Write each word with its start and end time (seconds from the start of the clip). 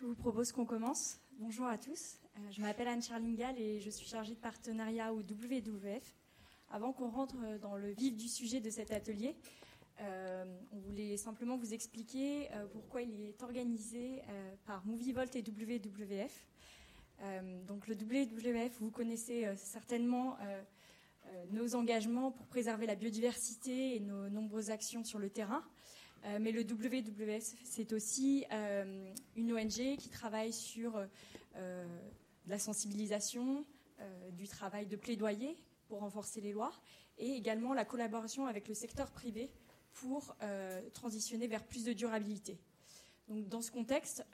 je 0.00 0.06
vous 0.06 0.14
propose 0.14 0.50
qu'on 0.50 0.64
commence. 0.64 1.20
Bonjour 1.38 1.66
à 1.66 1.76
tous. 1.76 2.16
Euh, 2.38 2.40
je 2.50 2.62
m'appelle 2.62 2.88
Anne 2.88 3.02
Charlingal 3.02 3.58
et 3.58 3.80
je 3.80 3.90
suis 3.90 4.06
chargée 4.06 4.32
de 4.34 4.40
partenariat 4.40 5.12
au 5.12 5.18
WWF. 5.18 6.14
Avant 6.70 6.94
qu'on 6.94 7.10
rentre 7.10 7.36
dans 7.60 7.76
le 7.76 7.90
vif 7.90 8.16
du 8.16 8.26
sujet 8.26 8.60
de 8.60 8.70
cet 8.70 8.92
atelier, 8.92 9.36
euh, 10.00 10.44
on 10.72 10.78
voulait 10.78 11.18
simplement 11.18 11.58
vous 11.58 11.74
expliquer 11.74 12.48
euh, 12.52 12.66
pourquoi 12.72 13.02
il 13.02 13.20
est 13.20 13.42
organisé 13.42 14.22
par 14.64 14.86
MovieVolt 14.86 15.36
et 15.36 15.42
WWF. 15.42 16.46
donc 17.66 17.86
le 17.86 17.94
WWF, 17.94 18.78
vous 18.80 18.90
connaissez 18.90 19.54
certainement 19.56 20.38
nos 21.50 21.74
engagements 21.74 22.30
pour 22.30 22.46
préserver 22.46 22.86
la 22.86 22.94
biodiversité 22.94 23.96
et 23.96 24.00
nos 24.00 24.30
nombreuses 24.30 24.70
actions 24.70 25.04
sur 25.04 25.18
le 25.18 25.28
terrain. 25.28 25.62
Euh, 26.24 26.38
mais 26.40 26.52
le 26.52 26.62
WWF, 26.62 27.54
c'est 27.64 27.92
aussi 27.92 28.44
euh, 28.52 29.12
une 29.36 29.52
ONG 29.52 29.96
qui 29.96 30.08
travaille 30.10 30.52
sur 30.52 31.00
euh, 31.56 31.86
la 32.46 32.58
sensibilisation, 32.58 33.64
du 34.32 34.48
travail 34.48 34.86
de 34.86 34.96
plaidoyer 34.96 35.58
pour 35.86 35.98
renforcer 35.98 36.40
les 36.40 36.52
lois, 36.52 36.72
et 37.18 37.32
également 37.32 37.74
la 37.74 37.84
collaboration 37.84 38.46
avec 38.46 38.66
le 38.66 38.72
secteur 38.72 39.10
privé 39.10 39.50
pour 39.92 40.34
transitionner 40.94 41.46
vers 41.46 41.62
plus 41.62 41.84
de 41.84 41.92
durabilité. 41.92 42.58
Donc, 43.28 43.46
dans 43.50 43.60
ce 43.60 43.70
contexte, 43.70 44.24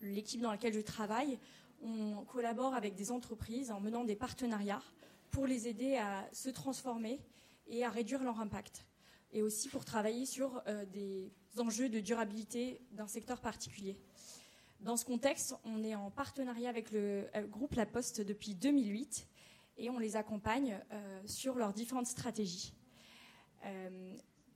l'équipe 0.00 0.40
dans 0.40 0.50
laquelle 0.50 0.72
je 0.72 0.80
travaille, 0.80 1.38
on 1.84 2.24
collabore 2.24 2.74
avec 2.74 2.96
des 2.96 3.12
entreprises 3.12 3.70
en 3.70 3.78
menant 3.78 4.02
des 4.02 4.16
partenariats 4.16 4.82
pour 5.30 5.46
les 5.46 5.68
aider 5.68 5.94
à 5.94 6.28
se 6.32 6.50
transformer 6.50 7.20
et 7.68 7.84
à 7.84 7.90
réduire 7.90 8.24
leur 8.24 8.40
impact 8.40 8.84
et 9.32 9.42
aussi 9.42 9.68
pour 9.68 9.84
travailler 9.84 10.26
sur 10.26 10.62
euh, 10.66 10.84
des 10.86 11.30
enjeux 11.58 11.88
de 11.88 12.00
durabilité 12.00 12.80
d'un 12.92 13.06
secteur 13.06 13.40
particulier. 13.40 13.96
Dans 14.80 14.96
ce 14.96 15.04
contexte, 15.04 15.54
on 15.64 15.82
est 15.82 15.94
en 15.94 16.10
partenariat 16.10 16.68
avec 16.68 16.90
le 16.90 17.26
euh, 17.34 17.46
groupe 17.46 17.74
La 17.74 17.86
Poste 17.86 18.20
depuis 18.20 18.54
2008 18.54 19.26
et 19.78 19.90
on 19.90 19.98
les 19.98 20.16
accompagne 20.16 20.78
euh, 20.92 21.20
sur 21.24 21.56
leurs 21.56 21.72
différentes 21.72 22.06
stratégies. 22.06 22.74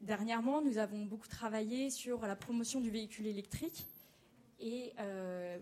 dernièrement, 0.00 0.60
nous 0.60 0.78
avons 0.78 1.06
beaucoup 1.06 1.28
travaillé 1.28 1.90
sur 1.90 2.27
la 2.27 2.36
promotion 2.36 2.80
du 2.80 2.90
véhicule 2.90 3.27
électrique 3.27 3.86
et 4.58 4.94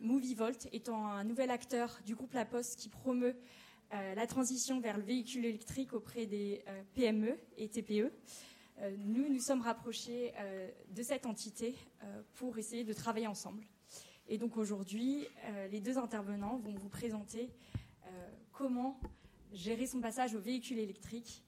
MovieVolt 0.01 0.69
étant 0.73 1.07
un 1.07 1.25
nouvel 1.25 1.51
acteur 1.51 2.01
du 2.07 2.15
groupe 2.15 2.33
La 2.33 2.45
Poste 2.45 2.77
qui 2.79 2.89
promeut 2.89 3.37
la 3.93 4.27
transition 4.27 4.81
vers 4.81 4.97
le 4.97 5.03
véhicule 5.03 5.45
électrique 5.45 5.93
auprès 5.93 6.27
des 6.27 6.65
PME 6.95 7.39
et 7.59 7.69
TPE. 7.69 8.11
Euh, 8.81 8.97
nous 8.99 9.33
nous 9.33 9.41
sommes 9.41 9.63
rapprochés 9.63 10.33
euh, 10.39 10.69
de 10.91 11.03
cette 11.03 11.27
entité 11.27 11.77
euh, 12.03 12.23
pour 12.35 12.59
essayer 12.59 12.85
de 12.85 12.93
travailler 12.93 13.27
ensemble. 13.27 13.65
Et 14.27 14.39
donc 14.39 14.57
aujourd'hui, 14.57 15.27
les 15.71 15.83
deux 15.83 15.99
intervenants 15.99 16.57
vont 16.57 16.73
vous 16.73 16.89
présenter 16.89 17.51
comment 18.53 18.99
gérer 19.53 19.87
son 19.87 20.01
passage 20.01 20.35
au 20.35 20.41
véhicule 20.41 20.79
électrique 20.79 21.45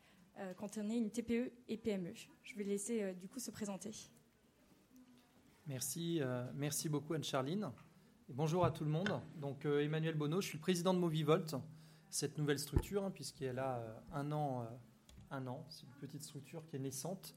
quand 0.58 0.76
on 0.76 0.90
est 0.90 0.98
une 0.98 1.10
TPE 1.10 1.52
et 1.68 1.78
PME. 1.78 2.12
Je 2.42 2.54
vais 2.54 2.64
laisser 2.64 3.14
du 3.14 3.28
coup 3.28 3.38
se 3.38 3.50
présenter. 3.50 3.92
Merci, 5.66 6.20
merci 6.52 6.90
beaucoup 6.90 7.14
Anne-Charline. 7.14 7.72
bonjour 8.28 8.66
à 8.66 8.70
tout 8.70 8.84
le 8.84 8.90
monde. 8.90 9.22
Donc 9.36 9.64
Emmanuel 9.64 10.14
Bonneau, 10.14 10.42
je 10.42 10.48
suis 10.48 10.58
le 10.58 10.62
président 10.62 10.92
de 10.92 10.98
Movivolt, 10.98 11.54
cette 12.10 12.36
nouvelle 12.36 12.58
structure, 12.58 13.04
hein, 13.04 13.10
puisqu'elle 13.10 13.58
a 13.58 14.04
un 14.12 14.32
an 14.32 14.68
un 15.30 15.46
an. 15.46 15.64
C'est 15.68 15.82
une 15.82 15.92
petite 16.00 16.22
structure 16.22 16.64
qui 16.66 16.76
est 16.76 16.80
naissante, 16.80 17.34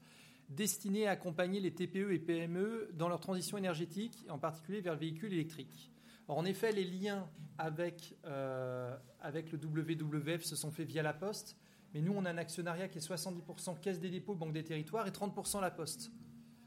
destinée 0.48 1.06
à 1.06 1.12
accompagner 1.12 1.60
les 1.60 1.72
TPE 1.72 2.12
et 2.12 2.18
PME 2.18 2.90
dans 2.94 3.08
leur 3.08 3.20
transition 3.20 3.56
énergétique, 3.58 4.24
en 4.28 4.38
particulier 4.38 4.80
vers 4.80 4.94
le 4.94 5.00
véhicule 5.00 5.32
électrique. 5.32 5.90
en 6.28 6.44
effet, 6.44 6.72
les 6.72 6.84
liens 6.84 7.28
avec, 7.58 8.16
euh, 8.24 8.96
avec 9.20 9.52
le 9.52 9.58
WWF 9.58 10.42
se 10.42 10.56
sont 10.56 10.70
faits 10.70 10.86
via 10.86 11.02
la 11.02 11.12
Poste, 11.12 11.56
mais 11.92 12.00
nous, 12.00 12.12
on 12.12 12.24
a 12.24 12.30
un 12.30 12.38
actionnariat 12.38 12.88
qui 12.88 12.98
est 12.98 13.00
70% 13.00 13.80
Caisse 13.80 13.98
des 13.98 14.10
dépôts, 14.10 14.34
Banque 14.34 14.52
des 14.52 14.64
territoires 14.64 15.06
et 15.06 15.10
30% 15.10 15.60
la 15.60 15.70
Poste. 15.70 16.12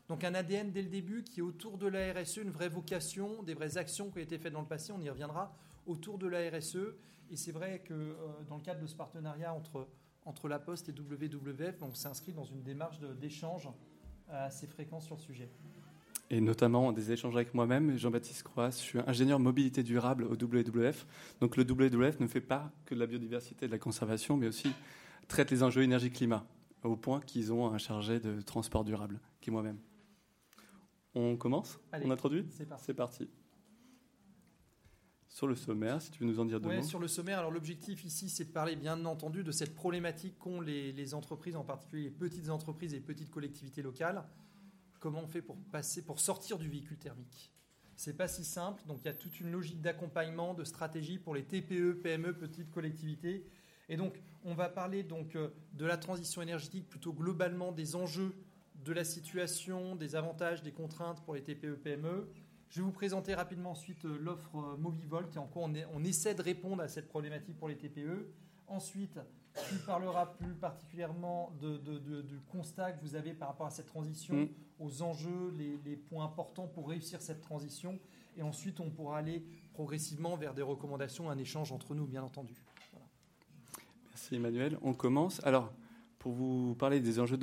Donc 0.09 0.23
un 0.25 0.33
ADN 0.33 0.71
dès 0.71 0.81
le 0.81 0.89
début 0.89 1.23
qui 1.23 1.39
est 1.39 1.43
autour 1.43 1.77
de 1.77 1.87
la 1.87 2.13
RSE, 2.13 2.37
une 2.37 2.51
vraie 2.51 2.67
vocation, 2.67 3.41
des 3.43 3.53
vraies 3.53 3.77
actions 3.77 4.11
qui 4.11 4.19
ont 4.19 4.21
été 4.21 4.37
faites 4.37 4.51
dans 4.51 4.61
le 4.61 4.67
passé, 4.67 4.91
on 4.91 4.99
y 4.99 5.09
reviendra, 5.09 5.55
autour 5.85 6.17
de 6.17 6.27
la 6.27 6.49
RSE. 6.49 6.95
Et 7.31 7.37
c'est 7.37 7.53
vrai 7.53 7.79
que 7.79 7.93
euh, 7.93 8.15
dans 8.49 8.57
le 8.57 8.61
cadre 8.61 8.81
de 8.81 8.87
ce 8.87 8.95
partenariat 8.95 9.53
entre 9.53 9.87
entre 10.25 10.47
la 10.47 10.59
Poste 10.59 10.89
et 10.89 10.91
WWF. 10.91 11.81
On 11.81 11.93
s'inscrit 11.93 12.33
dans 12.33 12.45
une 12.45 12.63
démarche 12.63 12.99
d'échange 13.19 13.69
assez 14.29 14.67
fréquent 14.67 14.99
sur 14.99 15.15
le 15.15 15.21
sujet. 15.21 15.49
Et 16.29 16.41
notamment 16.41 16.91
des 16.91 17.11
échanges 17.11 17.35
avec 17.35 17.53
moi-même, 17.53 17.97
Jean-Baptiste 17.97 18.43
Croix, 18.43 18.69
je 18.69 18.77
suis 18.77 18.99
ingénieur 19.05 19.39
mobilité 19.39 19.83
durable 19.83 20.23
au 20.23 20.33
WWF. 20.33 21.05
Donc 21.41 21.57
le 21.57 21.63
WWF 21.63 22.19
ne 22.19 22.27
fait 22.27 22.41
pas 22.41 22.71
que 22.85 22.95
de 22.95 22.99
la 22.99 23.05
biodiversité 23.05 23.65
et 23.65 23.67
de 23.67 23.73
la 23.73 23.77
conservation, 23.77 24.37
mais 24.37 24.47
aussi 24.47 24.71
traite 25.27 25.51
les 25.51 25.61
enjeux 25.61 25.83
énergie-climat, 25.83 26.45
au 26.83 26.95
point 26.95 27.19
qu'ils 27.21 27.53
ont 27.53 27.67
un 27.67 27.77
chargé 27.77 28.19
de 28.19 28.41
transport 28.41 28.83
durable, 28.83 29.19
qui 29.41 29.49
est 29.49 29.53
moi-même. 29.53 29.77
On 31.13 31.37
commence? 31.37 31.77
On 31.91 32.09
introduit? 32.09 32.47
C'est 32.49 32.93
parti. 32.95 33.29
Sur 35.33 35.47
le 35.47 35.55
sommaire, 35.55 35.99
si 35.99 36.11
tu 36.11 36.19
veux 36.19 36.29
nous 36.29 36.39
en 36.39 36.45
dire 36.45 36.61
deux 36.61 36.69
mots. 36.69 36.83
Sur 36.83 36.99
le 36.99 37.07
sommaire, 37.07 37.39
alors 37.39 37.49
l'objectif 37.49 38.05
ici, 38.05 38.29
c'est 38.29 38.43
de 38.45 38.51
parler 38.51 38.75
bien 38.75 39.03
entendu 39.03 39.43
de 39.43 39.51
cette 39.51 39.73
problématique 39.73 40.37
qu'ont 40.37 40.61
les, 40.61 41.15
entreprises, 41.15 41.55
en 41.55 41.63
particulier 41.63 42.03
les 42.03 42.11
petites 42.11 42.49
entreprises 42.51 42.93
et 42.93 42.97
les 42.97 43.01
petites 43.01 43.31
collectivités 43.31 43.81
locales. 43.81 44.23
Comment 44.99 45.21
on 45.23 45.27
fait 45.27 45.41
pour 45.41 45.57
passer, 45.71 46.05
pour 46.05 46.19
sortir 46.19 46.59
du 46.59 46.69
véhicule 46.69 46.99
thermique? 46.99 47.51
C'est 47.95 48.15
pas 48.15 48.27
si 48.27 48.45
simple. 48.45 48.83
Donc 48.85 48.99
il 49.01 49.05
y 49.05 49.09
a 49.09 49.13
toute 49.15 49.39
une 49.39 49.51
logique 49.51 49.81
d'accompagnement, 49.81 50.53
de 50.53 50.63
stratégie 50.63 51.17
pour 51.17 51.33
les 51.33 51.43
TPE, 51.43 51.93
PME, 52.03 52.33
petites 52.37 52.69
collectivités. 52.69 53.43
Et 53.89 53.97
donc 53.97 54.21
on 54.43 54.53
va 54.53 54.69
parler 54.69 55.01
donc 55.01 55.35
euh, 55.35 55.49
de 55.73 55.85
la 55.87 55.97
transition 55.97 56.43
énergétique 56.43 56.87
plutôt 56.87 57.11
globalement 57.11 57.71
des 57.71 57.95
enjeux 57.95 58.35
de 58.85 58.93
la 58.93 59.03
situation, 59.03 59.95
des 59.95 60.15
avantages, 60.15 60.61
des 60.61 60.73
contraintes 60.73 61.23
pour 61.25 61.33
les 61.33 61.41
TPE, 61.41 61.75
PME 61.83 62.29
je 62.69 62.79
vais 62.79 62.85
vous 62.85 62.91
présenter 62.91 63.33
rapidement 63.35 63.71
ensuite 63.71 64.05
euh, 64.05 64.17
l'offre 64.19 64.55
euh, 64.55 64.77
Movivolt 64.77 65.35
et 65.35 65.39
en 65.39 65.47
quoi 65.47 65.63
on, 65.93 66.03
essaie 66.03 66.33
de 66.33 66.41
répondre 66.41 66.81
à 66.81 66.87
cette 66.87 67.07
problématique 67.07 67.57
pour 67.57 67.67
les 67.67 67.77
TPE. 67.77 68.27
Ensuite, 68.67 69.19
tu 69.69 69.75
parleras 69.85 70.25
plus 70.25 70.55
particulièrement 70.55 71.51
du 71.61 72.39
constat 72.51 72.93
que 72.93 73.01
vous 73.01 73.15
avez 73.15 73.33
par 73.33 73.49
rapport 73.49 73.67
à 73.67 73.69
cette 73.69 73.85
transition, 73.85 74.35
mm. 74.35 74.47
aux 74.79 75.01
enjeux, 75.03 75.53
les, 75.85 75.95
points 75.95 76.25
importants 76.25 76.67
pour 76.67 76.89
réussir 76.89 77.21
cette 77.21 77.41
transition. 77.41 77.99
Et 78.35 78.41
ensuite, 78.41 78.79
on 78.79 78.89
pourra 78.89 79.19
aller 79.19 79.45
progressivement 79.73 80.35
vers 80.35 80.55
des 80.55 80.63
recommandations, 80.63 81.29
un 81.29 81.37
échange 81.37 81.71
entre 81.71 81.93
nous, 81.93 82.07
bien 82.07 82.23
entendu. 82.23 82.55
Merci 84.09 84.35
Emmanuel. 84.35 84.79
On 84.81 84.93
commence. 84.93 85.43
Alors, 85.45 85.71
pour 86.23 86.31
vous 86.31 86.73
parler 86.75 87.01
des 87.01 87.19
enjeux 87.19 87.35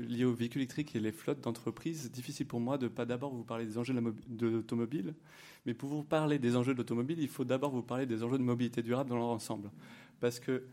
liés 0.00 0.24
aux 0.24 0.32
véhicules 0.32 0.62
électriques 0.62 0.96
et 0.96 0.98
les 0.98 1.12
flottes 1.12 1.42
d'entreprises, 1.42 2.10
difficile 2.10 2.44
pour 2.44 2.58
moi 2.58 2.76
de 2.76 2.88
pas 2.88 3.06
d'abord 3.06 3.32
vous 3.32 3.44
parler 3.44 3.64
des 3.64 3.78
enjeux 3.78 3.94
de 3.94 4.48
l'automobile, 4.48 5.14
mais 5.64 5.74
pour 5.74 5.88
vous 5.88 6.02
parler 6.02 6.40
des 6.40 6.56
enjeux 6.56 6.72
de 6.72 6.78
l'automobile, 6.78 7.20
il 7.20 7.28
faut 7.28 7.44
d'abord 7.44 7.70
vous 7.70 7.84
parler 7.84 8.06
des 8.06 8.24
enjeux 8.24 8.38
de 8.38 8.42
mobilité 8.42 8.82
durable 8.82 9.10
dans 9.10 9.16
leur 9.16 9.28
ensemble. 9.28 9.70
Parce 10.18 10.40
que, 10.40 10.64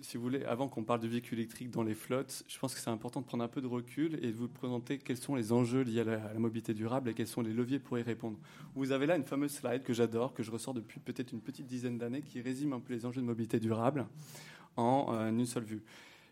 si 0.00 0.16
vous 0.16 0.22
voulez, 0.24 0.42
avant 0.42 0.66
qu'on 0.66 0.82
parle 0.82 0.98
de 0.98 1.06
véhicules 1.06 1.38
électriques 1.38 1.70
dans 1.70 1.84
les 1.84 1.94
flottes, 1.94 2.42
je 2.48 2.58
pense 2.58 2.74
que 2.74 2.80
c'est 2.80 2.90
important 2.90 3.20
de 3.20 3.26
prendre 3.26 3.44
un 3.44 3.48
peu 3.48 3.60
de 3.60 3.68
recul 3.68 4.18
et 4.24 4.32
de 4.32 4.36
vous 4.36 4.48
présenter 4.48 4.98
quels 4.98 5.18
sont 5.18 5.36
les 5.36 5.52
enjeux 5.52 5.82
liés 5.82 6.00
à 6.00 6.04
la, 6.04 6.34
mobilité 6.36 6.74
durable 6.74 7.10
et 7.10 7.14
quels 7.14 7.28
sont 7.28 7.42
les 7.42 7.52
leviers 7.52 7.78
pour 7.78 7.96
y 7.96 8.02
répondre. 8.02 8.38
Vous 8.74 8.90
avez 8.90 9.06
là 9.06 9.16
une 9.16 9.22
fameuse 9.22 9.52
slide 9.52 9.84
que 9.84 9.92
j'adore, 9.92 10.34
que 10.34 10.42
je 10.42 10.50
ressors 10.50 10.74
depuis 10.74 10.98
peut-être 10.98 11.30
une 11.30 11.40
petite 11.40 11.66
dizaine 11.66 11.96
d'années, 11.96 12.22
qui 12.22 12.40
résume 12.40 12.72
un 12.72 12.80
peu 12.80 12.92
les 12.92 13.06
enjeux 13.06 13.20
de 13.20 13.26
mobilité 13.26 13.60
durable 13.60 14.04
en 14.76 15.08
euh, 15.10 15.30
une 15.30 15.46
seule 15.46 15.64
vue. 15.64 15.82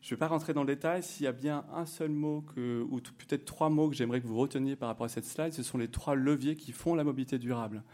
Je 0.00 0.08
ne 0.08 0.10
vais 0.10 0.18
pas 0.18 0.28
rentrer 0.28 0.52
dans 0.52 0.62
le 0.62 0.74
détail. 0.74 1.02
S'il 1.02 1.24
y 1.24 1.28
a 1.28 1.32
bien 1.32 1.64
un 1.72 1.86
seul 1.86 2.10
mot 2.10 2.44
ou 2.56 3.00
peut-être 3.00 3.44
trois 3.44 3.70
mots 3.70 3.88
que 3.88 3.94
j'aimerais 3.94 4.20
que 4.20 4.26
vous 4.26 4.36
reteniez 4.36 4.74
par 4.74 4.88
rapport 4.88 5.06
à 5.06 5.08
cette 5.08 5.24
slide, 5.24 5.52
ce 5.52 5.62
sont 5.62 5.78
les 5.78 5.86
trois 5.88 6.16
leviers 6.16 6.56
qui 6.56 6.72
font 6.72 6.96
la 6.96 7.04
mobilité 7.04 7.38
durable. 7.38 7.84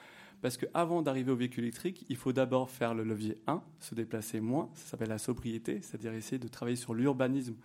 Parce 0.41 0.57
qu'avant 0.57 1.03
d'arriver 1.03 1.33
au 1.33 1.37
véhicule 1.37 1.65
électrique, 1.65 2.07
il 2.09 2.17
faut 2.17 2.33
d'abord 2.33 2.71
faire 2.71 2.95
le 2.95 3.03
levier 3.03 3.39
1, 3.47 3.61
se 3.81 3.95
déplacer 3.95 4.41
moins, 4.41 4.71
ça 4.75 4.91
s'appelle 4.91 5.09
la 5.09 5.19
sobriété, 5.19 5.81
c'est-à-dire 5.83 6.13
essayer 6.15 6.39
de 6.39 6.49
travailler 6.49 6.77
sur 6.77 6.95
l'urbanisme 6.95 7.57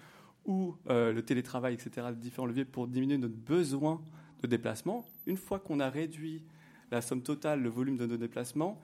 ou 0.45 0.75
euh, 0.89 1.13
le 1.13 1.21
télétravail, 1.23 1.75
etc., 1.75 2.07
différents 2.15 2.47
leviers 2.47 2.65
pour 2.65 2.87
diminuer 2.87 3.17
notre 3.17 3.35
besoin 3.35 4.01
de 4.41 4.47
déplacement. 4.47 5.05
Une 5.27 5.37
fois 5.37 5.59
qu'on 5.59 5.79
a 5.79 5.89
réduit 5.89 6.43
la 6.91 7.01
somme 7.01 7.21
totale, 7.21 7.61
le 7.61 7.69
volume 7.69 7.95
de 7.95 8.07
nos 8.07 8.17
déplacements, 8.17 8.81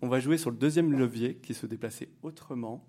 on 0.00 0.08
va 0.08 0.20
jouer 0.20 0.38
sur 0.38 0.50
le 0.50 0.56
deuxième 0.56 0.92
levier, 0.92 1.36
qui 1.36 1.52
est 1.52 1.54
se 1.54 1.66
déplacer 1.66 2.08
autrement, 2.22 2.84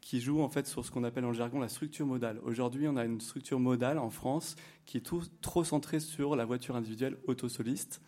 qui 0.00 0.20
joue 0.20 0.40
en 0.40 0.48
fait 0.48 0.66
sur 0.66 0.84
ce 0.84 0.90
qu'on 0.90 1.04
appelle 1.04 1.24
en 1.24 1.32
jargon 1.32 1.60
la 1.60 1.68
structure 1.68 2.06
modale. 2.06 2.40
Aujourd'hui, 2.44 2.88
on 2.88 2.96
a 2.96 3.04
une 3.04 3.20
structure 3.20 3.60
modale 3.60 3.98
en 3.98 4.10
France 4.10 4.56
qui 4.86 4.96
est 4.98 5.02
tout, 5.02 5.22
trop 5.40 5.64
centrée 5.64 6.00
sur 6.00 6.36
la 6.36 6.44
voiture 6.44 6.76
individuelle 6.76 7.18
autosoliste. 7.26 8.00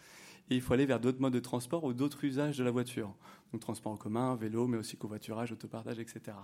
Et 0.51 0.57
il 0.57 0.61
faut 0.61 0.75
aller 0.75 0.87
vers 0.87 0.99
d'autres 0.99 1.21
modes 1.21 1.33
de 1.33 1.41
transport 1.41 1.85
ou 1.85 1.93
d'autres 1.93 2.25
usages 2.25 2.59
de 2.59 2.65
la 2.65 2.71
voiture. 2.71 3.15
Donc 3.53 3.61
transport 3.61 3.93
en 3.93 3.97
commun, 3.97 4.35
vélo, 4.35 4.67
mais 4.67 4.79
aussi 4.79 4.97
covoiturage, 4.97 5.53
autopartage, 5.53 5.99
etc. 5.99 6.37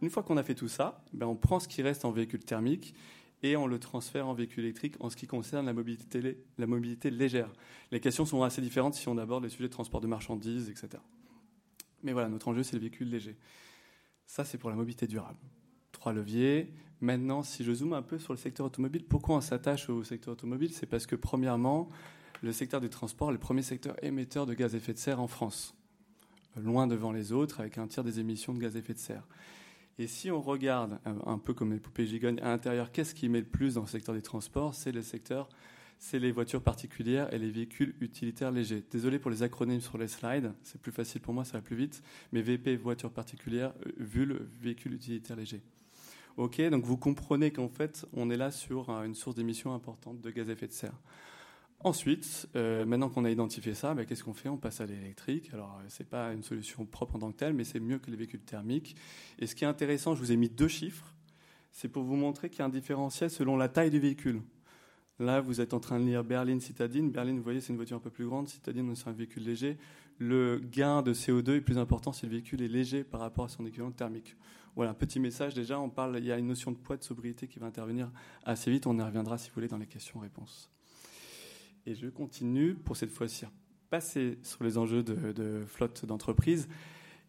Une 0.00 0.10
fois 0.10 0.22
qu'on 0.22 0.36
a 0.36 0.42
fait 0.42 0.54
tout 0.54 0.68
ça, 0.68 1.04
ben 1.12 1.26
on 1.26 1.36
prend 1.36 1.60
ce 1.60 1.68
qui 1.68 1.82
reste 1.82 2.04
en 2.04 2.12
véhicule 2.12 2.44
thermique 2.44 2.94
et 3.42 3.56
on 3.56 3.66
le 3.66 3.78
transfère 3.78 4.28
en 4.28 4.34
véhicule 4.34 4.64
électrique 4.64 4.94
en 5.00 5.10
ce 5.10 5.16
qui 5.16 5.26
concerne 5.26 5.66
la 5.66 5.72
mobilité, 5.72 6.38
la 6.58 6.66
mobilité 6.66 7.10
légère. 7.10 7.52
Les 7.90 8.00
questions 8.00 8.24
sont 8.24 8.42
assez 8.42 8.62
différentes 8.62 8.94
si 8.94 9.08
on 9.08 9.18
aborde 9.18 9.44
les 9.44 9.50
sujets 9.50 9.68
de 9.68 9.72
transport 9.72 10.00
de 10.00 10.06
marchandises, 10.06 10.70
etc. 10.70 11.02
Mais 12.02 12.12
voilà, 12.12 12.28
notre 12.28 12.48
enjeu, 12.48 12.62
c'est 12.62 12.74
le 12.74 12.80
véhicule 12.80 13.10
léger. 13.10 13.36
Ça, 14.34 14.46
c'est 14.46 14.56
pour 14.56 14.70
la 14.70 14.76
mobilité 14.76 15.06
durable. 15.06 15.36
Trois 15.92 16.14
leviers. 16.14 16.72
Maintenant, 17.02 17.42
si 17.42 17.64
je 17.64 17.74
zoome 17.74 17.92
un 17.92 18.00
peu 18.00 18.18
sur 18.18 18.32
le 18.32 18.38
secteur 18.38 18.64
automobile, 18.64 19.04
pourquoi 19.04 19.36
on 19.36 19.42
s'attache 19.42 19.90
au 19.90 20.02
secteur 20.04 20.32
automobile? 20.32 20.72
C'est 20.72 20.86
parce 20.86 21.04
que, 21.04 21.16
premièrement, 21.16 21.90
le 22.40 22.50
secteur 22.50 22.80
du 22.80 22.88
transport 22.88 23.28
est 23.28 23.34
le 23.34 23.38
premier 23.38 23.60
secteur 23.60 23.94
émetteur 24.02 24.46
de 24.46 24.54
gaz 24.54 24.72
à 24.72 24.78
effet 24.78 24.94
de 24.94 24.98
serre 24.98 25.20
en 25.20 25.26
France, 25.26 25.74
loin 26.56 26.86
devant 26.86 27.12
les 27.12 27.32
autres, 27.32 27.60
avec 27.60 27.76
un 27.76 27.86
tiers 27.86 28.04
des 28.04 28.20
émissions 28.20 28.54
de 28.54 28.58
gaz 28.58 28.74
à 28.74 28.78
effet 28.78 28.94
de 28.94 28.98
serre. 28.98 29.26
Et 29.98 30.06
si 30.06 30.30
on 30.30 30.40
regarde 30.40 30.98
un 31.04 31.36
peu 31.36 31.52
comme 31.52 31.70
les 31.70 31.78
poupées 31.78 32.06
gigognes 32.06 32.40
à 32.40 32.48
l'intérieur, 32.48 32.90
qu'est-ce 32.90 33.14
qui 33.14 33.26
émet 33.26 33.40
le 33.40 33.46
plus 33.46 33.74
dans 33.74 33.82
le 33.82 33.86
secteur 33.86 34.14
des 34.14 34.22
transports? 34.22 34.74
C'est 34.74 34.92
le 34.92 35.02
secteur, 35.02 35.50
c'est 36.02 36.18
les 36.18 36.32
voitures 36.32 36.62
particulières 36.62 37.32
et 37.32 37.38
les 37.38 37.48
véhicules 37.48 37.94
utilitaires 38.00 38.50
légers. 38.50 38.82
Désolé 38.90 39.20
pour 39.20 39.30
les 39.30 39.44
acronymes 39.44 39.80
sur 39.80 39.98
les 39.98 40.08
slides, 40.08 40.52
c'est 40.64 40.80
plus 40.80 40.90
facile 40.90 41.20
pour 41.20 41.32
moi, 41.32 41.44
ça 41.44 41.52
va 41.52 41.62
plus 41.62 41.76
vite. 41.76 42.02
Mais 42.32 42.42
VP, 42.42 42.74
voiture 42.74 43.12
particulière, 43.12 43.72
euh, 43.86 43.92
VUL, 43.98 44.48
véhicule 44.60 44.94
utilitaire 44.94 45.36
léger. 45.36 45.62
Ok, 46.36 46.60
donc 46.60 46.84
vous 46.84 46.96
comprenez 46.96 47.52
qu'en 47.52 47.68
fait, 47.68 48.04
on 48.14 48.30
est 48.30 48.36
là 48.36 48.50
sur 48.50 48.90
une 48.90 49.14
source 49.14 49.36
d'émissions 49.36 49.74
importante 49.74 50.20
de 50.20 50.30
gaz 50.32 50.48
à 50.48 50.54
effet 50.54 50.66
de 50.66 50.72
serre. 50.72 51.00
Ensuite, 51.78 52.48
euh, 52.56 52.84
maintenant 52.84 53.08
qu'on 53.08 53.24
a 53.24 53.30
identifié 53.30 53.72
ça, 53.72 53.94
ben, 53.94 54.04
qu'est-ce 54.04 54.24
qu'on 54.24 54.34
fait? 54.34 54.48
On 54.48 54.58
passe 54.58 54.80
à 54.80 54.86
l'électrique. 54.86 55.50
Alors, 55.52 55.78
euh, 55.84 55.88
ce 55.88 56.02
n'est 56.02 56.08
pas 56.08 56.32
une 56.32 56.42
solution 56.42 56.84
propre 56.84 57.14
en 57.14 57.20
tant 57.20 57.30
que 57.30 57.36
telle, 57.36 57.54
mais 57.54 57.64
c'est 57.64 57.80
mieux 57.80 58.00
que 58.00 58.10
les 58.10 58.16
véhicules 58.16 58.42
thermiques. 58.42 58.96
Et 59.38 59.46
ce 59.46 59.54
qui 59.54 59.62
est 59.62 59.68
intéressant, 59.68 60.16
je 60.16 60.20
vous 60.20 60.32
ai 60.32 60.36
mis 60.36 60.48
deux 60.48 60.68
chiffres. 60.68 61.14
C'est 61.70 61.88
pour 61.88 62.02
vous 62.02 62.16
montrer 62.16 62.50
qu'il 62.50 62.58
y 62.58 62.62
a 62.62 62.64
un 62.64 62.70
différentiel 62.70 63.30
selon 63.30 63.56
la 63.56 63.68
taille 63.68 63.90
du 63.90 64.00
véhicule. 64.00 64.42
Là, 65.22 65.40
vous 65.40 65.60
êtes 65.60 65.72
en 65.72 65.78
train 65.78 66.00
de 66.00 66.04
lire 66.04 66.24
Berlin 66.24 66.58
Citadine. 66.58 67.12
Berlin, 67.12 67.36
vous 67.36 67.44
voyez, 67.44 67.60
c'est 67.60 67.68
une 67.68 67.76
voiture 67.76 67.96
un 67.96 68.00
peu 68.00 68.10
plus 68.10 68.26
grande. 68.26 68.48
Citadine, 68.48 68.92
c'est 68.96 69.06
un 69.06 69.12
véhicule 69.12 69.44
léger. 69.44 69.78
Le 70.18 70.58
gain 70.58 71.00
de 71.00 71.14
CO2 71.14 71.58
est 71.58 71.60
plus 71.60 71.78
important 71.78 72.10
si 72.12 72.26
le 72.26 72.32
véhicule 72.32 72.60
est 72.60 72.66
léger 72.66 73.04
par 73.04 73.20
rapport 73.20 73.44
à 73.44 73.48
son 73.48 73.64
équivalent 73.64 73.92
thermique. 73.92 74.36
Voilà, 74.74 74.94
petit 74.94 75.20
message 75.20 75.54
déjà. 75.54 75.78
On 75.78 75.90
parle, 75.90 76.18
il 76.18 76.24
y 76.24 76.32
a 76.32 76.38
une 76.38 76.48
notion 76.48 76.72
de 76.72 76.76
poids 76.76 76.96
de 76.96 77.04
sobriété 77.04 77.46
qui 77.46 77.60
va 77.60 77.66
intervenir 77.66 78.10
assez 78.44 78.68
vite. 78.72 78.88
On 78.88 78.98
y 78.98 79.02
reviendra 79.02 79.38
si 79.38 79.48
vous 79.48 79.54
voulez 79.54 79.68
dans 79.68 79.78
les 79.78 79.86
questions-réponses. 79.86 80.68
Et 81.86 81.94
je 81.94 82.08
continue 82.08 82.74
pour 82.74 82.96
cette 82.96 83.12
fois-ci 83.12 83.44
passer 83.90 84.40
sur 84.42 84.64
les 84.64 84.76
enjeux 84.76 85.04
de, 85.04 85.62
flotte 85.66 86.04
d'entreprise. 86.04 86.68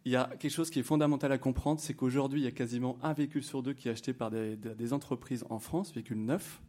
Il 0.04 0.10
y 0.10 0.16
a 0.16 0.34
quelque 0.40 0.50
chose 0.50 0.68
qui 0.68 0.80
est 0.80 0.84
fondamental 0.84 1.30
à 1.30 1.38
comprendre, 1.38 1.78
c'est 1.78 1.94
qu'aujourd'hui, 1.94 2.40
il 2.40 2.44
y 2.44 2.48
a 2.48 2.52
quasiment 2.52 2.98
un 3.04 3.12
véhicule 3.12 3.44
sur 3.44 3.62
deux 3.62 3.72
qui 3.72 3.86
est 3.86 3.92
acheté 3.92 4.12
par 4.12 4.32
des, 4.32 4.56
des 4.56 4.92
entreprises 4.92 5.44
en 5.48 5.60
France, 5.60 5.94
véhicule 5.94 6.18
neuf, 6.18 6.60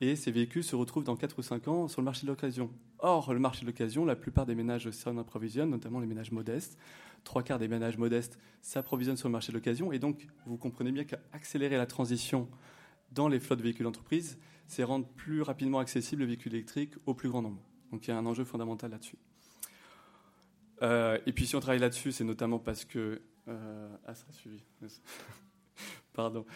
et 0.00 0.16
ces 0.16 0.30
véhicules 0.30 0.64
se 0.64 0.76
retrouvent 0.76 1.04
dans 1.04 1.16
4 1.16 1.38
ou 1.38 1.42
5 1.42 1.68
ans 1.68 1.88
sur 1.88 2.00
le 2.00 2.04
marché 2.04 2.22
de 2.22 2.28
l'occasion. 2.28 2.70
Or, 2.98 3.32
le 3.32 3.38
marché 3.38 3.62
de 3.62 3.66
l'occasion, 3.66 4.04
la 4.04 4.16
plupart 4.16 4.46
des 4.46 4.54
ménages 4.54 4.90
s'en 4.90 5.16
approvisionnent, 5.18 5.70
notamment 5.70 6.00
les 6.00 6.06
ménages 6.06 6.32
modestes. 6.32 6.78
Trois 7.24 7.42
quarts 7.42 7.58
des 7.58 7.68
ménages 7.68 7.98
modestes 7.98 8.38
s'approvisionnent 8.62 9.18
sur 9.18 9.28
le 9.28 9.32
marché 9.32 9.52
de 9.52 9.58
l'occasion. 9.58 9.92
Et 9.92 9.98
donc, 9.98 10.26
vous 10.46 10.56
comprenez 10.56 10.90
bien 10.90 11.04
qu'accélérer 11.04 11.76
la 11.76 11.86
transition 11.86 12.48
dans 13.12 13.28
les 13.28 13.40
flottes 13.40 13.58
de 13.58 13.64
véhicules 13.64 13.84
d'entreprise, 13.84 14.38
c'est 14.66 14.84
rendre 14.84 15.06
plus 15.06 15.42
rapidement 15.42 15.80
accessible 15.80 16.22
le 16.22 16.28
véhicule 16.28 16.54
électrique 16.54 16.94
au 17.06 17.14
plus 17.14 17.28
grand 17.28 17.42
nombre. 17.42 17.60
Donc 17.90 18.06
il 18.06 18.10
y 18.10 18.12
a 18.12 18.16
un 18.16 18.26
enjeu 18.26 18.44
fondamental 18.44 18.90
là-dessus. 18.92 19.18
Euh, 20.82 21.18
et 21.26 21.32
puis 21.32 21.46
si 21.46 21.56
on 21.56 21.60
travaille 21.60 21.80
là-dessus, 21.80 22.12
c'est 22.12 22.24
notamment 22.24 22.58
parce 22.58 22.84
que... 22.84 23.20
Euh, 23.48 23.96
ah, 24.06 24.14
ça 24.14 24.26
a 24.28 24.32
suivi. 24.32 24.62
Pardon. 26.12 26.46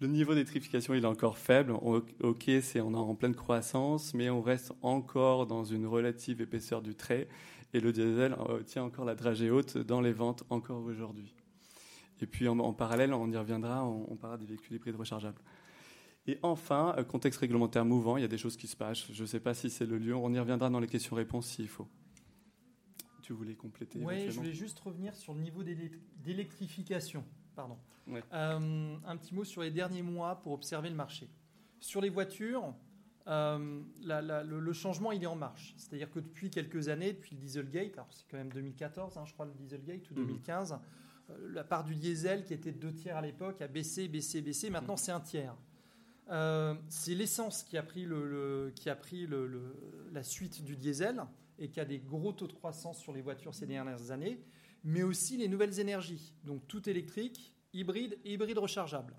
Le 0.00 0.08
niveau 0.08 0.34
d'électrification, 0.34 0.92
il 0.92 1.04
est 1.04 1.06
encore 1.06 1.38
faible. 1.38 1.72
Ok, 1.72 2.50
c'est 2.60 2.80
on 2.80 2.92
est 2.92 2.96
en 2.96 3.14
pleine 3.14 3.34
croissance, 3.34 4.12
mais 4.12 4.28
on 4.28 4.42
reste 4.42 4.72
encore 4.82 5.46
dans 5.46 5.64
une 5.64 5.86
relative 5.86 6.42
épaisseur 6.42 6.82
du 6.82 6.94
trait. 6.94 7.28
Et 7.72 7.80
le 7.80 7.92
diesel 7.92 8.36
euh, 8.48 8.62
tient 8.62 8.84
encore 8.84 9.04
la 9.04 9.14
dragée 9.14 9.50
haute 9.50 9.78
dans 9.78 10.00
les 10.00 10.12
ventes 10.12 10.44
encore 10.50 10.82
aujourd'hui. 10.84 11.34
Et 12.20 12.26
puis 12.26 12.46
en, 12.48 12.72
parallèle, 12.72 13.12
on 13.12 13.30
y 13.30 13.36
reviendra, 13.36 13.84
on, 13.86 14.06
on 14.10 14.16
parlera 14.16 14.38
des 14.38 14.46
véhicules 14.46 14.76
hybrides 14.76 14.96
rechargeables. 14.96 15.40
Et 16.26 16.38
enfin, 16.42 16.94
euh, 16.98 17.04
contexte 17.04 17.40
réglementaire 17.40 17.84
mouvant, 17.84 18.16
il 18.16 18.22
y 18.22 18.24
a 18.24 18.28
des 18.28 18.38
choses 18.38 18.56
qui 18.56 18.66
se 18.66 18.76
passent. 18.76 19.10
Je 19.12 19.22
ne 19.22 19.26
sais 19.26 19.40
pas 19.40 19.54
si 19.54 19.70
c'est 19.70 19.86
le 19.86 19.98
lieu, 19.98 20.14
on 20.14 20.32
y 20.32 20.38
reviendra 20.38 20.68
dans 20.68 20.80
les 20.80 20.88
questions-réponses 20.88 21.46
s'il 21.46 21.68
faut. 21.68 21.88
Tu 23.22 23.32
voulais 23.32 23.54
compléter 23.54 23.98
Oui, 24.02 24.30
je 24.30 24.36
voulais 24.36 24.52
juste 24.52 24.78
revenir 24.78 25.14
sur 25.16 25.34
le 25.34 25.40
niveau 25.40 25.62
d'électrification. 25.62 27.24
Pardon. 27.56 27.78
Euh, 28.08 28.96
un 29.04 29.16
petit 29.16 29.34
mot 29.34 29.44
sur 29.44 29.62
les 29.62 29.70
derniers 29.70 30.02
mois 30.02 30.36
pour 30.42 30.52
observer 30.52 30.90
le 30.90 30.94
marché. 30.94 31.28
Sur 31.80 32.00
les 32.00 32.10
voitures, 32.10 32.74
euh, 33.26 33.82
le, 34.04 34.72
changement 34.72 35.10
il 35.10 35.22
est 35.22 35.26
en 35.26 35.34
marche. 35.34 35.74
C'est-à-dire 35.76 36.10
que 36.10 36.20
depuis 36.20 36.50
quelques 36.50 36.88
années, 36.88 37.12
depuis 37.14 37.34
le 37.34 37.40
Dieselgate, 37.40 37.94
alors 37.94 38.12
c'est 38.12 38.26
quand 38.30 38.36
même 38.36 38.52
2014, 38.52 39.18
hein, 39.18 39.24
je 39.26 39.32
crois, 39.32 39.46
le 39.46 39.52
Dieselgate, 39.52 40.08
ou 40.10 40.14
2015, 40.14 40.72
mhm. 40.72 41.54
la 41.54 41.64
part 41.64 41.82
du 41.82 41.96
diesel 41.96 42.44
qui 42.44 42.54
était 42.54 42.72
de 42.72 42.78
deux 42.78 42.92
tiers 42.92 43.16
à 43.16 43.22
l'époque 43.22 43.60
a 43.62 43.68
baissé, 43.68 44.06
baissé, 44.06 44.42
baissé. 44.42 44.70
Maintenant, 44.70 44.94
mhm. 44.94 44.98
c'est 44.98 45.12
un 45.12 45.20
tiers. 45.20 45.56
Euh, 46.30 46.74
c'est 46.88 47.14
l'essence 47.14 47.62
qui 47.62 47.78
a 47.78 47.82
pris, 47.82 48.04
le, 48.04 48.72
qui 48.74 48.90
a 48.90 48.96
pris 48.96 49.28
la 50.12 50.22
suite 50.22 50.62
du 50.62 50.76
diesel 50.76 51.22
et 51.58 51.68
qui 51.68 51.80
a 51.80 51.84
des 51.84 51.98
gros 51.98 52.32
taux 52.32 52.48
de 52.48 52.52
croissance 52.52 52.98
sur 52.98 53.12
les 53.12 53.22
voitures 53.22 53.54
ces 53.54 53.66
dernières 53.66 54.10
années, 54.10 54.40
mais 54.84 55.02
aussi 55.02 55.36
les 55.36 55.48
nouvelles 55.48 55.78
énergies, 55.80 56.34
donc 56.44 56.66
tout 56.68 56.88
électrique, 56.88 57.54
hybride 57.72 58.18
et 58.24 58.34
hybride 58.34 58.58
rechargeable. 58.58 59.14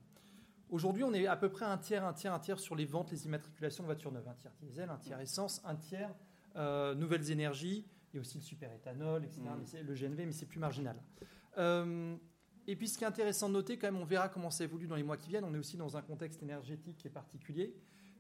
Aujourd'hui, 0.70 1.04
on 1.04 1.14
est 1.14 1.28
à 1.28 1.38
peu 1.38 1.50
près 1.50 1.66
un 1.66 1.78
tiers, 1.78 2.06
un 2.06 2.14
tiers, 2.14 2.34
un 2.34 2.40
tiers 2.40 2.60
sur 2.60 2.76
les 2.76 2.86
ventes, 2.86 3.12
les 3.12 3.26
immatriculations 3.26 3.84
de 3.84 3.88
voitures 3.88 4.12
neuves. 4.12 4.28
Un 4.28 4.34
tiers 4.34 4.52
diesel, 4.60 4.90
un 4.90 4.98
tiers 4.98 5.20
essence, 5.22 5.62
un 5.64 5.76
tiers 5.76 6.14
euh, 6.58 6.94
nouvelles 6.94 7.32
énergies. 7.32 7.86
Il 8.12 8.18
y 8.18 8.20
a 8.20 8.22
aussi 8.22 8.38
le 8.38 8.44
superéthanol, 8.44 9.24
etc. 9.24 9.42
Mmh. 9.42 9.78
le 9.86 9.94
GNV, 9.94 10.26
mais 10.26 10.32
c'est 10.32 10.46
plus 10.46 10.60
marginal. 10.60 10.98
Euh, 11.58 12.16
et 12.68 12.76
puis 12.76 12.90
ce 12.90 12.98
qui 12.98 13.06
est 13.06 13.08
intéressant 13.08 13.48
de 13.48 13.54
noter, 13.54 13.78
quand 13.78 13.88
même, 13.88 14.02
on 14.02 14.06
verra 14.06 14.28
comment 14.28 14.52
ça 14.52 14.66
évolue 14.66 14.88
dans 14.88 14.96
les 14.96 15.04
mois 15.04 15.16
qui 15.16 15.30
viennent. 15.30 15.46
On 15.46 15.54
est 15.54 15.58
aussi 15.58 15.78
dans 15.78 15.96
un 15.96 16.02
contexte 16.02 16.44
énergétique 16.44 16.98
qui 16.98 17.08
est 17.08 17.12
particulier. 17.12 17.74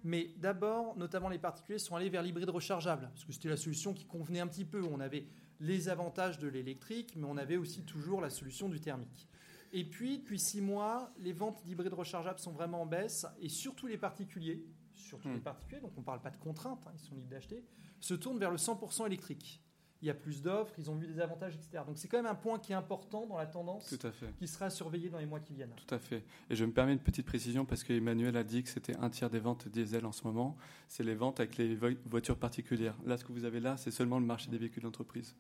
Mais 0.03 0.29
d'abord, 0.37 0.95
notamment 0.95 1.27
les 1.27 1.39
particuliers 1.39 1.79
sont 1.79 1.95
allés 1.95 2.09
vers 2.09 2.21
l'hybride 2.21 2.49
rechargeable, 2.49 3.09
parce 3.09 3.25
que 3.25 3.33
c'était 3.33 3.49
la 3.49 3.57
solution 3.57 3.93
qui 3.93 4.05
convenait 4.05 4.39
un 4.39 4.47
petit 4.47 4.63
peu. 4.63 4.83
On 4.83 5.01
avait 5.01 5.27
les 5.59 5.89
avantages 5.89 6.39
de 6.39 6.47
l'électrique, 6.47 7.13
mais 7.15 7.25
on 7.25 7.37
avait 7.37 7.57
aussi 7.57 7.83
toujours 7.83 8.21
la 8.21 8.29
solution 8.29 8.69
du 8.69 8.79
thermique. 8.79 9.27
Et 9.73 9.83
puis, 9.83 10.19
depuis 10.19 10.39
six 10.39 10.61
mois, 10.61 11.11
les 11.19 11.33
ventes 11.33 11.63
d'hybrides 11.65 11.93
rechargeables 11.93 12.39
sont 12.39 12.51
vraiment 12.51 12.83
en 12.83 12.85
baisse, 12.85 13.25
et 13.41 13.49
surtout 13.49 13.87
les 13.87 13.97
particuliers, 13.97 14.63
surtout 14.95 15.29
les 15.29 15.35
hmm. 15.35 15.41
particuliers, 15.41 15.81
donc 15.81 15.91
on 15.97 16.01
ne 16.01 16.05
parle 16.05 16.21
pas 16.21 16.31
de 16.31 16.37
contraintes, 16.37 16.85
hein, 16.87 16.91
ils 16.93 16.99
sont 16.99 17.15
libres 17.15 17.29
d'acheter, 17.29 17.63
se 17.99 18.13
tournent 18.13 18.39
vers 18.39 18.51
le 18.51 18.57
100% 18.57 19.05
électrique 19.05 19.61
il 20.01 20.07
y 20.07 20.11
a 20.11 20.13
plus 20.13 20.41
d'offres, 20.41 20.73
ils 20.77 20.89
ont 20.91 20.95
vu 20.95 21.07
des 21.07 21.19
avantages, 21.19 21.55
etc. 21.55 21.83
Donc 21.85 21.97
c'est 21.97 22.07
quand 22.07 22.17
même 22.17 22.27
un 22.31 22.35
point 22.35 22.59
qui 22.59 22.71
est 22.71 22.75
important 22.75 23.25
dans 23.25 23.37
la 23.37 23.47
tendance, 23.47 23.87
Tout 23.87 24.05
à 24.07 24.11
fait. 24.11 24.31
qui 24.37 24.47
sera 24.47 24.69
surveillé 24.69 25.09
dans 25.09 25.17
les 25.17 25.25
mois 25.25 25.39
qui 25.39 25.53
viennent. 25.53 25.73
Tout 25.75 25.95
à 25.95 25.99
fait. 25.99 26.23
Et 26.49 26.55
je 26.55 26.65
me 26.65 26.71
permets 26.71 26.93
une 26.93 26.99
petite 26.99 27.25
précision 27.25 27.65
parce 27.65 27.83
qu'Emmanuel 27.83 28.37
a 28.37 28.43
dit 28.43 28.61
que 28.63 28.69
c'était 28.69 28.95
un 28.97 29.09
tiers 29.09 29.29
des 29.29 29.39
ventes 29.39 29.67
diesel 29.67 30.05
en 30.05 30.11
ce 30.11 30.23
moment. 30.23 30.55
C'est 30.87 31.03
les 31.03 31.15
ventes 31.15 31.39
avec 31.39 31.57
les 31.57 31.75
voitures 32.05 32.37
particulières. 32.37 32.95
Là, 33.05 33.17
ce 33.17 33.25
que 33.25 33.31
vous 33.31 33.45
avez 33.45 33.59
là, 33.59 33.77
c'est 33.77 33.91
seulement 33.91 34.19
le 34.19 34.25
marché 34.25 34.51
des 34.51 34.57
véhicules 34.57 34.83
d'entreprise. 34.83 35.35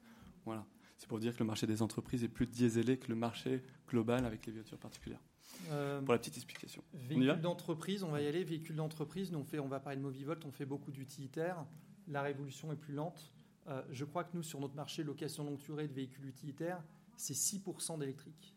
Voilà. 0.45 0.65
C'est 0.97 1.07
pour 1.07 1.19
dire 1.19 1.33
que 1.33 1.39
le 1.39 1.45
marché 1.45 1.67
des 1.67 1.83
entreprises 1.83 2.23
est 2.23 2.27
plus 2.27 2.47
dieselé 2.47 2.97
que 2.97 3.09
le 3.09 3.15
marché 3.15 3.61
global 3.87 4.25
avec 4.25 4.45
les 4.47 4.53
voitures 4.53 4.79
particulières. 4.79 5.21
Euh, 5.69 6.01
pour 6.01 6.13
la 6.13 6.19
petite 6.19 6.37
explication. 6.37 6.83
Véhicules 6.93 7.39
d'entreprise, 7.41 8.03
on 8.03 8.09
va 8.09 8.21
y 8.21 8.27
aller. 8.27 8.43
Véhicules 8.43 8.75
d'entreprise, 8.75 9.33
on, 9.35 9.43
fait, 9.43 9.59
on 9.59 9.67
va 9.67 9.79
parler 9.79 9.97
de 9.97 10.01
Movivolt, 10.03 10.43
on 10.45 10.51
fait 10.51 10.65
beaucoup 10.65 10.91
d'utilitaires. 10.91 11.63
La 12.07 12.21
révolution 12.21 12.71
est 12.71 12.75
plus 12.77 12.93
lente. 12.93 13.31
Euh, 13.67 13.81
je 13.91 14.05
crois 14.05 14.23
que 14.23 14.35
nous, 14.35 14.43
sur 14.43 14.59
notre 14.59 14.75
marché 14.75 15.03
location 15.03 15.43
longue 15.43 15.57
durée 15.57 15.87
de 15.87 15.93
véhicules 15.93 16.25
utilitaires, 16.25 16.81
c'est 17.15 17.33
6% 17.33 17.99
d'électrique. 17.99 18.55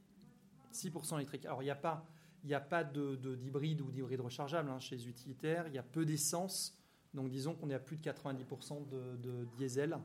6% 0.72 1.16
électrique. 1.16 1.46
Alors, 1.46 1.62
il 1.62 1.66
n'y 1.66 1.70
a 1.70 1.76
pas, 1.76 2.06
a 2.50 2.60
pas 2.60 2.84
d'hybride 2.84 3.80
ou 3.80 3.90
d'hybride 3.90 4.20
rechargeable 4.20 4.70
hein, 4.70 4.78
chez 4.78 4.96
les 4.96 5.08
utilitaires. 5.08 5.66
Il 5.66 5.74
y 5.74 5.78
a 5.78 5.82
peu 5.82 6.04
d'essence. 6.04 6.76
Donc, 7.12 7.28
disons 7.30 7.54
qu'on 7.54 7.70
est 7.70 7.74
à 7.74 7.80
plus 7.80 7.96
de 7.96 8.02
90% 8.02 8.88
de, 8.88 9.48
diesel 9.56 9.98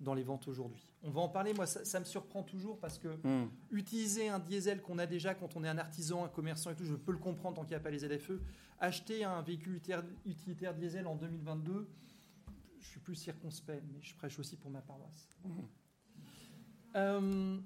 dans 0.00 0.14
les 0.14 0.22
ventes 0.22 0.48
aujourd'hui. 0.48 0.92
On 1.02 1.10
va 1.10 1.20
en 1.20 1.28
parler. 1.28 1.52
Moi, 1.52 1.66
ça, 1.66 2.00
me 2.00 2.04
surprend 2.04 2.42
toujours 2.42 2.78
parce 2.78 2.98
que 2.98 3.08
hmm. 3.08 3.50
utiliser 3.70 4.28
un 4.28 4.38
diesel 4.38 4.80
qu'on 4.80 4.98
a 4.98 5.06
déjà 5.06 5.34
quand 5.34 5.56
on 5.56 5.64
est 5.64 5.68
un 5.68 5.78
artisan, 5.78 6.24
un 6.24 6.28
commerçant 6.28 6.70
et 6.70 6.74
tout, 6.74 6.84
je 6.84 6.94
peux 6.94 7.12
le 7.12 7.18
comprendre 7.18 7.56
tant 7.56 7.62
qu'il 7.62 7.70
n'y 7.70 7.76
a 7.76 7.80
pas 7.80 7.90
les 7.90 8.00
ZFE. 8.00 8.40
Acheter 8.78 9.24
un 9.24 9.40
véhicule 9.42 9.80
utilitaire 10.26 10.74
diesel 10.74 11.06
en 11.06 11.16
2022, 11.16 11.88
je 12.80 12.88
suis 12.88 13.00
plus 13.00 13.14
circonspect, 13.14 13.82
mais 13.92 14.00
je 14.00 14.14
prêche 14.14 14.38
aussi 14.38 14.56
pour 14.56 14.70
ma 14.70 14.80
paroisse. 14.80 15.28
Mmh. 15.44 15.50
Euh, 16.96 17.58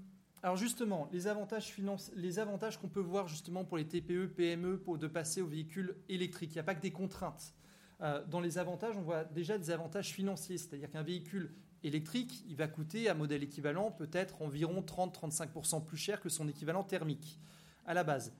alors 0.42 0.56
justement, 0.56 1.08
les 1.12 1.26
avantages, 1.26 1.74
les 2.14 2.38
avantages 2.38 2.78
qu'on 2.78 2.88
peut 2.88 3.00
voir 3.00 3.28
justement 3.28 3.64
pour 3.64 3.76
les 3.76 3.86
TPE, 3.86 4.26
PME, 4.34 4.78
pour 4.78 4.98
de 4.98 5.06
passer 5.06 5.42
aux 5.42 5.46
véhicules 5.46 5.96
électriques. 6.08 6.52
Il 6.52 6.54
n'y 6.54 6.60
a 6.60 6.64
pas 6.64 6.74
que 6.74 6.80
des 6.80 6.92
contraintes. 6.92 7.54
Euh, 8.00 8.24
dans 8.26 8.40
les 8.40 8.56
avantages, 8.56 8.96
on 8.96 9.02
voit 9.02 9.24
déjà 9.24 9.58
des 9.58 9.70
avantages 9.70 10.12
financiers, 10.12 10.56
c'est-à-dire 10.56 10.90
qu'un 10.90 11.02
véhicule 11.02 11.54
électrique, 11.82 12.44
il 12.48 12.56
va 12.56 12.68
coûter 12.68 13.08
à 13.08 13.14
modèle 13.14 13.42
équivalent 13.42 13.90
peut-être 13.90 14.40
environ 14.40 14.80
30-35% 14.80 15.84
plus 15.84 15.96
cher 15.96 16.20
que 16.20 16.28
son 16.28 16.48
équivalent 16.48 16.84
thermique 16.84 17.38
à 17.86 17.94
la 17.94 18.04
base. 18.04 18.32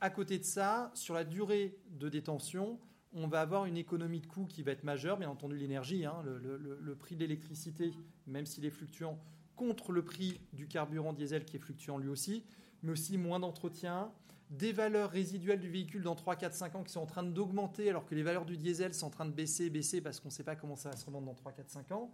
À 0.00 0.10
côté 0.10 0.38
de 0.38 0.44
ça, 0.44 0.90
sur 0.94 1.14
la 1.14 1.24
durée 1.24 1.78
de 1.90 2.10
détention, 2.10 2.78
on 3.16 3.26
va 3.26 3.40
avoir 3.40 3.64
une 3.64 3.78
économie 3.78 4.20
de 4.20 4.26
coût 4.26 4.44
qui 4.44 4.62
va 4.62 4.72
être 4.72 4.84
majeure, 4.84 5.16
bien 5.16 5.30
entendu 5.30 5.56
l'énergie, 5.56 6.04
hein, 6.04 6.22
le, 6.22 6.94
prix 6.94 7.16
de 7.16 7.20
l'électricité, 7.20 7.92
même 8.26 8.44
s'il 8.44 8.66
est 8.66 8.70
fluctuant, 8.70 9.18
contre 9.56 9.90
le 9.90 10.04
prix 10.04 10.38
du 10.52 10.68
carburant 10.68 11.14
diesel 11.14 11.46
qui 11.46 11.56
est 11.56 11.58
fluctuant 11.58 11.96
lui 11.96 12.10
aussi, 12.10 12.44
mais 12.82 12.92
aussi 12.92 13.16
moins 13.16 13.40
d'entretien, 13.40 14.12
des 14.50 14.72
valeurs 14.72 15.10
résiduelles 15.10 15.60
du 15.60 15.70
véhicule 15.70 16.02
dans 16.02 16.14
3, 16.14 16.36
4, 16.36 16.54
5 16.54 16.74
ans 16.74 16.82
qui 16.84 16.92
sont 16.92 17.00
en 17.00 17.06
train 17.06 17.22
d'augmenter 17.22 17.88
alors 17.88 18.04
que 18.04 18.14
les 18.14 18.22
valeurs 18.22 18.44
du 18.44 18.58
diesel 18.58 18.92
sont 18.92 19.06
en 19.06 19.10
train 19.10 19.24
de 19.24 19.32
baisser, 19.32 19.70
baisser 19.70 20.02
parce 20.02 20.20
qu'on 20.20 20.28
ne 20.28 20.32
sait 20.32 20.44
pas 20.44 20.54
comment 20.54 20.76
ça 20.76 20.90
va 20.90 20.96
se 20.96 21.06
revendre 21.06 21.26
dans 21.26 21.34
3, 21.34 21.52
4, 21.52 21.70
5 21.70 21.92
ans. 21.92 22.12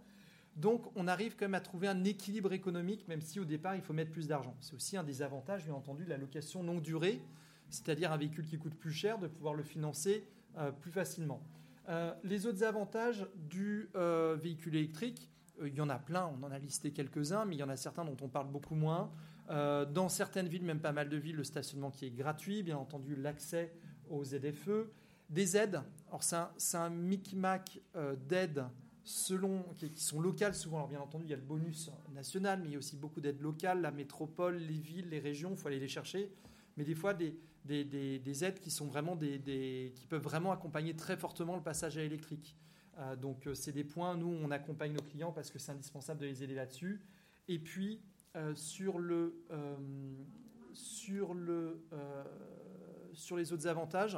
Donc 0.55 0.85
on 0.95 1.07
arrive 1.07 1.35
quand 1.35 1.45
même 1.45 1.53
à 1.53 1.59
trouver 1.59 1.89
un 1.89 2.05
équilibre 2.05 2.53
économique, 2.53 3.07
même 3.09 3.21
si 3.21 3.41
au 3.41 3.45
départ 3.45 3.75
il 3.75 3.81
faut 3.81 3.93
mettre 3.93 4.11
plus 4.11 4.27
d'argent. 4.27 4.55
C'est 4.61 4.73
aussi 4.73 4.95
un 4.95 5.03
des 5.03 5.21
avantages, 5.21 5.65
bien 5.65 5.73
entendu, 5.73 6.05
de 6.05 6.09
la 6.09 6.17
location 6.17 6.63
longue 6.63 6.81
durée, 6.81 7.21
c'est-à-dire 7.69 8.11
un 8.13 8.17
véhicule 8.17 8.45
qui 8.45 8.57
coûte 8.57 8.75
plus 8.75 8.93
cher, 8.93 9.19
de 9.19 9.27
pouvoir 9.27 9.53
le 9.53 9.63
financer 9.63 10.23
plus 10.79 10.91
facilement. 10.91 11.41
Euh, 11.89 12.13
les 12.23 12.45
autres 12.45 12.63
avantages 12.63 13.27
du 13.35 13.89
euh, 13.95 14.37
véhicule 14.41 14.75
électrique, 14.75 15.29
il 15.63 15.73
y 15.73 15.81
en 15.81 15.89
a 15.89 15.99
plein, 15.99 16.27
on 16.27 16.43
en 16.43 16.51
a 16.51 16.57
listé 16.57 16.91
quelques-uns, 16.91 17.45
mais 17.45 17.55
il 17.55 17.59
y 17.59 17.63
en 17.63 17.69
a 17.69 17.75
certains 17.75 18.05
dont 18.05 18.17
on 18.21 18.27
parle 18.27 18.47
beaucoup 18.49 18.75
moins. 18.75 19.11
dans 19.49 20.09
certaines 20.09 20.47
villes, 20.47 20.63
même 20.63 20.79
pas 20.79 20.91
mal 20.91 21.09
de 21.09 21.17
villes, 21.17 21.35
le 21.35 21.43
stationnement 21.43 21.91
qui 21.91 22.05
est 22.05 22.11
gratuit, 22.11 22.63
bien 22.63 22.77
entendu 22.77 23.15
l'accès 23.15 23.73
aux 24.09 24.23
ZFE, 24.23 24.89
des 25.29 25.55
aides. 25.55 25.81
Alors 26.07 26.23
c'est 26.23 26.77
un, 26.77 26.89
micmac 26.89 27.79
d'aides 28.27 28.65
selon, 29.03 29.63
qui, 29.77 29.91
sont 29.95 30.19
locales 30.19 30.55
souvent. 30.55 30.77
Alors 30.77 30.89
bien 30.89 30.99
entendu, 30.99 31.25
il 31.25 31.29
y 31.29 31.33
a 31.33 31.37
le 31.37 31.43
bonus 31.43 31.91
national, 32.13 32.59
mais 32.61 32.69
il 32.69 32.71
y 32.71 32.75
a 32.75 32.79
aussi 32.79 32.95
beaucoup 32.95 33.21
d'aides 33.21 33.41
locales, 33.41 33.81
la 33.81 33.91
métropole, 33.91 34.57
les 34.57 34.79
villes, 34.79 35.09
les 35.09 35.19
régions, 35.19 35.51
il 35.51 35.57
faut 35.57 35.67
aller 35.67 35.79
les 35.79 35.87
chercher. 35.87 36.33
Mais 36.77 36.83
des 36.83 36.95
fois, 36.95 37.13
des, 37.13 37.37
des, 37.65 38.43
aides 38.43 38.59
qui 38.59 38.71
sont 38.71 38.87
vraiment 38.87 39.15
des, 39.15 39.93
qui 39.95 40.07
peuvent 40.07 40.21
vraiment 40.21 40.51
accompagner 40.51 40.95
très 40.95 41.17
fortement 41.17 41.55
le 41.55 41.61
passage 41.61 41.97
à 41.97 42.01
l'électrique. 42.01 42.55
Euh, 42.99 43.15
donc 43.15 43.47
euh, 43.47 43.55
c'est 43.55 43.71
des 43.71 43.83
points, 43.83 44.15
nous 44.15 44.27
on 44.27 44.51
accompagne 44.51 44.93
nos 44.93 45.01
clients 45.01 45.31
parce 45.31 45.49
que 45.49 45.57
c'est 45.57 45.71
indispensable 45.71 46.19
de 46.19 46.25
les 46.25 46.43
aider 46.43 46.55
là-dessus. 46.55 47.01
Et 47.47 47.59
puis 47.59 48.01
euh, 48.35 48.53
sur 48.55 48.99
le 48.99 49.43
sur 50.73 51.33
le 51.33 51.83
sur 53.13 53.37
les 53.37 53.53
autres 53.53 53.67
avantages, 53.67 54.17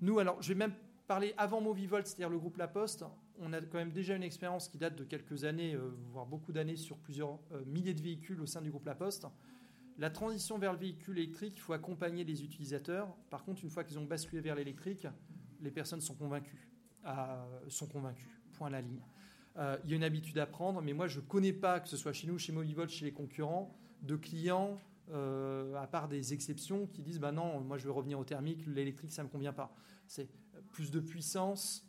nous 0.00 0.18
alors 0.18 0.40
je 0.42 0.48
vais 0.48 0.58
même 0.58 0.74
parler 1.06 1.34
avant 1.36 1.60
Movivolt, 1.60 2.06
c'est-à-dire 2.06 2.30
le 2.30 2.38
groupe 2.38 2.56
La 2.56 2.68
Poste. 2.68 3.04
On 3.38 3.52
a 3.52 3.60
quand 3.60 3.78
même 3.78 3.92
déjà 3.92 4.14
une 4.14 4.22
expérience 4.22 4.68
qui 4.68 4.78
date 4.78 4.94
de 4.94 5.04
quelques 5.04 5.44
années, 5.44 5.76
voire 6.10 6.26
beaucoup 6.26 6.52
d'années, 6.52 6.76
sur 6.76 6.96
plusieurs 6.96 7.40
milliers 7.66 7.94
de 7.94 8.00
véhicules 8.00 8.40
au 8.40 8.46
sein 8.46 8.62
du 8.62 8.70
groupe 8.70 8.86
La 8.86 8.94
Poste. 8.94 9.26
La 9.98 10.10
transition 10.10 10.58
vers 10.58 10.72
le 10.72 10.78
véhicule 10.78 11.18
électrique, 11.18 11.54
il 11.56 11.60
faut 11.60 11.74
accompagner 11.74 12.24
les 12.24 12.42
utilisateurs. 12.42 13.14
Par 13.30 13.44
contre, 13.44 13.62
une 13.62 13.70
fois 13.70 13.84
qu'ils 13.84 13.98
ont 13.98 14.04
basculé 14.04 14.40
vers 14.40 14.54
l'électrique, 14.54 15.06
les 15.60 15.70
personnes 15.70 16.00
sont 16.00 16.14
convaincues. 16.14 16.68
Euh, 17.06 17.44
sont 17.68 17.86
convaincues. 17.86 18.40
Point 18.52 18.70
la 18.70 18.80
ligne. 18.80 19.02
Euh, 19.58 19.76
il 19.84 19.90
y 19.90 19.92
a 19.92 19.96
une 19.96 20.04
habitude 20.04 20.38
à 20.38 20.46
prendre, 20.46 20.80
mais 20.80 20.92
moi, 20.92 21.08
je 21.08 21.20
ne 21.20 21.24
connais 21.24 21.52
pas, 21.52 21.80
que 21.80 21.88
ce 21.88 21.96
soit 21.96 22.12
chez 22.12 22.26
nous, 22.26 22.38
chez 22.38 22.52
Movivolt, 22.52 22.90
chez 22.90 23.04
les 23.04 23.12
concurrents, 23.12 23.76
de 24.02 24.16
clients, 24.16 24.78
euh, 25.10 25.74
à 25.76 25.86
part 25.86 26.08
des 26.08 26.32
exceptions, 26.32 26.86
qui 26.86 27.02
disent 27.02 27.20
bah 27.20 27.32
non, 27.32 27.60
moi, 27.60 27.76
je 27.76 27.84
veux 27.84 27.90
revenir 27.90 28.18
au 28.18 28.24
thermique, 28.24 28.64
l'électrique, 28.66 29.12
ça 29.12 29.22
ne 29.22 29.28
me 29.28 29.32
convient 29.32 29.52
pas. 29.52 29.74
C'est 30.06 30.28
plus 30.70 30.90
de 30.90 31.00
puissance, 31.00 31.86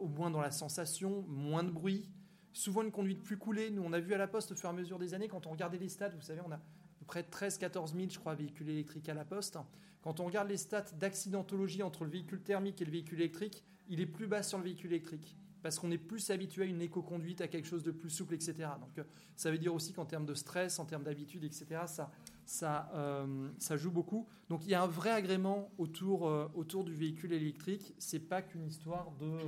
au 0.00 0.08
moins 0.08 0.30
dans 0.30 0.42
la 0.42 0.50
sensation, 0.50 1.24
moins 1.28 1.64
de 1.64 1.70
bruit, 1.70 2.10
souvent 2.52 2.82
une 2.82 2.90
conduite 2.90 3.22
plus 3.22 3.38
coulée. 3.38 3.70
Nous, 3.70 3.82
on 3.82 3.92
a 3.92 4.00
vu 4.00 4.12
à 4.12 4.18
la 4.18 4.28
poste 4.28 4.52
au 4.52 4.54
fur 4.54 4.68
et 4.68 4.72
à 4.72 4.74
mesure 4.74 4.98
des 4.98 5.14
années, 5.14 5.28
quand 5.28 5.46
on 5.46 5.50
regardait 5.50 5.78
les 5.78 5.88
stades, 5.88 6.14
vous 6.14 6.20
savez, 6.20 6.42
on 6.44 6.52
a 6.52 6.60
près 7.06 7.22
de 7.22 7.28
13-14 7.28 7.94
000, 7.94 8.08
je 8.10 8.18
crois, 8.18 8.34
véhicules 8.34 8.68
électriques 8.68 9.08
à 9.08 9.14
la 9.14 9.24
poste. 9.24 9.58
Quand 10.02 10.20
on 10.20 10.24
regarde 10.24 10.48
les 10.48 10.56
stats 10.56 10.92
d'accidentologie 10.98 11.82
entre 11.82 12.04
le 12.04 12.10
véhicule 12.10 12.42
thermique 12.42 12.80
et 12.80 12.84
le 12.84 12.92
véhicule 12.92 13.20
électrique, 13.20 13.64
il 13.88 14.00
est 14.00 14.06
plus 14.06 14.26
bas 14.26 14.42
sur 14.42 14.58
le 14.58 14.64
véhicule 14.64 14.92
électrique 14.92 15.36
parce 15.66 15.80
qu'on 15.80 15.90
est 15.90 15.98
plus 15.98 16.30
habitué 16.30 16.62
à 16.62 16.66
une 16.66 16.80
éco-conduite, 16.80 17.40
à 17.40 17.48
quelque 17.48 17.66
chose 17.66 17.82
de 17.82 17.90
plus 17.90 18.08
souple, 18.08 18.34
etc. 18.34 18.68
Donc 18.80 18.98
euh, 18.98 19.04
ça 19.34 19.50
veut 19.50 19.58
dire 19.58 19.74
aussi 19.74 19.92
qu'en 19.92 20.04
termes 20.04 20.24
de 20.24 20.34
stress, 20.34 20.78
en 20.78 20.84
termes 20.84 21.02
d'habitude, 21.02 21.42
etc., 21.42 21.82
ça, 21.86 22.12
ça, 22.44 22.88
euh, 22.94 23.48
ça 23.58 23.76
joue 23.76 23.90
beaucoup. 23.90 24.28
Donc 24.48 24.64
il 24.64 24.70
y 24.70 24.74
a 24.74 24.82
un 24.84 24.86
vrai 24.86 25.10
agrément 25.10 25.72
autour, 25.76 26.28
euh, 26.28 26.48
autour 26.54 26.84
du 26.84 26.94
véhicule 26.94 27.32
électrique. 27.32 27.94
C'est 27.98 28.20
pas 28.20 28.42
qu'une 28.42 28.64
histoire 28.64 29.10
de 29.18 29.40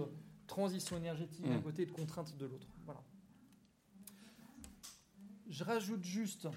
transition 0.48 0.96
énergétique 0.96 1.46
d'un 1.46 1.58
mmh. 1.58 1.62
côté 1.62 1.82
et 1.82 1.86
de 1.86 1.92
contrainte 1.92 2.36
de 2.36 2.46
l'autre. 2.46 2.66
Voilà. 2.84 3.00
Je 5.48 5.62
rajoute 5.62 6.02
juste 6.02 6.48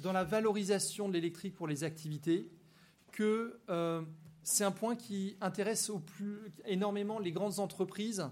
dans 0.00 0.12
la 0.12 0.24
valorisation 0.24 1.08
de 1.08 1.14
l'électrique 1.14 1.54
pour 1.54 1.68
les 1.68 1.84
activités 1.84 2.50
que 3.12 3.58
euh, 3.68 4.02
c'est 4.42 4.64
un 4.64 4.70
point 4.70 4.96
qui 4.96 5.36
intéresse 5.40 5.90
énormément 6.66 7.18
les 7.18 7.32
grandes 7.32 7.58
entreprises 7.58 8.28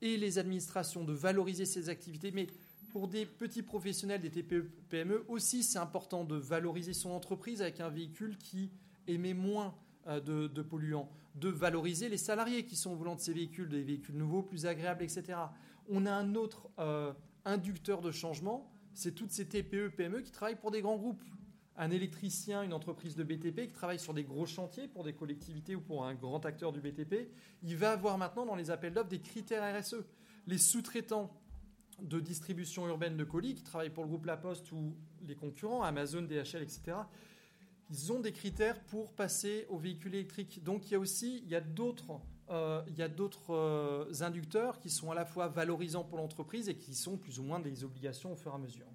et 0.00 0.16
les 0.16 0.38
administrations 0.38 1.04
de 1.04 1.12
valoriser 1.12 1.64
ces 1.64 1.88
activités. 1.88 2.30
Mais 2.30 2.46
pour 2.90 3.08
des 3.08 3.26
petits 3.26 3.62
professionnels, 3.62 4.20
des 4.20 4.30
TPE, 4.30 4.70
PME 4.88 5.24
aussi, 5.28 5.62
c'est 5.62 5.78
important 5.78 6.24
de 6.24 6.36
valoriser 6.36 6.92
son 6.92 7.10
entreprise 7.10 7.60
avec 7.62 7.80
un 7.80 7.88
véhicule 7.88 8.36
qui 8.38 8.70
émet 9.06 9.34
moins 9.34 9.74
euh, 10.06 10.20
de, 10.20 10.62
polluants, 10.62 11.10
de 11.34 11.48
valoriser 11.48 12.08
les 12.08 12.16
salariés 12.16 12.64
qui 12.64 12.76
sont 12.76 12.92
au 12.92 12.96
volant 12.96 13.14
de 13.14 13.20
ces 13.20 13.32
véhicules, 13.32 13.68
des 13.68 13.82
véhicules 13.82 14.16
nouveaux, 14.16 14.42
plus 14.42 14.66
agréables, 14.66 15.02
etc. 15.02 15.38
On 15.88 16.06
a 16.06 16.12
un 16.12 16.34
autre 16.34 16.68
euh, 16.78 17.12
inducteur 17.44 18.00
de 18.00 18.10
changement, 18.10 18.70
c'est 18.94 19.14
toutes 19.14 19.30
ces 19.30 19.46
TPE, 19.46 19.90
PME 19.96 20.22
qui 20.22 20.32
travaillent 20.32 20.58
pour 20.58 20.70
des 20.70 20.80
grands 20.80 20.96
groupes. 20.96 21.22
Un 21.76 21.90
électricien, 21.90 22.62
une 22.62 22.72
entreprise 22.72 23.14
de 23.14 23.22
BTP 23.22 23.68
qui 23.68 23.72
travaille 23.72 24.00
sur 24.00 24.12
des 24.12 24.24
gros 24.24 24.46
chantiers 24.46 24.88
pour 24.88 25.04
des 25.04 25.12
collectivités 25.12 25.76
ou 25.76 25.80
pour 25.80 26.04
un 26.04 26.14
grand 26.14 26.44
acteur 26.44 26.72
du 26.72 26.80
BTP, 26.80 27.30
il 27.62 27.76
va 27.76 27.92
avoir 27.92 28.18
maintenant 28.18 28.44
dans 28.44 28.56
les 28.56 28.70
appels 28.70 28.92
d'offres 28.92 29.08
des 29.08 29.20
critères 29.20 29.80
RSE. 29.80 30.04
Les 30.48 30.58
sous-traitants 30.58 31.30
de 32.02 32.18
distribution 32.18 32.88
urbaine 32.88 33.16
de 33.16 33.24
colis 33.24 33.54
qui 33.54 33.62
travaillent 33.62 33.90
pour 33.90 34.04
le 34.04 34.08
groupe 34.08 34.26
La 34.26 34.36
Poste 34.36 34.72
ou 34.72 34.96
les 35.26 35.36
concurrents, 35.36 35.82
Amazon, 35.82 36.22
DHL, 36.22 36.62
etc., 36.62 36.96
ils 37.90 38.12
ont 38.12 38.20
des 38.20 38.32
critères 38.32 38.80
pour 38.84 39.12
passer 39.12 39.66
aux 39.70 39.78
véhicules 39.78 40.14
électriques. 40.14 40.62
Donc 40.62 40.86
il 40.86 40.92
y 40.92 40.94
a 40.94 40.98
aussi 40.98 41.42
il 41.44 41.50
y 41.50 41.54
a 41.54 41.60
d'autres 41.60 42.20
il 42.50 42.96
y 42.96 43.02
a 43.02 43.08
d'autres 43.08 43.54
euh, 43.54 44.12
inducteurs 44.20 44.78
qui 44.78 44.90
sont 44.90 45.10
à 45.10 45.14
la 45.14 45.24
fois 45.24 45.48
valorisants 45.48 46.04
pour 46.04 46.18
l'entreprise 46.18 46.68
et 46.68 46.76
qui 46.76 46.94
sont 46.94 47.16
plus 47.16 47.38
ou 47.38 47.42
moins 47.42 47.60
des 47.60 47.84
obligations 47.84 48.32
au 48.32 48.36
fur 48.36 48.52
et 48.52 48.54
à 48.54 48.58
mesure. 48.58 48.86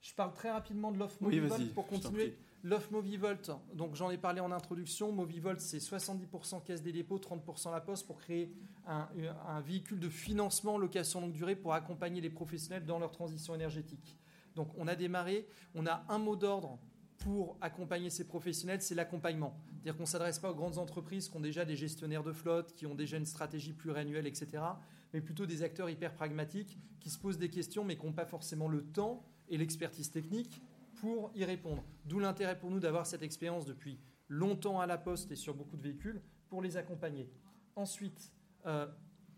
Je 0.00 0.14
parle 0.14 0.32
très 0.34 0.50
rapidement 0.50 0.90
de 0.90 0.98
l'offre 0.98 1.16
Movivolt 1.22 1.72
pour 1.74 1.86
continuer. 1.86 2.36
L'offre 2.64 2.92
Movivolt, 2.92 3.50
donc 3.74 3.94
j'en 3.96 4.10
ai 4.10 4.18
parlé 4.18 4.40
en 4.40 4.52
introduction. 4.52 5.10
Movivolt, 5.10 5.60
c'est 5.60 5.78
70% 5.78 6.62
caisse 6.62 6.82
des 6.82 6.92
dépôts, 6.92 7.18
30% 7.18 7.72
la 7.72 7.80
poste 7.80 8.06
pour 8.06 8.18
créer 8.18 8.52
un, 8.86 9.08
un, 9.48 9.60
véhicule 9.60 9.98
de 9.98 10.08
financement 10.08 10.78
location 10.78 11.20
longue 11.20 11.32
durée 11.32 11.56
pour 11.56 11.74
accompagner 11.74 12.20
les 12.20 12.30
professionnels 12.30 12.84
dans 12.84 12.98
leur 12.98 13.10
transition 13.10 13.54
énergétique. 13.54 14.16
Donc 14.54 14.68
on 14.76 14.86
a 14.86 14.94
démarré, 14.94 15.48
on 15.74 15.86
a 15.86 16.04
un 16.08 16.18
mot 16.18 16.36
d'ordre 16.36 16.78
pour 17.22 17.56
accompagner 17.60 18.10
ces 18.10 18.26
professionnels, 18.26 18.82
c'est 18.82 18.94
l'accompagnement. 18.94 19.56
C'est-à-dire 19.74 19.96
qu'on 19.96 20.02
ne 20.02 20.08
s'adresse 20.08 20.38
pas 20.38 20.50
aux 20.50 20.54
grandes 20.54 20.78
entreprises 20.78 21.28
qui 21.28 21.36
ont 21.36 21.40
déjà 21.40 21.64
des 21.64 21.76
gestionnaires 21.76 22.22
de 22.22 22.32
flotte, 22.32 22.74
qui 22.74 22.86
ont 22.86 22.94
déjà 22.94 23.16
une 23.16 23.26
stratégie 23.26 23.72
pluriannuelle, 23.72 24.26
etc., 24.26 24.62
mais 25.12 25.20
plutôt 25.20 25.46
des 25.46 25.62
acteurs 25.62 25.90
hyper 25.90 26.14
pragmatiques 26.14 26.78
qui 27.00 27.10
se 27.10 27.18
posent 27.18 27.38
des 27.38 27.50
questions 27.50 27.84
mais 27.84 27.96
qui 27.96 28.06
n'ont 28.06 28.12
pas 28.12 28.24
forcément 28.24 28.68
le 28.68 28.82
temps 28.82 29.24
et 29.48 29.58
l'expertise 29.58 30.10
technique 30.10 30.62
pour 30.94 31.30
y 31.34 31.44
répondre. 31.44 31.84
D'où 32.06 32.18
l'intérêt 32.18 32.58
pour 32.58 32.70
nous 32.70 32.80
d'avoir 32.80 33.06
cette 33.06 33.22
expérience 33.22 33.66
depuis 33.66 33.98
longtemps 34.28 34.80
à 34.80 34.86
la 34.86 34.98
poste 34.98 35.30
et 35.30 35.36
sur 35.36 35.54
beaucoup 35.54 35.76
de 35.76 35.82
véhicules 35.82 36.22
pour 36.48 36.62
les 36.62 36.76
accompagner. 36.76 37.28
Ensuite, 37.76 38.32
euh, 38.66 38.86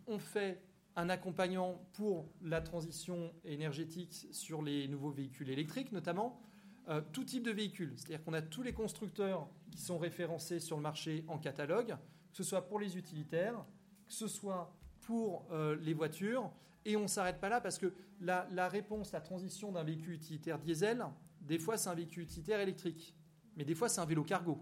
on 0.07 0.19
fait 0.19 0.63
un 0.97 1.09
accompagnement 1.09 1.85
pour 1.95 2.29
la 2.43 2.61
transition 2.61 3.33
énergétique 3.45 4.29
sur 4.31 4.63
les 4.63 4.87
nouveaux 4.87 5.11
véhicules 5.11 5.51
électriques 5.51 5.93
notamment. 5.93 6.41
Euh, 6.89 7.01
tout 7.13 7.25
type 7.25 7.43
de 7.43 7.51
véhicules. 7.51 7.95
C'est-à-dire 7.97 8.23
qu'on 8.23 8.35
a 8.35 8.43
tous 8.43 8.63
les 8.63 8.75
constructeurs 8.75 9.49
qui 9.71 9.81
sont 9.81 9.97
référencés 9.97 10.61
sur 10.61 10.77
le 10.77 10.83
marché 10.83 11.25
en 11.29 11.39
catalogue, 11.39 11.97
que 12.31 12.37
ce 12.37 12.43
soit 12.43 12.69
pour 12.69 12.79
les 12.79 12.99
utilitaires, 12.99 13.65
que 14.07 14.13
ce 14.13 14.29
soit 14.29 14.71
pour 15.01 15.47
euh, 15.51 15.77
les 15.81 15.95
voitures. 15.95 16.51
Et 16.85 16.97
on 16.97 17.03
ne 17.03 17.07
s'arrête 17.07 17.41
pas 17.41 17.49
là 17.49 17.63
parce 17.63 17.79
que 17.79 17.95
la, 18.21 18.69
réponse, 18.69 19.13
la 19.13 19.23
transition 19.23 19.73
d'un 19.73 19.83
véhicule 19.83 20.13
utilitaire 20.13 20.59
diesel, 20.59 21.07
des 21.41 21.59
fois 21.59 21.79
c'est 21.79 21.89
un 21.89 21.95
véhicule 21.95 22.25
utilitaire 22.25 22.61
électrique, 22.61 23.17
mais 23.57 23.65
des 23.65 23.75
fois 23.75 23.89
c'est 23.89 24.03
un 24.03 24.07
vélo 24.07 24.23
cargo. 24.23 24.59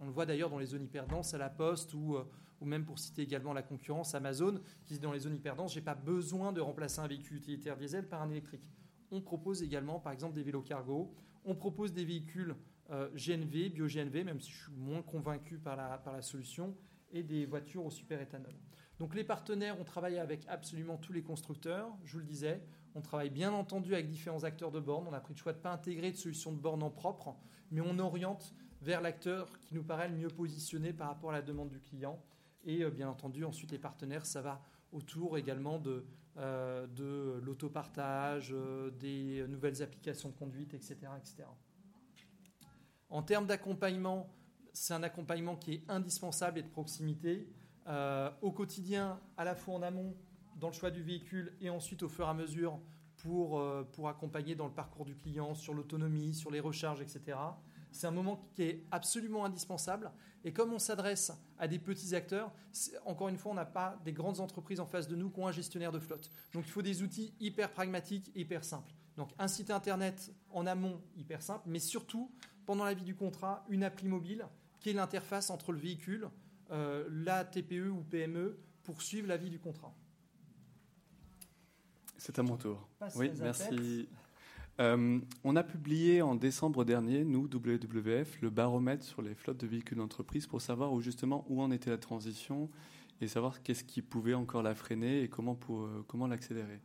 On 0.00 0.06
le 0.06 0.12
voit 0.12 0.26
d'ailleurs 0.26 0.50
dans 0.50 0.58
les 0.58 0.66
zones 0.66 0.82
hyper 0.82 1.06
denses 1.06 1.34
à 1.34 1.38
la 1.38 1.50
poste 1.50 1.94
ou, 1.94 2.16
euh, 2.16 2.24
ou 2.60 2.64
même 2.66 2.84
pour 2.84 2.98
citer 2.98 3.22
également 3.22 3.52
la 3.52 3.62
concurrence 3.62 4.16
Amazon, 4.16 4.60
qui 4.86 4.94
dit 4.94 5.00
dans 5.00 5.12
les 5.12 5.20
zones 5.20 5.36
hyper 5.36 5.54
denses, 5.54 5.72
je 5.74 5.78
n'ai 5.78 5.84
pas 5.84 5.94
besoin 5.94 6.52
de 6.52 6.60
remplacer 6.60 6.98
un 6.98 7.06
véhicule 7.06 7.36
utilitaire 7.36 7.76
diesel 7.76 8.08
par 8.08 8.22
un 8.22 8.30
électrique. 8.30 8.68
On 9.12 9.20
propose 9.20 9.62
également 9.62 10.00
par 10.00 10.12
exemple 10.12 10.34
des 10.34 10.42
vélos 10.42 10.62
cargo 10.62 11.14
on 11.44 11.54
propose 11.54 11.92
des 11.92 12.04
véhicules 12.04 12.54
euh, 12.90 13.08
GNV, 13.14 13.70
bio-GNV, 13.70 14.24
même 14.24 14.40
si 14.40 14.50
je 14.50 14.62
suis 14.62 14.72
moins 14.72 15.02
convaincu 15.02 15.58
par 15.58 15.76
la, 15.76 15.98
par 15.98 16.12
la 16.12 16.22
solution, 16.22 16.76
et 17.12 17.22
des 17.22 17.46
voitures 17.46 17.84
au 17.84 17.90
super-éthanol. 17.90 18.54
Donc 18.98 19.14
les 19.14 19.24
partenaires, 19.24 19.76
on 19.80 19.84
travaille 19.84 20.18
avec 20.18 20.46
absolument 20.48 20.96
tous 20.96 21.12
les 21.12 21.22
constructeurs, 21.22 21.96
je 22.04 22.12
vous 22.12 22.18
le 22.18 22.24
disais. 22.24 22.62
On 22.94 23.00
travaille 23.00 23.30
bien 23.30 23.52
entendu 23.52 23.94
avec 23.94 24.08
différents 24.08 24.44
acteurs 24.44 24.70
de 24.70 24.80
borne. 24.80 25.06
On 25.08 25.12
a 25.12 25.20
pris 25.20 25.32
le 25.32 25.38
choix 25.38 25.52
de 25.52 25.58
ne 25.58 25.62
pas 25.62 25.72
intégrer 25.72 26.10
de 26.10 26.16
solution 26.16 26.52
de 26.52 26.58
borne 26.58 26.82
en 26.82 26.90
propre, 26.90 27.36
mais 27.70 27.80
on 27.80 27.98
oriente 27.98 28.54
vers 28.82 29.00
l'acteur 29.00 29.58
qui 29.60 29.74
nous 29.74 29.84
paraît 29.84 30.08
le 30.08 30.16
mieux 30.16 30.28
positionné 30.28 30.92
par 30.92 31.08
rapport 31.08 31.30
à 31.30 31.34
la 31.34 31.42
demande 31.42 31.70
du 31.70 31.80
client. 31.80 32.22
Et 32.64 32.84
bien 32.90 33.08
entendu, 33.08 33.44
ensuite, 33.44 33.70
les 33.70 33.78
partenaires, 33.78 34.26
ça 34.26 34.42
va 34.42 34.60
autour 34.92 35.38
également 35.38 35.78
de, 35.78 36.04
de 36.36 37.40
l'autopartage, 37.42 38.54
des 38.98 39.44
nouvelles 39.48 39.82
applications 39.82 40.30
de 40.30 40.34
conduite, 40.34 40.74
etc. 40.74 40.96
etc. 41.18 41.44
En 43.10 43.22
termes 43.22 43.46
d'accompagnement, 43.46 44.32
c'est 44.72 44.94
un 44.94 45.02
accompagnement 45.02 45.56
qui 45.56 45.74
est 45.74 45.82
indispensable 45.88 46.58
et 46.58 46.62
de 46.62 46.68
proximité. 46.68 47.48
au 48.40 48.52
quotidien, 48.52 49.20
à 49.36 49.44
la 49.44 49.54
fois 49.54 49.74
en 49.74 49.82
amont, 49.82 50.16
dans 50.56 50.68
le 50.68 50.72
choix 50.72 50.90
du 50.90 51.02
véhicule, 51.02 51.52
et 51.60 51.70
ensuite 51.70 52.02
au 52.02 52.08
fur 52.08 52.26
et 52.26 52.30
à 52.30 52.34
mesure 52.34 52.78
pour, 53.16 53.62
pour 53.92 54.08
accompagner 54.08 54.54
dans 54.54 54.66
le 54.66 54.72
parcours 54.72 55.04
du 55.04 55.16
client, 55.16 55.54
sur 55.54 55.74
l'autonomie, 55.74 56.34
sur 56.34 56.50
les 56.50 56.60
recharges, 56.60 57.00
etc. 57.00 57.36
C'est 57.92 58.06
un 58.06 58.10
moment 58.10 58.48
qui 58.54 58.62
est 58.62 58.84
absolument 58.90 59.44
indispensable. 59.44 60.10
Et 60.44 60.52
comme 60.52 60.72
on 60.72 60.78
s'adresse 60.78 61.32
à 61.58 61.68
des 61.68 61.78
petits 61.78 62.14
acteurs, 62.14 62.52
encore 63.04 63.28
une 63.28 63.36
fois, 63.36 63.52
on 63.52 63.54
n'a 63.54 63.66
pas 63.66 63.98
des 64.04 64.12
grandes 64.12 64.40
entreprises 64.40 64.80
en 64.80 64.86
face 64.86 65.06
de 65.06 65.16
nous 65.16 65.30
qui 65.30 65.40
ont 65.40 65.46
un 65.46 65.52
gestionnaire 65.52 65.92
de 65.92 65.98
flotte. 65.98 66.30
Donc 66.52 66.64
il 66.66 66.70
faut 66.70 66.82
des 66.82 67.02
outils 67.02 67.34
hyper 67.40 67.70
pragmatiques, 67.72 68.30
hyper 68.34 68.64
simples. 68.64 68.92
Donc 69.16 69.30
un 69.38 69.48
site 69.48 69.70
internet 69.70 70.32
en 70.50 70.66
amont, 70.66 71.02
hyper 71.16 71.42
simple, 71.42 71.64
mais 71.66 71.78
surtout, 71.78 72.30
pendant 72.64 72.84
la 72.84 72.94
vie 72.94 73.04
du 73.04 73.14
contrat, 73.14 73.64
une 73.68 73.84
appli 73.84 74.08
mobile 74.08 74.46
qui 74.80 74.90
est 74.90 74.94
l'interface 74.94 75.50
entre 75.50 75.72
le 75.72 75.78
véhicule, 75.78 76.28
euh, 76.70 77.06
la 77.10 77.44
TPE 77.44 77.90
ou 77.90 78.02
PME, 78.02 78.58
pour 78.82 79.02
suivre 79.02 79.28
la 79.28 79.36
vie 79.36 79.50
du 79.50 79.58
contrat. 79.58 79.94
C'est 82.16 82.38
à 82.38 82.42
mon 82.42 82.56
tour. 82.56 82.88
Oui, 83.16 83.30
merci. 83.38 84.08
Euh, 84.80 85.20
on 85.44 85.56
a 85.56 85.62
publié 85.62 86.22
en 86.22 86.34
décembre 86.34 86.86
dernier, 86.86 87.22
nous, 87.22 87.42
WWF, 87.42 88.40
le 88.40 88.48
baromètre 88.48 89.04
sur 89.04 89.20
les 89.20 89.34
flottes 89.34 89.58
de 89.58 89.66
véhicules 89.66 89.98
d'entreprise 89.98 90.46
pour 90.46 90.62
savoir 90.62 90.94
où 90.94 91.02
justement 91.02 91.44
où 91.50 91.60
en 91.60 91.70
était 91.70 91.90
la 91.90 91.98
transition 91.98 92.70
et 93.20 93.28
savoir 93.28 93.62
qu'est-ce 93.62 93.84
qui 93.84 94.00
pouvait 94.00 94.32
encore 94.32 94.62
la 94.62 94.74
freiner 94.74 95.22
et 95.22 95.28
comment, 95.28 95.58
euh, 95.68 96.02
comment 96.06 96.26
l'accélérer. 96.26 96.80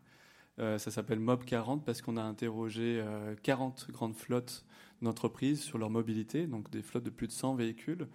Euh, 0.59 0.77
ça 0.77 0.91
s'appelle 0.91 1.21
MOB 1.21 1.45
40 1.45 1.85
parce 1.85 2.01
qu'on 2.01 2.17
a 2.17 2.23
interrogé 2.23 3.01
40 3.43 3.91
grandes 3.91 4.15
flottes 4.15 4.65
d'entreprises 5.01 5.61
sur 5.61 5.77
leur 5.77 5.89
mobilité, 5.89 6.47
donc 6.47 6.69
des 6.69 6.81
flottes 6.81 7.03
de 7.03 7.09
plus 7.09 7.27
de 7.27 7.31
100 7.31 7.55
véhicules. 7.55 8.07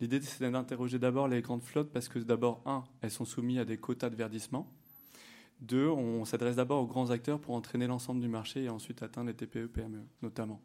L'idée, 0.00 0.20
c'était 0.20 0.50
d'interroger 0.50 0.98
d'abord 0.98 1.28
les 1.28 1.42
grandes 1.42 1.62
flottes 1.62 1.92
parce 1.92 2.08
que 2.08 2.18
d'abord, 2.18 2.60
un, 2.66 2.82
elles 3.02 3.10
sont 3.10 3.24
soumises 3.24 3.58
à 3.58 3.64
des 3.64 3.76
quotas 3.76 4.10
de 4.10 4.16
verdissement. 4.16 4.68
Deux, 5.60 5.88
on 5.88 6.24
s'adresse 6.24 6.56
d'abord 6.56 6.82
aux 6.82 6.86
grands 6.86 7.10
acteurs 7.10 7.40
pour 7.40 7.54
entraîner 7.54 7.86
l'ensemble 7.86 8.20
du 8.20 8.28
marché 8.28 8.64
et 8.64 8.68
ensuite 8.68 9.02
atteindre 9.02 9.28
les 9.28 9.34
TPE, 9.34 9.66
PME 9.66 10.04
notamment. 10.22 10.60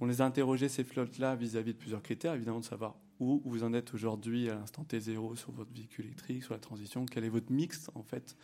On 0.00 0.06
les 0.06 0.20
a 0.20 0.26
interrogés, 0.26 0.68
ces 0.68 0.84
flottes-là, 0.84 1.36
vis-à-vis 1.36 1.72
de 1.72 1.78
plusieurs 1.78 2.02
critères, 2.02 2.34
évidemment 2.34 2.60
de 2.60 2.64
savoir 2.64 2.96
où 3.18 3.40
vous 3.44 3.64
en 3.64 3.72
êtes 3.72 3.94
aujourd'hui 3.94 4.50
à 4.50 4.54
l'instant 4.54 4.84
T0 4.88 5.36
sur 5.36 5.52
votre 5.52 5.72
véhicule 5.72 6.06
électrique, 6.06 6.42
sur 6.42 6.52
la 6.52 6.60
transition, 6.60 7.06
quel 7.06 7.24
est 7.24 7.30
votre 7.30 7.50
mix 7.50 7.90
en 7.94 8.02
fait 8.02 8.36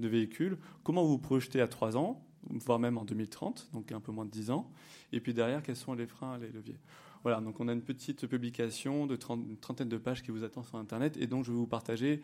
de 0.00 0.08
véhicules, 0.08 0.58
comment 0.82 1.02
vous 1.02 1.10
vous 1.10 1.18
projetez 1.18 1.60
à 1.60 1.68
3 1.68 1.96
ans, 1.96 2.24
voire 2.50 2.78
même 2.78 2.98
en 2.98 3.04
2030, 3.04 3.70
donc 3.72 3.92
un 3.92 4.00
peu 4.00 4.12
moins 4.12 4.24
de 4.24 4.30
10 4.30 4.50
ans, 4.50 4.70
et 5.12 5.20
puis 5.20 5.32
derrière, 5.32 5.62
quels 5.62 5.76
sont 5.76 5.94
les 5.94 6.06
freins, 6.06 6.38
les 6.38 6.48
leviers. 6.48 6.78
Voilà, 7.22 7.40
donc 7.40 7.58
on 7.60 7.68
a 7.68 7.72
une 7.72 7.82
petite 7.82 8.26
publication 8.26 9.06
de 9.06 9.18
une 9.30 9.56
trentaine 9.56 9.88
de 9.88 9.96
pages 9.96 10.22
qui 10.22 10.30
vous 10.30 10.44
attend 10.44 10.62
sur 10.62 10.76
Internet, 10.76 11.16
et 11.16 11.26
donc 11.26 11.44
je 11.44 11.50
vais 11.50 11.56
vous 11.56 11.66
partager 11.66 12.20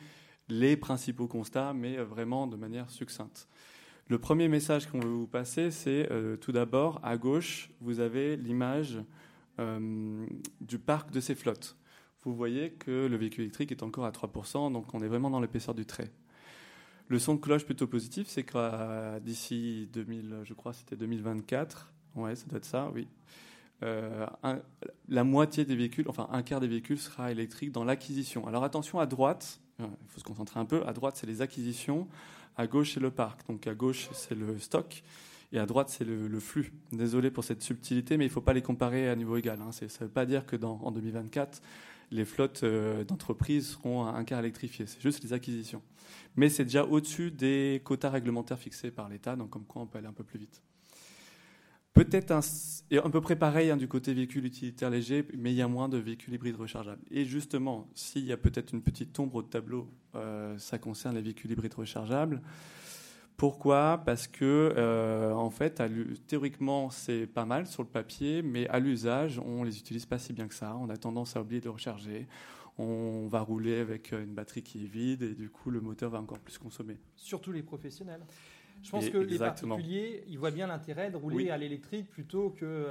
les 0.53 0.77
principaux 0.77 1.27
constats, 1.27 1.73
mais 1.73 1.99
euh, 1.99 2.05
vraiment 2.05 2.47
de 2.47 2.57
manière 2.57 2.91
succincte. 2.91 3.49
Le 4.09 4.19
premier 4.19 4.49
message 4.49 4.87
qu'on 4.87 5.01
veut 5.01 5.09
vous 5.09 5.27
passer, 5.27 5.71
c'est 5.71 6.11
euh, 6.11 6.37
tout 6.37 6.53
d'abord, 6.53 7.01
à 7.03 7.17
gauche, 7.17 7.71
vous 7.81 8.01
avez 8.01 8.37
l'image 8.37 8.99
euh, 9.59 10.27
du 10.61 10.79
parc 10.79 11.11
de 11.11 11.21
ces 11.21 11.35
flottes. 11.35 11.77
Vous 12.25 12.35
voyez 12.35 12.73
que 12.73 13.07
le 13.07 13.17
véhicule 13.17 13.45
électrique 13.45 13.73
est 13.73 13.83
encore 13.83 14.05
à 14.05 14.11
3%, 14.11 14.73
donc 14.73 14.93
on 14.93 15.01
est 15.01 15.09
vraiment 15.09 15.31
dans 15.31 15.41
l'épaisseur 15.41 15.75
du 15.75 15.87
trait. 15.87 16.13
Le 17.09 17.19
son 17.19 17.35
de 17.35 17.41
cloche 17.41 17.65
plutôt 17.65 17.87
positif, 17.87 18.29
c'est 18.29 18.45
que 18.45 19.19
d'ici 19.21 19.89
2000, 19.93 20.41
je 20.45 20.55
crois, 20.55 20.73
c'était 20.73 20.97
2024, 20.97 21.93
ouais, 22.17 22.37
ça 22.37 22.47
doit 22.47 22.59
être 22.59 22.65
ça, 22.65 22.91
oui. 22.95 23.09
La 25.09 25.25
moitié 25.25 25.65
des 25.65 25.77
véhicules, 25.77 26.07
enfin 26.09 26.29
un 26.31 26.43
quart 26.43 26.61
des 26.61 26.69
véhicules 26.69 26.99
sera 26.99 27.31
électrique 27.31 27.73
dans 27.73 27.85
l'acquisition. 27.85 28.47
Alors 28.47 28.65
attention 28.65 29.01
à 29.01 29.07
droite, 29.07 29.61
il 29.79 29.87
faut 30.09 30.21
se 30.21 30.25
concentrer 30.25 30.61
un 30.61 30.65
peu. 30.65 30.87
À 30.87 30.93
droite, 30.93 31.17
c'est 31.17 31.27
les 31.27 31.43
acquisitions. 31.43 32.09
À 32.57 32.67
gauche, 32.67 32.95
c'est 32.95 33.01
le 33.01 33.11
parc. 33.11 33.47
Donc 33.49 33.67
à 33.67 33.75
gauche, 33.75 34.09
c'est 34.13 34.35
le 34.35 34.59
stock. 34.59 35.03
Et 35.53 35.59
à 35.59 35.67
droite, 35.67 35.91
c'est 35.91 36.05
le, 36.05 36.41
flux. 36.41 36.73
Désolé 36.93 37.31
pour 37.31 37.45
cette 37.45 37.63
subtilité, 37.63 38.17
mais 38.17 38.25
il 38.25 38.29
ne 38.29 38.33
faut 38.33 38.41
pas 38.41 38.55
les 38.55 38.63
comparer 38.63 39.09
à 39.09 39.17
niveau 39.17 39.37
égal. 39.37 39.61
Hein. 39.61 39.71
Ça 39.73 39.85
ne 39.85 40.07
veut 40.07 40.11
pas 40.11 40.25
dire 40.25 40.47
que 40.47 40.57
en 40.65 40.91
2024, 40.91 41.61
les 42.11 42.25
flottes 42.25 42.63
euh, 42.63 43.05
d'entreprises 43.05 43.73
seront 43.73 44.07
un 44.07 44.25
quart 44.25 44.41
électrifiées. 44.41 44.87
C'est 44.87 45.03
juste 45.03 45.23
les 45.23 45.33
acquisitions. 45.35 45.83
Mais 46.37 46.49
c'est 46.49 46.65
déjà 46.65 46.85
au-dessus 46.85 47.31
des 47.31 47.83
quotas 47.85 48.11
réglementaires 48.11 48.59
fixés 48.59 48.91
par 48.91 49.09
l'État, 49.09 49.37
donc 49.37 49.51
comme 49.51 49.65
quoi 49.65 49.83
on 49.83 49.87
peut 49.87 49.99
aller 49.99 50.07
un 50.07 50.13
peu 50.13 50.25
plus 50.25 50.39
vite. 50.39 50.63
Peut-être 51.95 52.31
un, 52.31 52.41
à 52.99 53.11
peu 53.11 53.21
près 53.21 53.37
pareil 53.37 53.71
hein, 53.71 53.77
du 53.77 53.87
côté 53.87 54.15
véhicule 54.15 54.47
utilitaire 54.47 54.89
léger, 54.89 55.27
mais 55.37 55.53
il 55.53 55.57
y 55.57 55.63
a 55.63 55.69
moins 55.69 55.89
de 55.89 55.99
véhicules 55.99 56.33
hybrides 56.33 56.57
rechargeables. 56.57 57.03
Et 57.11 57.25
justement, 57.25 57.89
s'il 57.95 58.25
y 58.25 58.33
a 58.33 58.39
peut-être 58.39 58.73
une 58.73 58.83
petite 58.83 59.19
ombre 59.19 59.37
au 59.37 59.43
tableau, 59.43 59.89
euh, 60.15 60.57
ça 60.59 60.79
concerne 60.79 61.17
les 61.17 61.23
véhicules 61.23 61.51
hybrides 61.51 61.75
rechargeables. 61.75 62.41
Pourquoi? 63.37 64.03
Parce 64.07 64.27
que, 64.27 64.73
euh, 64.77 65.33
en 65.33 65.51
fait, 65.51 65.83
théoriquement, 66.29 66.91
c'est 66.91 67.27
pas 67.27 67.45
mal 67.45 67.67
sur 67.67 67.83
le 67.83 67.89
papier, 67.89 68.41
mais 68.41 68.69
à 68.69 68.79
l'usage, 68.79 69.39
on 69.39 69.63
les 69.63 69.79
utilise 69.79 70.07
pas 70.07 70.19
si 70.19 70.33
bien 70.33 70.49
que 70.49 70.55
ça. 70.55 70.77
On 70.77 70.89
a 70.89 70.97
tendance 70.97 71.37
à 71.37 71.43
oublier 71.43 71.61
de 71.61 71.69
recharger. 71.69 72.27
On 72.79 73.27
va 73.29 73.41
rouler 73.41 73.81
avec 73.81 74.13
une 74.13 74.33
batterie 74.33 74.63
qui 74.63 74.85
est 74.85 74.87
vide 74.87 75.23
et 75.23 75.35
du 75.35 75.51
coup, 75.51 75.71
le 75.71 75.81
moteur 75.81 76.11
va 76.11 76.21
encore 76.21 76.39
plus 76.39 76.57
consommer. 76.57 76.99
Surtout 77.17 77.53
les 77.53 77.63
professionnels. 77.63 78.23
Je 78.83 78.91
pense 78.91 79.09
que 79.09 79.19
les 79.19 79.39
particuliers, 79.39 80.25
ils 80.29 80.39
voient 80.39 80.51
bien 80.51 80.67
l'intérêt 80.67 81.11
de 81.11 81.17
rouler 81.17 81.51
à 81.51 81.57
l'électrique 81.57 82.11
plutôt 82.11 82.51
que 82.51 82.89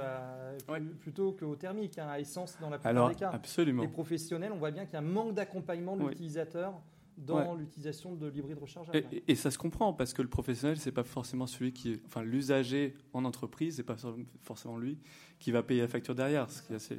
plutôt 1.00 1.32
qu'au 1.32 1.56
thermique, 1.56 1.98
hein, 1.98 2.08
à 2.08 2.20
essence 2.20 2.56
dans 2.60 2.70
la 2.70 2.78
plupart 2.78 3.08
des 3.08 3.14
cas. 3.14 3.30
Absolument. 3.30 3.82
Les 3.82 3.88
professionnels, 3.88 4.52
on 4.52 4.58
voit 4.58 4.70
bien 4.70 4.84
qu'il 4.84 4.94
y 4.94 4.96
a 4.96 5.00
un 5.00 5.02
manque 5.02 5.34
d'accompagnement 5.34 5.96
de 5.96 6.08
l'utilisateur 6.08 6.74
dans 7.18 7.54
l'utilisation 7.54 8.14
de 8.14 8.28
l'hybride 8.28 8.58
rechargeable. 8.58 9.04
Et, 9.28 9.34
ça 9.34 9.50
se 9.50 9.58
comprend 9.58 9.92
parce 9.92 10.12
que 10.12 10.22
le 10.22 10.28
professionnel, 10.28 10.78
c'est 10.78 10.92
pas 10.92 11.04
forcément 11.04 11.46
celui 11.46 11.72
qui, 11.72 12.00
enfin, 12.06 12.22
l'usager 12.22 12.94
en 13.12 13.24
entreprise, 13.24 13.76
c'est 13.76 13.82
pas 13.82 13.96
forcément 14.40 14.78
lui 14.78 14.98
qui 15.38 15.50
va 15.50 15.62
payer 15.62 15.82
la 15.82 15.88
facture 15.88 16.14
derrière, 16.14 16.50
ce 16.50 16.62
qui 16.62 16.72
est 16.72 16.76
assez 16.76 16.98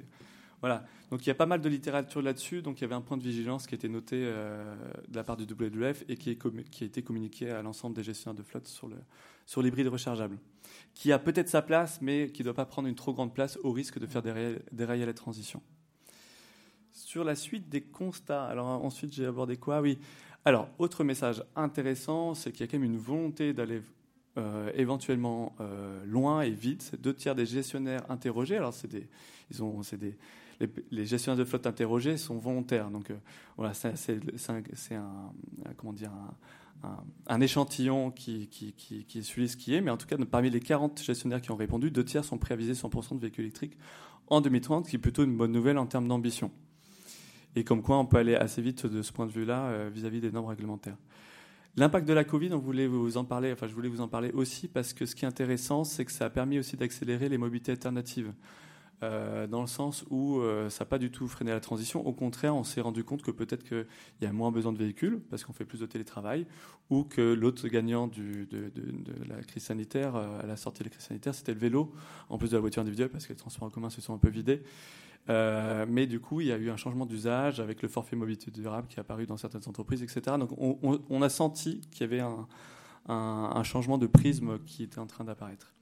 voilà. 0.64 0.86
Donc 1.12 1.26
il 1.26 1.28
y 1.28 1.30
a 1.30 1.36
pas 1.36 1.46
mal 1.46 1.60
de 1.60 1.68
littérature 1.68 2.22
là-dessus. 2.22 2.62
Donc 2.62 2.80
il 2.80 2.84
y 2.84 2.86
avait 2.86 2.96
un 2.96 3.02
point 3.02 3.18
de 3.18 3.22
vigilance 3.22 3.68
qui 3.68 3.76
a 3.76 3.78
été 3.78 3.90
noté 3.90 4.16
euh, 4.16 4.74
de 5.10 5.16
la 5.18 5.26
part 5.26 5.36
du 5.36 5.44
WWF 5.44 6.06
et 6.08 6.16
qui, 6.16 6.30
a 6.30 6.86
été 6.86 7.04
communiqué 7.04 7.50
à 7.50 7.62
l'ensemble 7.62 7.94
des 7.94 8.02
gestionnaires 8.02 8.38
de 8.38 8.44
flotte 8.44 8.70
sur, 8.70 9.62
l'hybride 9.62 9.90
rechargeable, 9.90 10.38
qui 10.94 11.12
a 11.12 11.20
peut-être 11.20 11.50
sa 11.50 11.62
place, 11.62 12.02
mais 12.02 12.30
qui 12.32 12.44
ne 12.44 12.46
doit 12.46 12.54
pas 12.54 12.66
prendre 12.66 12.88
une 12.88 12.96
trop 12.96 13.12
grande 13.12 13.34
place 13.34 13.60
au 13.64 13.74
risque 13.74 14.00
de 14.00 14.08
faire 14.08 14.22
dérailler, 14.22 15.06
la 15.06 15.14
transition. 15.14 15.62
Sur 16.94 17.26
la 17.26 17.36
suite 17.36 17.68
des 17.68 17.82
constats, 17.82 18.46
alors 18.46 18.68
ensuite 18.68 19.12
j'ai 19.12 19.26
abordé 19.26 19.58
quoi? 19.58 19.82
Oui. 19.82 20.00
Alors, 20.46 20.70
autre 20.80 21.04
message 21.04 21.44
intéressant, 21.58 22.36
c'est 22.36 22.54
qu'il 22.54 22.62
y 22.62 22.64
a 22.64 22.68
quand 22.72 22.80
même 22.80 22.90
une 22.90 23.00
volonté 23.00 23.52
d'aller 23.52 23.82
euh, 24.38 24.72
éventuellement 24.76 25.58
euh, 25.60 26.06
loin 26.06 26.42
et 26.42 26.52
vite. 26.52 26.94
Deux 27.02 27.14
tiers 27.14 27.36
des 27.36 27.46
gestionnaires 27.46 28.10
interrogés, 28.10 28.56
alors 28.56 28.74
c'est 28.74 28.88
des, 28.88 29.10
ils 29.52 29.62
ont, 29.62 29.84
c'est 29.84 29.98
des, 29.98 30.18
les, 30.92 31.06
gestionnaires 31.06 31.38
de 31.38 31.46
flotte 31.46 31.68
interrogés 31.68 32.18
sont 32.18 32.38
volontaires. 32.38 32.90
Donc 32.90 33.10
euh, 33.12 33.16
voilà, 33.58 33.74
c'est 33.74 34.96
un, 34.96 35.32
comment 35.78 35.94
dire, 35.94 36.12
un, 37.28 37.42
échantillon 37.42 38.12
qui, 38.12 38.48
qui, 38.48 39.24
suit 39.24 39.50
ce 39.50 39.58
qui 39.58 39.76
est. 39.76 39.82
Mais 39.82 39.92
en 39.92 39.98
tout 39.98 40.08
cas, 40.08 40.18
parmi 40.30 40.50
les 40.50 40.60
40 40.60 41.02
gestionnaires 41.02 41.42
qui 41.42 41.52
ont 41.52 41.56
répondu, 41.56 41.92
deux 41.92 42.06
tiers 42.06 42.26
sont 42.26 42.40
viser 42.52 42.74
100% 42.74 43.16
de 43.16 43.22
véhicules 43.22 43.46
électriques 43.46 43.78
en 44.28 44.42
2030, 44.42 44.86
ce 44.86 44.90
qui 44.92 44.96
est 44.96 45.00
plutôt 45.00 45.24
une 45.24 45.36
bonne 45.36 45.52
nouvelle 45.52 45.78
en 45.78 45.86
termes 45.86 46.08
d'ambition. 46.08 46.52
Et 47.56 47.64
comme 47.64 47.82
quoi, 47.82 47.98
on 48.00 48.06
peut 48.06 48.18
aller 48.18 48.36
assez 48.36 48.62
vite 48.62 48.86
de 48.86 49.02
ce 49.02 49.12
point 49.12 49.28
de 49.28 49.32
vue-là 49.32 49.66
euh, 49.66 49.90
vis-à-vis 49.94 50.22
des 50.22 50.32
normes 50.32 50.48
réglementaires. 50.48 50.98
L'impact 51.76 52.08
de 52.08 52.14
la 52.14 52.24
Covid, 52.24 52.54
on 52.54 52.60
voulait 52.60 52.88
vous 52.88 53.18
en 53.18 53.26
parler, 53.26 53.52
enfin 53.52 53.68
je 53.68 53.74
voulais 53.74 53.90
vous 53.90 54.02
en 54.02 54.08
parler 54.08 54.32
aussi 54.34 54.68
parce 54.68 54.94
que 54.94 55.08
ce 55.08 55.16
qui 55.16 55.26
est 55.26 55.28
intéressant, 55.28 55.84
c'est 55.84 56.06
que 56.06 56.12
ça 56.12 56.26
a 56.26 56.30
permis 56.30 56.60
aussi 56.60 56.78
d'accélérer 56.78 57.30
les 57.30 57.38
mobilités 57.40 57.72
alternatives. 57.72 58.32
Euh, 59.04 59.48
dans 59.48 59.60
le 59.62 59.68
sens 59.68 60.06
où 60.10 60.40
euh, 60.40 60.70
ça 60.70 60.84
n'a 60.84 60.90
pas 60.90 60.98
du 60.98 61.12
tout 61.12 61.28
freiné 61.28 61.52
la 61.52 61.60
transition. 61.60 62.06
Au 62.08 62.14
contraire, 62.14 62.56
on 62.56 62.64
s'est 62.64 62.80
rendu 62.80 63.04
compte 63.04 63.22
que 63.22 63.32
peut-être 63.32 63.64
qu'il 63.64 63.86
y 64.22 64.26
a 64.26 64.32
moins 64.32 64.52
besoin 64.52 64.72
de 64.72 64.78
véhicules 64.78 65.20
parce 65.30 65.44
qu'on 65.44 65.52
fait 65.52 65.66
plus 65.66 65.80
de 65.80 65.86
télétravail, 65.86 66.46
ou 66.90 67.04
que 67.04 67.22
l'autre 67.22 67.68
gagnant 67.68 68.08
de, 68.08 68.48
la 69.28 69.42
crise 69.44 69.64
sanitaire, 69.64 70.16
euh, 70.16 70.42
à 70.42 70.46
la 70.46 70.56
sortie 70.56 70.80
de 70.80 70.86
la 70.86 70.92
crise 70.92 71.06
sanitaire, 71.06 71.36
c'était 71.36 71.54
le 71.54 71.60
vélo, 71.60 71.92
en 72.30 72.38
plus 72.38 72.52
de 72.52 72.56
la 72.56 72.62
voiture 72.62 72.82
individuelle, 72.82 73.10
parce 73.10 73.26
que 73.26 73.34
les 73.34 73.38
transports 73.38 73.68
en 73.68 73.72
commun 73.72 73.90
se 73.90 74.00
sont 74.00 74.14
un 74.14 74.20
peu 74.20 74.30
vidés. 74.30 74.64
mais 75.28 76.08
du 76.08 76.20
coup, 76.20 76.40
il 76.40 76.48
y 76.48 76.52
a 76.52 76.58
eu 76.58 76.70
un 76.70 76.78
changement 76.78 77.06
d'usage 77.06 77.60
avec 77.60 77.82
le 77.82 77.90
forfait 77.90 78.16
mobilité 78.16 78.52
durable 78.52 78.88
qui 78.88 78.98
est 78.98 79.00
apparu 79.00 79.26
dans 79.26 79.38
certaines 79.38 79.68
entreprises, 79.68 80.02
etc. 80.02 80.38
Donc 80.40 80.52
on, 80.58 81.22
a 81.22 81.30
senti 81.30 81.82
qu'il 81.92 82.02
y 82.02 82.04
avait 82.04 82.24
un 83.08 83.64
changement 83.64 83.98
de 83.98 84.08
prisme 84.08 84.60
qui 84.66 84.84
était 84.84 85.00
en 85.00 85.08
train 85.08 85.26
d'apparaître. 85.26 85.74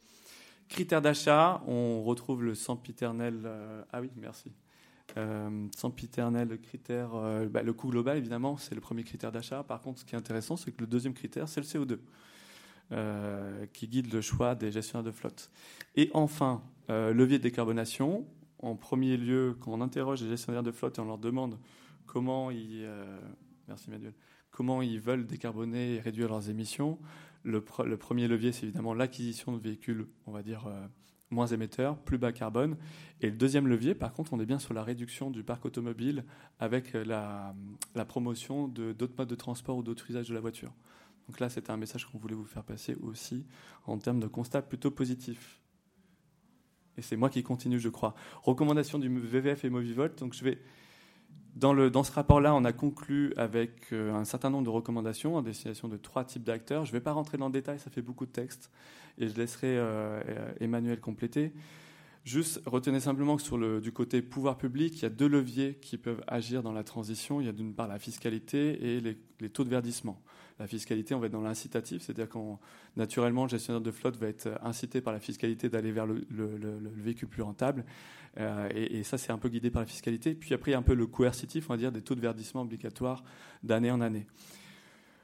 Critères 0.71 1.01
d'achat, 1.01 1.61
on 1.67 2.01
retrouve 2.01 2.43
le 2.43 2.55
sempiternel. 2.55 3.41
Euh, 3.43 3.83
ah 3.91 3.99
oui, 3.99 4.09
merci. 4.15 4.53
Euh, 5.17 5.67
sempiternel, 5.75 6.57
critère, 6.61 7.09
euh, 7.13 7.45
bah, 7.49 7.61
le 7.61 7.73
coût 7.73 7.89
global, 7.89 8.17
évidemment, 8.17 8.55
c'est 8.55 8.73
le 8.73 8.79
premier 8.79 9.03
critère 9.03 9.33
d'achat. 9.33 9.63
Par 9.63 9.81
contre, 9.81 9.99
ce 9.99 10.05
qui 10.05 10.15
est 10.15 10.17
intéressant, 10.17 10.55
c'est 10.55 10.71
que 10.71 10.79
le 10.79 10.87
deuxième 10.87 11.13
critère, 11.13 11.49
c'est 11.49 11.59
le 11.59 11.65
CO2, 11.65 11.99
euh, 12.93 13.65
qui 13.73 13.89
guide 13.89 14.13
le 14.13 14.21
choix 14.21 14.55
des 14.55 14.71
gestionnaires 14.71 15.03
de 15.03 15.11
flotte. 15.11 15.51
Et 15.97 16.09
enfin, 16.13 16.63
levier 16.87 17.37
de 17.37 17.43
décarbonation. 17.43 18.25
En 18.59 18.77
premier 18.77 19.17
lieu, 19.17 19.57
quand 19.59 19.73
on 19.73 19.81
interroge 19.81 20.23
les 20.23 20.29
gestionnaires 20.29 20.63
de 20.63 20.71
flotte 20.71 20.99
et 20.99 21.01
on 21.01 21.05
leur 21.05 21.17
demande 21.17 21.59
comment 22.05 22.49
ils 22.49 22.87
veulent 25.01 25.27
décarboner 25.27 25.95
et 25.95 25.99
réduire 25.99 26.29
leurs 26.29 26.49
émissions, 26.49 26.97
le, 27.43 27.61
premier 27.61 28.27
levier, 28.27 28.51
c'est 28.51 28.63
évidemment 28.63 28.93
l'acquisition 28.93 29.51
de 29.51 29.61
véhicules, 29.61 30.07
on 30.27 30.31
va 30.31 30.43
dire 30.43 30.67
moins 31.31 31.47
émetteurs, 31.47 31.97
plus 31.97 32.17
bas 32.17 32.31
carbone. 32.31 32.77
Et 33.21 33.29
le 33.29 33.35
deuxième 33.35 33.67
levier, 33.67 33.95
par 33.95 34.13
contre, 34.13 34.33
on 34.33 34.39
est 34.39 34.45
bien 34.45 34.59
sur 34.59 34.73
la 34.73 34.83
réduction 34.83 35.31
du 35.31 35.43
parc 35.43 35.65
automobile 35.65 36.25
avec 36.59 36.93
la, 36.93 37.55
promotion 38.07 38.67
d'autres 38.67 39.13
modes 39.17 39.29
de 39.29 39.35
transport 39.35 39.77
ou 39.77 39.83
d'autres 39.83 40.09
usages 40.09 40.29
de 40.29 40.33
la 40.33 40.41
voiture. 40.41 40.73
Donc 41.27 41.39
là, 41.39 41.49
c'était 41.49 41.71
un 41.71 41.77
message 41.77 42.05
qu'on 42.05 42.17
voulait 42.17 42.35
vous 42.35 42.45
faire 42.45 42.63
passer 42.63 42.95
aussi 42.95 43.45
en 43.85 43.97
termes 43.97 44.19
de 44.19 44.27
constat 44.27 44.61
plutôt 44.61 44.91
positif. 44.91 45.61
Et 46.97 47.01
c'est 47.01 47.15
moi 47.15 47.29
qui 47.29 47.41
continue, 47.41 47.79
je 47.79 47.89
crois. 47.89 48.13
Recommandation 48.43 48.99
du 48.99 49.07
VVF 49.07 49.63
et 49.63 49.69
Movivolt. 49.69 50.19
Donc 50.19 50.33
je 50.33 50.43
vais 50.43 50.59
dans, 51.55 52.03
ce 52.03 52.11
rapport-là, 52.11 52.55
on 52.55 52.63
a 52.63 52.71
conclu 52.71 53.33
avec 53.35 53.91
euh, 53.91 54.13
un 54.13 54.25
certain 54.25 54.49
nombre 54.49 54.63
de 54.63 54.69
recommandations 54.69 55.37
à 55.37 55.41
destination 55.41 55.87
de 55.87 55.97
trois 55.97 56.23
types 56.23 56.43
d'acteurs. 56.43 56.85
Je 56.85 56.91
ne 56.91 56.97
vais 56.97 57.01
pas 57.01 57.11
rentrer 57.11 57.37
dans 57.37 57.47
le 57.47 57.53
détail, 57.53 57.79
ça 57.79 57.89
fait 57.89 58.01
beaucoup 58.01 58.25
de 58.25 58.31
texte, 58.31 58.71
et 59.17 59.27
je 59.27 59.35
laisserai 59.35 59.77
euh, 59.77 60.21
Emmanuel 60.59 60.99
compléter. 60.99 61.53
Juste, 62.23 62.61
retenez 62.67 62.99
simplement 62.99 63.35
que 63.35 63.41
sur 63.41 63.57
le, 63.57 63.81
du 63.81 63.91
côté 63.91 64.21
pouvoir 64.21 64.57
public, 64.57 64.95
il 64.97 65.01
y 65.01 65.05
a 65.05 65.09
deux 65.09 65.27
leviers 65.27 65.79
qui 65.81 65.97
peuvent 65.97 66.23
agir 66.27 66.61
dans 66.61 66.71
la 66.71 66.83
transition. 66.83 67.41
Il 67.41 67.47
y 67.47 67.49
a 67.49 67.51
d'une 67.51 67.73
part 67.73 67.87
la 67.87 67.97
fiscalité 67.97 68.95
et 68.95 69.01
les, 69.01 69.49
taux 69.49 69.63
de 69.63 69.69
verdissement. 69.69 70.21
La 70.61 70.67
fiscalité, 70.67 71.15
on 71.15 71.19
va 71.19 71.25
être 71.25 71.31
dans 71.31 71.41
l'incitatif, 71.41 72.03
c'est-à-dire 72.03 72.29
que 72.29 72.37
naturellement, 72.95 73.45
le 73.45 73.49
gestionnaire 73.49 73.81
de 73.81 73.89
flotte 73.89 74.15
va 74.17 74.27
être 74.27 74.47
incité 74.61 75.01
par 75.01 75.11
la 75.11 75.19
fiscalité 75.19 75.69
d'aller 75.69 75.91
vers 75.91 76.05
le, 76.05 76.23
le, 76.29 76.55
le, 76.55 76.91
véhicule 76.97 77.29
plus 77.29 77.41
rentable. 77.41 77.83
Euh, 78.37 78.69
et, 78.75 79.01
ça, 79.01 79.17
c'est 79.17 79.31
un 79.31 79.39
peu 79.39 79.49
guidé 79.49 79.71
par 79.71 79.81
la 79.81 79.87
fiscalité. 79.87 80.35
Puis 80.35 80.53
après, 80.53 80.75
un 80.75 80.83
peu 80.83 80.93
le 80.93 81.07
coercitif, 81.07 81.67
on 81.67 81.73
va 81.73 81.77
dire, 81.77 81.91
des 81.91 82.03
taux 82.03 82.13
de 82.13 82.21
verdissement 82.21 82.61
obligatoires 82.61 83.23
d'année 83.63 83.89
en 83.89 84.01
année. 84.01 84.27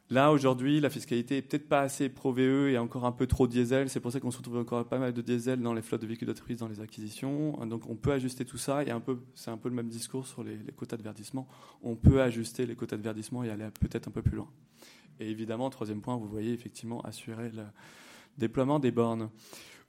Là, 0.10 0.32
aujourd'hui, 0.32 0.80
la 0.80 0.90
fiscalité 0.90 1.38
est 1.38 1.42
peut-être 1.44 1.70
pas 1.70 1.82
assez 1.82 2.10
pro-VE 2.10 2.70
et 2.72 2.80
encore 2.80 3.06
un 3.06 3.12
peu 3.12 3.28
trop 3.28 3.46
diesel. 3.46 3.90
C'est 3.90 4.00
pour 4.00 4.12
ça 4.12 4.20
qu'on 4.20 4.32
se 4.32 4.38
retrouve 4.38 4.58
encore 4.58 4.88
pas 4.88 4.98
mal 4.98 5.14
de 5.14 5.22
diesel 5.22 5.62
dans 5.62 5.74
les 5.76 5.84
flottes 5.84 6.02
de 6.02 6.08
véhicules 6.08 6.28
d'entreprise, 6.28 6.58
dans 6.58 6.68
les 6.68 6.82
acquisitions. 6.82 7.64
Donc, 7.68 7.88
on 7.88 7.96
peut 7.96 8.14
ajuster 8.14 8.44
tout 8.44 8.58
ça. 8.58 8.84
Et 8.84 8.90
un 8.90 9.02
peu, 9.02 9.20
c'est 9.36 9.52
un 9.52 9.58
peu 9.58 9.70
le 9.70 9.76
même 9.76 9.90
discours 9.90 10.26
sur 10.26 10.44
les, 10.44 10.58
quotas 10.76 10.98
de 10.98 11.04
verdissement. 11.04 11.48
On 11.84 11.96
peut 11.96 12.24
ajuster 12.24 12.66
les 12.66 12.76
quotas 12.76 12.98
de 12.98 13.04
verdissement 13.04 13.44
et 13.44 13.52
aller 13.52 13.68
peut-être 13.80 14.08
un 14.08 14.12
peu 14.12 14.24
plus 14.24 14.38
loin. 14.38 14.50
Et 15.20 15.30
évidemment, 15.30 15.70
troisième 15.70 16.02
point, 16.02 16.16
vous 16.16 16.28
voyez 16.28 16.54
effectivement 16.54 17.02
assurer 17.02 17.50
le 17.52 17.64
déploiement 18.38 18.80
des 18.80 18.92
bornes. 18.92 19.30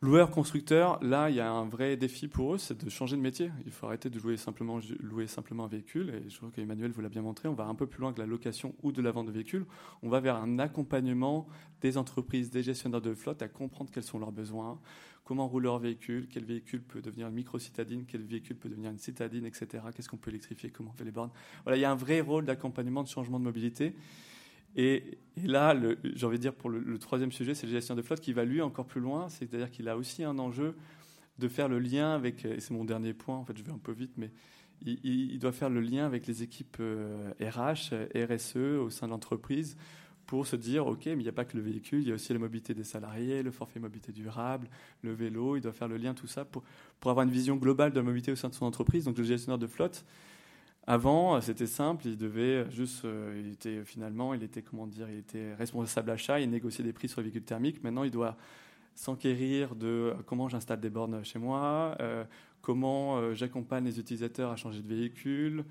Loueur 0.00 0.30
constructeur, 0.30 1.02
là, 1.02 1.28
il 1.28 1.34
y 1.34 1.40
a 1.40 1.50
un 1.50 1.64
vrai 1.64 1.96
défi 1.96 2.28
pour 2.28 2.54
eux, 2.54 2.58
c'est 2.58 2.84
de 2.84 2.88
changer 2.88 3.16
de 3.16 3.20
métier. 3.20 3.50
Il 3.66 3.72
faut 3.72 3.86
arrêter 3.86 4.08
de 4.08 4.20
louer 4.20 4.36
simplement, 4.36 4.78
louer 5.00 5.26
simplement 5.26 5.64
un 5.64 5.68
véhicule. 5.68 6.10
Et 6.10 6.30
je 6.30 6.36
crois 6.36 6.52
qu'Emmanuel 6.54 6.92
vous 6.92 7.00
l'a 7.00 7.08
bien 7.08 7.22
montré, 7.22 7.48
on 7.48 7.54
va 7.54 7.64
un 7.64 7.74
peu 7.74 7.88
plus 7.88 8.00
loin 8.00 8.12
que 8.12 8.20
la 8.20 8.26
location 8.26 8.76
ou 8.84 8.92
de 8.92 9.02
la 9.02 9.10
vente 9.10 9.26
de 9.26 9.32
véhicules. 9.32 9.66
On 10.04 10.08
va 10.08 10.20
vers 10.20 10.36
un 10.36 10.60
accompagnement 10.60 11.48
des 11.80 11.98
entreprises, 11.98 12.48
des 12.48 12.62
gestionnaires 12.62 13.00
de 13.00 13.12
flotte 13.12 13.42
à 13.42 13.48
comprendre 13.48 13.90
quels 13.90 14.04
sont 14.04 14.20
leurs 14.20 14.30
besoins, 14.30 14.78
comment 15.24 15.48
roule 15.48 15.64
leur 15.64 15.80
véhicule, 15.80 16.28
quel 16.30 16.44
véhicule 16.44 16.80
peut 16.80 17.02
devenir 17.02 17.26
une 17.26 17.34
micro-citadine, 17.34 18.04
quel 18.06 18.22
véhicule 18.22 18.56
peut 18.56 18.68
devenir 18.68 18.92
une 18.92 18.98
citadine, 18.98 19.46
etc. 19.46 19.82
Qu'est-ce 19.92 20.08
qu'on 20.08 20.16
peut 20.16 20.30
électrifier, 20.30 20.70
comment 20.70 20.92
on 20.94 20.96
fait 20.96 21.04
les 21.04 21.10
bornes. 21.10 21.32
Voilà, 21.64 21.76
il 21.76 21.80
y 21.80 21.84
a 21.84 21.90
un 21.90 21.96
vrai 21.96 22.20
rôle 22.20 22.44
d'accompagnement, 22.44 23.02
de 23.02 23.08
changement 23.08 23.40
de 23.40 23.44
mobilité. 23.44 23.96
Et, 24.78 25.18
là, 25.44 25.76
j'ai 26.14 26.24
envie 26.24 26.36
de 26.36 26.42
dire, 26.42 26.54
pour 26.54 26.70
le, 26.70 26.98
troisième 26.98 27.32
sujet, 27.32 27.54
c'est 27.54 27.66
le 27.66 27.72
gestion 27.72 27.96
de 27.96 28.02
flotte 28.02 28.20
qui 28.20 28.32
va 28.32 28.44
lui 28.44 28.62
encore 28.62 28.86
plus 28.86 29.00
loin. 29.00 29.28
C'est-à-dire 29.28 29.70
qu'il 29.70 29.88
a 29.88 29.96
aussi 29.96 30.22
un 30.22 30.38
enjeu 30.38 30.76
de 31.38 31.48
faire 31.48 31.68
le 31.68 31.80
lien 31.80 32.14
avec, 32.14 32.44
et 32.44 32.60
c'est 32.60 32.72
mon 32.72 32.84
dernier 32.84 33.12
point, 33.12 33.36
en 33.36 33.44
fait, 33.44 33.58
je 33.58 33.64
vais 33.64 33.72
un 33.72 33.78
peu 33.78 33.92
vite, 33.92 34.12
mais 34.16 34.30
il, 34.84 35.36
doit 35.40 35.50
faire 35.50 35.68
le 35.68 35.80
lien 35.80 36.06
avec 36.06 36.28
les 36.28 36.44
équipes 36.44 36.76
RH, 36.78 37.92
euh, 37.92 38.26
RSE 38.30 38.56
au 38.56 38.90
sein 38.90 39.06
de 39.06 39.10
l'entreprise 39.10 39.76
pour 40.26 40.46
se 40.46 40.54
dire, 40.54 40.86
OK, 40.86 41.06
mais 41.06 41.14
il 41.14 41.22
n'y 41.22 41.28
a 41.28 41.32
pas 41.32 41.44
que 41.44 41.56
le 41.56 41.62
véhicule, 41.62 42.02
il 42.02 42.08
y 42.08 42.12
a 42.12 42.14
aussi 42.14 42.32
la 42.32 42.38
mobilité 42.38 42.74
des 42.74 42.84
salariés, 42.84 43.42
le 43.42 43.50
forfait 43.50 43.80
mobilité 43.80 44.12
durable, 44.12 44.68
le 45.02 45.12
vélo, 45.12 45.56
il 45.56 45.62
doit 45.62 45.72
faire 45.72 45.88
le 45.88 45.96
lien, 45.96 46.14
tout 46.14 46.26
ça, 46.26 46.44
pour, 46.44 46.62
pour 47.00 47.10
avoir 47.10 47.24
une 47.24 47.32
vision 47.32 47.56
globale 47.56 47.92
de 47.92 47.96
la 47.96 48.02
mobilité 48.02 48.30
au 48.30 48.36
sein 48.36 48.50
de 48.50 48.54
son 48.54 48.66
entreprise. 48.66 49.06
Donc 49.06 49.16
le 49.16 49.24
gestionnaire 49.24 49.58
de 49.58 49.66
flotte, 49.66 50.04
avant, 50.90 51.38
c'était 51.42 51.66
simple, 51.66 52.06
il 52.06 52.16
devait 52.16 52.64
juste, 52.70 53.04
euh, 53.04 53.42
il 53.44 53.52
était 53.52 53.84
finalement, 53.84 54.32
il 54.32 54.42
était 54.42 54.62
comment 54.62 54.86
dire, 54.86 55.06
il 55.10 55.18
était 55.18 55.52
responsable 55.52 56.10
achat, 56.10 56.40
il 56.40 56.48
négociait 56.48 56.82
des 56.82 56.94
prix 56.94 57.10
sur 57.10 57.20
les 57.20 57.24
véhicules 57.24 57.44
thermiques. 57.44 57.84
Maintenant, 57.84 58.04
il 58.04 58.10
doit 58.10 58.38
s'enquérir 58.94 59.76
de 59.76 59.86
euh, 59.86 60.14
comment 60.24 60.48
j'installe 60.48 60.80
des 60.80 60.88
bornes 60.88 61.22
chez 61.26 61.38
moi, 61.38 61.94
euh, 62.00 62.24
comment 62.62 63.34
j'accompagne 63.34 63.84
les 63.84 64.00
utilisateurs 64.00 64.50
à 64.50 64.56
changer 64.56 64.80
de 64.80 64.88
véhicule, 64.88 65.64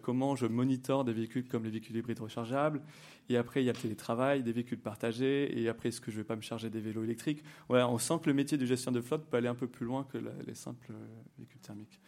comment 0.00 0.36
je 0.36 0.46
monitore 0.46 1.04
des 1.04 1.12
véhicules 1.12 1.46
comme 1.46 1.64
les 1.64 1.70
véhicules 1.70 1.96
hybrides 1.96 2.20
rechargeables. 2.20 2.80
Et 3.28 3.36
après, 3.36 3.62
il 3.62 3.66
y 3.66 3.70
a 3.70 3.74
le 3.74 3.78
télétravail, 3.78 4.42
des 4.42 4.52
véhicules 4.52 4.80
partagés. 4.80 5.60
Et 5.60 5.68
après, 5.68 5.90
est-ce 5.90 6.00
que 6.00 6.10
je 6.10 6.16
ne 6.16 6.22
vais 6.22 6.26
pas 6.26 6.36
me 6.36 6.40
charger 6.40 6.70
des 6.70 6.80
vélos 6.80 7.04
électriques? 7.04 7.44
Voilà, 7.68 7.88
on 7.88 7.98
sent 7.98 8.14
que 8.22 8.28
le 8.28 8.34
métier 8.34 8.58
du 8.58 8.66
gestionnaire 8.66 9.02
de 9.02 9.06
flotte 9.06 9.26
peut 9.26 9.36
aller 9.36 9.48
un 9.48 9.54
peu 9.54 9.66
plus 9.66 9.86
loin 9.86 10.04
que 10.04 10.18
les 10.46 10.54
simples 10.54 10.92
véhicules 11.38 11.60
thermiques. 11.60 12.00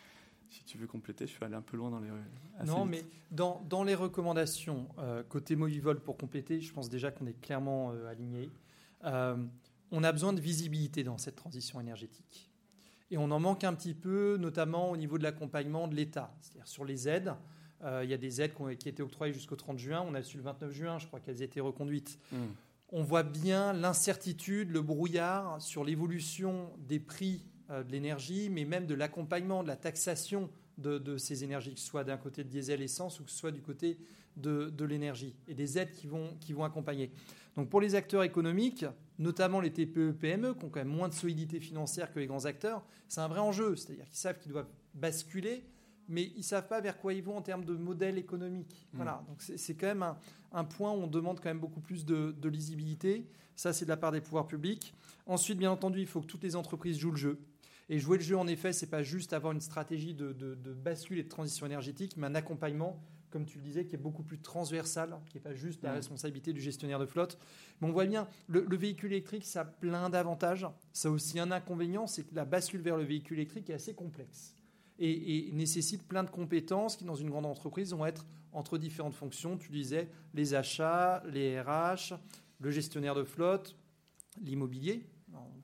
Si 0.54 0.62
tu 0.62 0.78
veux 0.78 0.86
compléter, 0.86 1.26
je 1.26 1.32
suis 1.32 1.44
allé 1.44 1.56
un 1.56 1.62
peu 1.62 1.76
loin 1.76 1.90
dans 1.90 1.98
les. 1.98 2.08
Non, 2.64 2.84
mais 2.84 3.04
dans, 3.32 3.60
dans, 3.68 3.82
les 3.82 3.96
recommandations, 3.96 4.88
euh, 4.98 5.24
côté 5.24 5.56
Movivol, 5.56 5.98
pour 5.98 6.16
compléter, 6.16 6.60
je 6.60 6.72
pense 6.72 6.88
déjà 6.88 7.10
qu'on 7.10 7.26
est 7.26 7.40
clairement 7.40 7.90
euh, 7.90 8.08
aligné. 8.08 8.50
Euh, 9.02 9.36
on 9.90 10.04
a 10.04 10.12
besoin 10.12 10.32
de 10.32 10.40
visibilité 10.40 11.02
dans 11.02 11.18
cette 11.18 11.34
transition 11.34 11.80
énergétique. 11.80 12.52
Et 13.10 13.18
on 13.18 13.32
en 13.32 13.40
manque 13.40 13.64
un 13.64 13.74
petit 13.74 13.94
peu, 13.94 14.36
notamment 14.36 14.92
au 14.92 14.96
niveau 14.96 15.18
de 15.18 15.24
l'accompagnement 15.24 15.88
de 15.88 15.96
l'État. 15.96 16.32
C'est-à-dire 16.40 16.68
sur 16.68 16.84
les 16.84 17.08
aides. 17.08 17.34
il 17.82 18.08
y 18.08 18.14
a 18.14 18.16
des 18.16 18.40
aides 18.40 18.52
qui, 18.78 18.88
étaient 18.88 19.02
octroyées 19.02 19.34
jusqu'au 19.34 19.56
30 19.56 19.78
juin. 19.78 20.04
On 20.06 20.14
a 20.14 20.22
su 20.22 20.36
le 20.36 20.44
29 20.44 20.72
juin, 20.72 20.98
je 21.00 21.08
crois 21.08 21.18
qu'elles 21.18 21.42
étaient 21.42 21.60
reconduites. 21.60 22.18
Hmm. 22.30 22.46
On 22.90 23.02
voit 23.02 23.24
bien 23.24 23.72
l'incertitude, 23.72 24.70
le 24.70 24.82
brouillard 24.82 25.60
sur 25.60 25.84
l'évolution 25.84 26.70
des 26.78 27.00
prix 27.00 27.44
euh, 27.44 27.53
de 27.70 27.90
l'énergie, 27.90 28.50
mais 28.50 28.64
même 28.64 28.86
de 28.86 28.94
l'accompagnement, 28.94 29.62
de 29.62 29.68
la 29.68 29.76
taxation 29.76 30.50
de, 30.78 31.16
ces 31.16 31.44
énergies, 31.44 31.74
que 31.74 31.80
ce 31.80 31.86
soit 31.86 32.04
d'un 32.04 32.16
côté 32.16 32.44
de 32.44 32.48
diesel 32.48 32.82
essence 32.82 33.20
ou 33.20 33.24
que 33.24 33.30
ce 33.30 33.38
soit 33.38 33.52
du 33.52 33.60
côté 33.60 33.98
de, 34.36 34.84
l'énergie, 34.84 35.34
et 35.46 35.54
des 35.54 35.78
aides 35.78 35.92
qui 35.92 36.06
vont, 36.06 36.36
qui 36.40 36.52
vont 36.52 36.64
accompagner. 36.64 37.10
Donc 37.56 37.68
pour 37.68 37.80
les 37.80 37.94
acteurs 37.94 38.24
économiques, 38.24 38.84
notamment 39.18 39.60
les 39.60 39.72
TPE, 39.72 40.12
PME, 40.12 40.54
qui 40.54 40.64
ont 40.64 40.68
quand 40.68 40.80
même 40.80 40.88
moins 40.88 41.08
de 41.08 41.14
solidité 41.14 41.60
financière 41.60 42.12
que 42.12 42.18
les 42.18 42.26
grands 42.26 42.46
acteurs, 42.46 42.84
c'est 43.08 43.20
un 43.20 43.28
vrai 43.28 43.38
enjeu. 43.38 43.76
C'est-à-dire 43.76 44.06
qu'ils 44.06 44.18
savent 44.18 44.38
qu'ils 44.38 44.50
doivent 44.50 44.68
basculer, 44.94 45.64
mais 46.08 46.24
ils 46.34 46.38
ne 46.38 46.42
savent 46.42 46.66
pas 46.66 46.80
vers 46.80 46.98
quoi 46.98 47.14
ils 47.14 47.22
vont 47.22 47.36
en 47.36 47.42
termes 47.42 47.64
de 47.64 47.74
modèle 47.74 48.18
économique. 48.18 48.88
Mmh. 48.92 48.96
Voilà. 48.96 49.24
Donc 49.28 49.40
c'est 49.40 49.74
quand 49.74 49.86
même 49.86 50.02
un, 50.02 50.18
un, 50.52 50.64
point 50.64 50.90
où 50.90 50.96
on 50.96 51.06
demande 51.06 51.38
quand 51.38 51.48
même 51.48 51.60
beaucoup 51.60 51.80
plus 51.80 52.04
de, 52.04 52.34
de 52.36 52.48
lisibilité. 52.48 53.24
Ça, 53.54 53.72
c'est 53.72 53.84
de 53.84 53.90
la 53.90 53.96
part 53.96 54.10
des 54.10 54.20
pouvoirs 54.20 54.48
publics. 54.48 54.92
Ensuite, 55.26 55.58
bien 55.58 55.70
entendu, 55.70 56.00
il 56.00 56.06
faut 56.08 56.20
que 56.20 56.26
toutes 56.26 56.42
les 56.42 56.56
entreprises 56.56 56.98
jouent 56.98 57.12
le 57.12 57.16
jeu. 57.16 57.38
Et 57.88 57.98
jouer 57.98 58.18
le 58.18 58.24
jeu, 58.24 58.36
en 58.36 58.46
effet, 58.46 58.72
c'est 58.72 58.88
pas 58.88 59.02
juste 59.02 59.32
avoir 59.32 59.52
une 59.52 59.60
stratégie 59.60 60.14
de, 60.14 60.54
bascule 60.72 61.18
et 61.18 61.22
de 61.22 61.28
transition 61.28 61.66
énergétique, 61.66 62.16
mais 62.16 62.26
un 62.26 62.34
accompagnement, 62.34 63.02
comme 63.30 63.44
tu 63.44 63.58
le 63.58 63.64
disais, 63.64 63.84
qui 63.84 63.94
est 63.94 63.98
beaucoup 63.98 64.22
plus 64.22 64.38
transversal, 64.38 65.18
qui 65.28 65.36
n'est 65.36 65.42
pas 65.42 65.54
juste 65.54 65.82
la 65.82 65.92
responsabilité 65.92 66.52
du 66.52 66.60
gestionnaire 66.60 66.98
de 66.98 67.06
flotte. 67.06 67.38
Mais 67.80 67.88
on 67.88 67.92
voit 67.92 68.06
bien, 68.06 68.26
le, 68.48 68.76
véhicule 68.76 69.12
électrique, 69.12 69.44
ça 69.44 69.62
a 69.62 69.64
plein 69.64 70.08
d'avantages. 70.08 70.66
Ça 70.92 71.08
a 71.08 71.10
aussi 71.10 71.38
un 71.38 71.50
inconvénient, 71.50 72.06
c'est 72.06 72.24
que 72.24 72.34
la 72.34 72.44
bascule 72.44 72.80
vers 72.80 72.96
le 72.96 73.04
véhicule 73.04 73.38
électrique 73.38 73.68
est 73.68 73.74
assez 73.74 73.94
complexe 73.94 74.54
et, 74.98 75.50
nécessite 75.52 76.06
plein 76.06 76.24
de 76.24 76.30
compétences 76.30 76.96
qui, 76.96 77.04
dans 77.04 77.14
une 77.14 77.30
grande 77.30 77.46
entreprise, 77.46 77.92
vont 77.92 78.06
être 78.06 78.24
entre 78.52 78.78
différentes 78.78 79.14
fonctions. 79.14 79.56
Tu 79.56 79.72
disais 79.72 80.08
les 80.32 80.54
achats, 80.54 81.22
les 81.26 81.60
RH, 81.60 82.14
le 82.60 82.70
gestionnaire 82.70 83.14
de 83.14 83.24
flotte, 83.24 83.76
l'immobilier. 84.40 85.04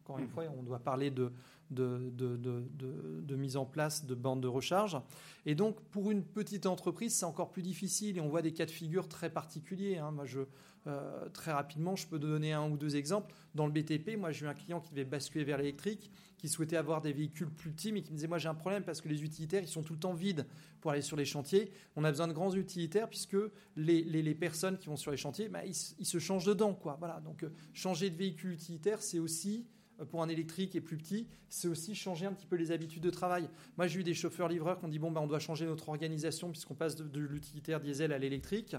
Encore 0.02 0.18
une 0.18 0.28
fois, 0.28 0.44
on 0.58 0.62
doit 0.62 0.80
parler 0.80 1.10
de, 1.10 1.32
de, 1.70 3.36
mise 3.36 3.56
en 3.56 3.64
place 3.64 4.04
de 4.04 4.14
bandes 4.14 4.42
de 4.42 4.48
recharge. 4.48 4.98
Et 5.46 5.54
donc, 5.54 5.80
pour 5.90 6.10
une 6.10 6.24
petite 6.24 6.66
entreprise, 6.66 7.14
c'est 7.14 7.24
encore 7.24 7.50
plus 7.50 7.62
difficile 7.62 8.18
et 8.18 8.20
on 8.20 8.28
voit 8.28 8.42
des 8.42 8.52
cas 8.52 8.66
de 8.66 8.70
figure 8.70 9.08
très 9.08 9.30
particuliers. 9.30 9.98
Hein. 9.98 10.10
Moi, 10.10 10.26
je, 10.26 10.40
euh, 10.86 11.28
très 11.30 11.52
rapidement, 11.52 11.96
je 11.96 12.06
peux 12.06 12.18
donner 12.18 12.52
un 12.52 12.68
ou 12.70 12.76
deux 12.76 12.96
exemples. 12.96 13.34
Dans 13.54 13.66
le 13.66 13.72
BTP, 13.72 14.16
moi, 14.18 14.32
j'ai 14.32 14.46
eu 14.46 14.48
un 14.48 14.54
client 14.54 14.80
qui 14.80 14.90
devait 14.90 15.04
basculer 15.04 15.44
vers 15.44 15.58
l'électrique, 15.58 16.10
qui 16.38 16.48
souhaitait 16.48 16.76
avoir 16.76 17.00
des 17.00 17.12
véhicules 17.12 17.50
plus 17.50 17.70
petits, 17.70 17.92
mais 17.92 18.02
qui 18.02 18.10
me 18.10 18.16
disait, 18.16 18.28
moi, 18.28 18.38
j'ai 18.38 18.48
un 18.48 18.54
problème 18.54 18.82
parce 18.82 19.00
que 19.00 19.08
les 19.08 19.22
utilitaires, 19.22 19.62
ils 19.62 19.68
sont 19.68 19.82
tout 19.82 19.92
le 19.92 19.98
temps 19.98 20.14
vides 20.14 20.46
pour 20.80 20.90
aller 20.90 21.02
sur 21.02 21.16
les 21.16 21.24
chantiers. 21.24 21.70
On 21.96 22.04
a 22.04 22.10
besoin 22.10 22.28
de 22.28 22.32
grands 22.32 22.54
utilitaires 22.54 23.08
puisque 23.08 23.36
les, 23.76 24.02
les, 24.02 24.34
personnes 24.34 24.78
qui 24.78 24.88
vont 24.88 24.96
sur 24.96 25.10
les 25.10 25.16
chantiers, 25.16 25.48
bah, 25.48 25.64
ils, 25.64 25.74
se 25.74 26.18
changent 26.18 26.46
dedans. 26.46 26.74
Quoi. 26.74 26.96
Voilà. 26.98 27.20
Donc, 27.20 27.44
euh, 27.44 27.52
changer 27.74 28.10
de 28.10 28.16
véhicule 28.16 28.52
utilitaire, 28.52 29.02
c'est 29.02 29.18
aussi 29.18 29.66
pour 30.04 30.22
un 30.22 30.28
électrique 30.28 30.74
est 30.76 30.80
plus 30.80 30.96
petit, 30.96 31.26
c'est 31.48 31.68
aussi 31.68 31.94
changer 31.94 32.26
un 32.26 32.32
petit 32.32 32.46
peu 32.46 32.56
les 32.56 32.72
habitudes 32.72 33.02
de 33.02 33.10
travail. 33.10 33.48
Moi, 33.76 33.86
j'ai 33.86 34.00
eu 34.00 34.04
des 34.04 34.14
chauffeurs-livreurs 34.14 34.78
qui 34.78 34.84
ont 34.84 34.88
dit 34.88 34.98
bon, 34.98 35.10
bah, 35.10 35.20
on 35.20 35.26
doit 35.26 35.38
changer 35.38 35.66
notre 35.66 35.88
organisation 35.88 36.50
puisqu'on 36.50 36.74
passe 36.74 36.96
de, 36.96 37.20
l'utilitaire 37.20 37.80
diesel 37.80 38.12
à 38.12 38.18
l'électrique, 38.18 38.76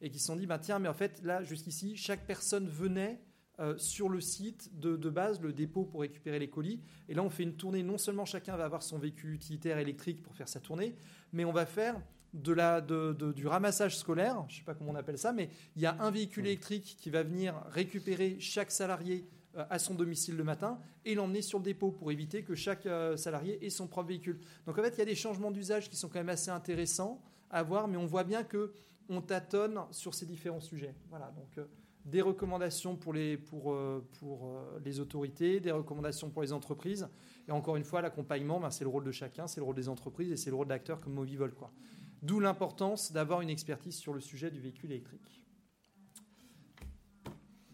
et 0.00 0.10
qui 0.10 0.18
se 0.18 0.26
sont 0.26 0.36
dit 0.36 0.46
bah, 0.46 0.58
tiens, 0.58 0.78
mais 0.78 0.88
en 0.88 0.94
fait, 0.94 1.20
là, 1.22 1.42
jusqu'ici, 1.42 1.96
chaque 1.96 2.26
personne 2.26 2.68
venait 2.68 3.20
euh, 3.60 3.78
sur 3.78 4.08
le 4.08 4.20
site 4.20 4.80
de, 4.80 4.96
base, 5.08 5.40
le 5.40 5.52
dépôt 5.52 5.84
pour 5.84 6.00
récupérer 6.00 6.38
les 6.38 6.48
colis. 6.48 6.80
Et 7.08 7.14
là, 7.14 7.22
on 7.22 7.30
fait 7.30 7.44
une 7.44 7.54
tournée. 7.54 7.82
Non 7.82 7.98
seulement 7.98 8.24
chacun 8.24 8.56
va 8.56 8.64
avoir 8.64 8.82
son 8.82 8.98
véhicule 8.98 9.32
utilitaire 9.32 9.78
électrique 9.78 10.22
pour 10.22 10.34
faire 10.34 10.48
sa 10.48 10.58
tournée, 10.60 10.96
mais 11.32 11.44
on 11.44 11.52
va 11.52 11.64
faire 11.66 12.00
de 12.32 12.52
la, 12.52 12.80
du 12.80 13.46
ramassage 13.46 13.96
scolaire. 13.96 14.44
Je 14.48 14.54
ne 14.54 14.58
sais 14.58 14.64
pas 14.64 14.74
comment 14.74 14.90
on 14.90 14.96
appelle 14.96 15.18
ça, 15.18 15.32
mais 15.32 15.50
il 15.76 15.82
y 15.82 15.86
a 15.86 15.96
un 16.00 16.10
véhicule 16.10 16.46
électrique 16.46 16.96
qui 16.98 17.10
va 17.10 17.22
venir 17.22 17.54
récupérer 17.70 18.38
chaque 18.40 18.72
salarié 18.72 19.24
euh, 19.24 19.33
à 19.56 19.78
son 19.78 19.94
domicile 19.94 20.36
le 20.36 20.44
matin 20.44 20.78
et 21.04 21.14
l'emmener 21.14 21.42
sur 21.42 21.58
le 21.58 21.64
dépôt 21.64 21.90
pour 21.90 22.10
éviter 22.10 22.42
que 22.42 22.54
chaque 22.54 22.86
euh, 22.86 23.16
salarié 23.16 23.64
ait 23.64 23.70
son 23.70 23.86
propre 23.86 24.08
véhicule. 24.08 24.40
Donc 24.66 24.78
en 24.78 24.82
fait, 24.82 24.94
il 24.94 24.98
y 24.98 25.02
a 25.02 25.06
des 25.06 25.14
changements 25.14 25.50
d'usage 25.50 25.88
qui 25.88 25.96
sont 25.96 26.08
quand 26.08 26.18
même 26.18 26.28
assez 26.28 26.50
intéressants 26.50 27.22
à 27.50 27.62
voir, 27.62 27.88
mais 27.88 27.96
on 27.96 28.06
voit 28.06 28.24
bien 28.24 28.44
que 28.44 28.72
on 29.08 29.20
tâtonne 29.20 29.80
sur 29.90 30.14
ces 30.14 30.26
différents 30.26 30.60
sujets. 30.60 30.94
Voilà, 31.10 31.30
donc 31.32 31.64
des 32.04 32.20
recommandations 32.20 32.96
pour 32.96 33.12
les, 33.12 33.36
pour, 33.36 33.72
euh, 33.72 34.06
pour 34.18 34.46
euh, 34.46 34.80
les 34.84 35.00
autorités, 35.00 35.60
des 35.60 35.70
recommandations 35.70 36.30
pour 36.30 36.42
les 36.42 36.52
entreprises. 36.52 37.08
Et 37.48 37.52
encore 37.52 37.76
une 37.76 37.84
fois, 37.84 38.02
l'accompagnement, 38.02 38.60
ben, 38.60 38.70
c'est 38.70 38.84
le 38.84 38.90
rôle 38.90 39.04
de 39.04 39.12
chacun, 39.12 39.46
c'est 39.46 39.60
le 39.60 39.64
rôle 39.64 39.74
des 39.74 39.88
entreprises 39.88 40.30
et 40.30 40.36
c'est 40.36 40.50
le 40.50 40.56
rôle 40.56 40.68
d'acteurs 40.68 41.00
comme 41.00 41.14
Movivol. 41.14 41.54
D'où 42.22 42.40
l'importance 42.40 43.12
d'avoir 43.12 43.40
une 43.40 43.50
expertise 43.50 43.96
sur 43.96 44.12
le 44.12 44.20
sujet 44.20 44.50
du 44.50 44.60
véhicule 44.60 44.92
électrique. 44.92 45.42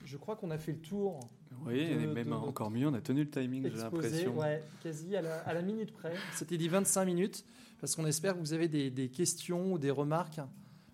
Je 0.04 0.16
crois 0.16 0.36
qu'on 0.36 0.50
a 0.50 0.58
fait 0.58 0.72
le 0.72 0.80
tour. 0.80 1.20
Oui, 1.66 1.78
et 1.78 2.06
même 2.06 2.32
encore 2.32 2.70
mieux, 2.70 2.86
on 2.86 2.94
a 2.94 3.00
tenu 3.00 3.24
le 3.24 3.30
timing, 3.30 3.64
j'ai 3.64 3.76
l'impression. 3.76 4.38
Ouais, 4.38 4.62
quasi 4.82 5.16
à 5.16 5.22
la, 5.22 5.38
à 5.40 5.52
la, 5.52 5.62
minute 5.62 5.92
près. 5.92 6.14
C'était 6.34 6.56
dit 6.56 6.68
25 6.68 7.04
minutes, 7.04 7.44
parce 7.80 7.96
qu'on 7.96 8.06
espère 8.06 8.34
que 8.34 8.40
vous 8.40 8.52
avez 8.52 8.68
des, 8.68 8.90
des 8.90 9.08
questions 9.08 9.72
ou 9.72 9.78
des 9.78 9.90
remarques. 9.90 10.40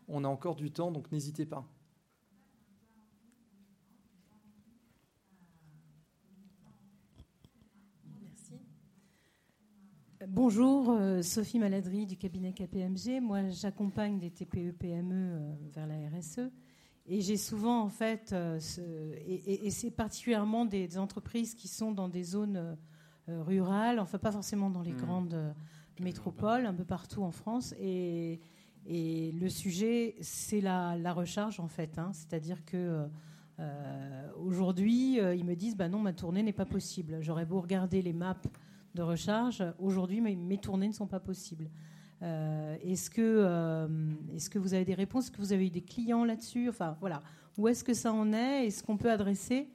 On 0.08 0.24
a 0.24 0.28
encore 0.28 0.56
du 0.56 0.70
temps, 0.70 0.90
donc 0.90 1.12
n'hésitez 1.12 1.46
pas. 1.46 1.68
Bonjour, 10.28 10.90
euh, 10.90 11.22
Sophie 11.22 11.60
Maladry 11.60 12.04
du 12.04 12.16
cabinet 12.16 12.52
KPMG. 12.52 13.20
Moi, 13.22 13.48
j'accompagne 13.50 14.18
des 14.18 14.30
TPE-PME 14.30 15.14
euh, 15.14 15.54
vers 15.72 15.86
la 15.86 15.94
RSE. 16.10 16.50
Et 17.08 17.20
j'ai 17.20 17.36
souvent, 17.36 17.82
en 17.82 17.88
fait, 17.88 18.32
euh, 18.32 18.58
et, 19.26 19.70
c'est 19.70 19.90
particulièrement 19.90 20.64
des, 20.64 20.98
entreprises 20.98 21.54
qui 21.54 21.68
sont 21.68 21.92
dans 21.92 22.08
des 22.08 22.24
zones 22.24 22.76
rurales, 23.28 23.98
enfin 23.98 24.18
pas 24.18 24.30
forcément 24.30 24.70
dans 24.70 24.82
les 24.82 24.92
mmh. 24.92 24.96
grandes 24.96 25.54
métropoles, 26.00 26.66
un 26.66 26.74
peu 26.74 26.84
partout 26.84 27.22
en 27.22 27.30
France. 27.30 27.74
Et, 27.80 28.40
le 28.88 29.48
sujet, 29.48 30.16
c'est 30.20 30.60
la, 30.60 31.12
recharge, 31.12 31.60
en 31.60 31.68
fait. 31.68 31.98
Hein. 31.98 32.10
C'est-à-dire 32.12 32.64
que 32.64 33.06
aujourd'hui, 34.36 35.18
ils 35.18 35.44
me 35.44 35.54
disent, 35.54 35.76
bah 35.76 35.88
non, 35.88 35.98
ma 35.98 36.12
tournée 36.12 36.42
n'est 36.42 36.52
pas 36.52 36.66
possible. 36.66 37.18
J'aurais 37.20 37.46
beau 37.46 37.60
regarder 37.60 38.02
les 38.02 38.12
maps 38.12 38.36
de 38.96 39.02
recharge. 39.02 39.62
Aujourd'hui, 39.78 40.20
mes, 40.20 40.58
tournées 40.58 40.88
ne 40.88 40.92
sont 40.92 41.06
pas 41.06 41.20
possibles. 41.20 41.70
Euh, 42.22 42.76
est-ce 42.82 43.10
que, 43.10 43.20
euh, 43.20 43.88
est-ce 44.34 44.48
que 44.48 44.58
vous 44.58 44.74
avez 44.74 44.84
des 44.84 44.94
réponses? 44.94 45.24
Est-ce 45.24 45.32
que 45.32 45.40
vous 45.40 45.52
avez 45.52 45.66
eu 45.66 45.70
des 45.70 45.82
clients 45.82 46.24
là-dessus? 46.24 46.68
Enfin, 46.68 46.96
voilà. 47.00 47.22
Où 47.58 47.68
est-ce 47.68 47.84
que 47.84 47.94
ça 47.94 48.12
en 48.12 48.32
est? 48.32 48.66
Est-ce 48.66 48.82
qu'on 48.82 48.96
peut 48.96 49.10
adresser 49.10 49.68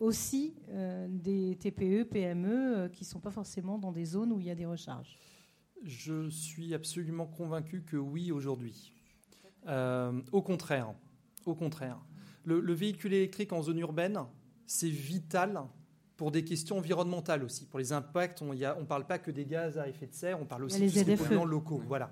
aussi 0.00 0.54
euh, 0.70 1.06
des 1.10 1.56
TPE, 1.56 2.04
PME 2.04 2.88
qui 2.92 3.04
ne 3.04 3.08
sont 3.08 3.20
pas 3.20 3.30
forcément 3.30 3.78
dans 3.78 3.92
des 3.92 4.04
zones 4.06 4.32
où 4.32 4.40
il 4.40 4.46
y 4.46 4.50
a 4.50 4.54
des 4.54 4.66
recharges? 4.66 5.18
Je 5.82 6.28
suis 6.30 6.74
absolument 6.74 7.26
convaincu 7.26 7.82
que 7.82 7.96
oui 7.96 8.32
aujourd'hui. 8.32 8.92
au 9.66 10.42
contraire, 10.42 10.94
au 11.44 11.54
contraire. 11.54 12.00
le, 12.44 12.72
véhicule 12.72 13.12
électrique 13.12 13.52
en 13.52 13.62
zone 13.62 13.78
urbaine, 13.78 14.20
c'est 14.66 14.88
vital 14.88 15.62
pour 16.18 16.32
des 16.32 16.44
questions 16.44 16.78
environnementales 16.78 17.44
aussi, 17.44 17.64
pour 17.64 17.78
les 17.78 17.92
impacts. 17.92 18.42
On 18.42 18.52
ne 18.52 18.84
parle 18.84 19.06
pas 19.06 19.18
que 19.18 19.30
des 19.30 19.46
gaz 19.46 19.78
à 19.78 19.88
effet 19.88 20.08
de 20.08 20.12
serre, 20.12 20.38
on 20.42 20.44
parle 20.44 20.64
aussi 20.64 20.84
des 21.04 21.16
polluants 21.16 21.44
locaux. 21.44 21.80
Voilà. 21.86 22.10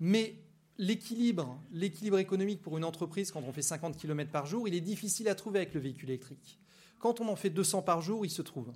Mais 0.00 0.34
l'équilibre, 0.76 1.56
l'équilibre 1.70 2.18
économique 2.18 2.60
pour 2.60 2.76
une 2.76 2.84
entreprise 2.84 3.30
quand 3.30 3.42
on 3.46 3.52
fait 3.52 3.62
50 3.62 3.96
km 3.96 4.32
par 4.32 4.46
jour, 4.46 4.66
il 4.66 4.74
est 4.74 4.80
difficile 4.80 5.28
à 5.28 5.36
trouver 5.36 5.60
avec 5.60 5.74
le 5.74 5.80
véhicule 5.80 6.10
électrique. 6.10 6.58
Quand 6.98 7.20
on 7.20 7.28
en 7.28 7.36
fait 7.36 7.50
200 7.50 7.82
par 7.82 8.02
jour, 8.02 8.26
il 8.26 8.30
se 8.30 8.42
trouve. 8.42 8.72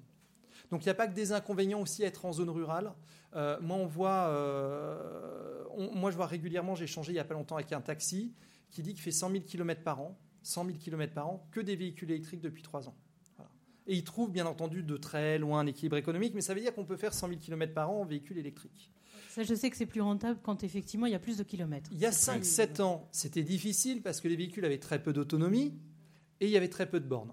Donc 0.70 0.82
il 0.82 0.86
n'y 0.86 0.92
a 0.92 0.94
pas 0.94 1.08
que 1.08 1.14
des 1.14 1.32
inconvénients 1.32 1.80
aussi 1.80 2.04
à 2.04 2.06
être 2.06 2.24
en 2.24 2.32
zone 2.32 2.48
rurale. 2.48 2.94
Euh, 3.34 3.58
moi, 3.60 3.76
on 3.76 3.86
voit, 3.86 4.28
euh, 4.28 5.64
moi, 5.94 6.12
je 6.12 6.16
vois 6.16 6.26
régulièrement, 6.26 6.76
j'ai 6.76 6.86
changé 6.86 7.10
il 7.10 7.16
n'y 7.16 7.20
a 7.20 7.24
pas 7.24 7.34
longtemps 7.34 7.56
avec 7.56 7.72
un 7.72 7.80
taxi 7.80 8.32
qui 8.70 8.82
dit 8.82 8.94
qu'il 8.94 9.02
fait 9.02 9.10
100 9.10 9.30
000 9.30 9.42
km 9.42 9.82
par 9.82 10.00
an, 10.00 10.16
100 10.44 10.66
000 10.66 10.78
km 10.78 11.12
par 11.12 11.26
an, 11.26 11.48
que 11.50 11.60
des 11.60 11.74
véhicules 11.74 12.12
électriques 12.12 12.40
depuis 12.40 12.62
3 12.62 12.88
ans. 12.88 12.94
Et 13.86 13.94
ils 13.94 14.04
trouvent 14.04 14.30
bien 14.30 14.46
entendu 14.46 14.82
de 14.82 14.96
très 14.96 15.38
loin 15.38 15.60
un 15.60 15.66
équilibre 15.66 15.96
économique, 15.96 16.32
mais 16.34 16.40
ça 16.40 16.54
veut 16.54 16.60
dire 16.60 16.74
qu'on 16.74 16.86
peut 16.86 16.96
faire 16.96 17.12
100 17.12 17.28
000 17.28 17.40
km 17.40 17.74
par 17.74 17.90
an 17.90 18.00
en 18.00 18.04
véhicule 18.04 18.38
électrique. 18.38 18.90
Ça, 19.28 19.42
je 19.42 19.54
sais 19.54 19.68
que 19.68 19.76
c'est 19.76 19.86
plus 19.86 20.00
rentable 20.00 20.38
quand 20.42 20.62
effectivement 20.62 21.06
il 21.06 21.12
y 21.12 21.16
a 21.16 21.18
plus 21.18 21.36
de 21.36 21.42
kilomètres. 21.42 21.90
Il 21.92 21.98
y 21.98 22.06
a 22.06 22.10
5-7 22.10 22.80
ans, 22.82 23.08
c'était 23.10 23.42
difficile 23.42 24.00
parce 24.00 24.20
que 24.20 24.28
les 24.28 24.36
véhicules 24.36 24.64
avaient 24.64 24.78
très 24.78 25.02
peu 25.02 25.12
d'autonomie 25.12 25.74
et 26.40 26.46
il 26.46 26.50
y 26.50 26.56
avait 26.56 26.68
très 26.68 26.88
peu 26.88 27.00
de 27.00 27.06
bornes. 27.06 27.32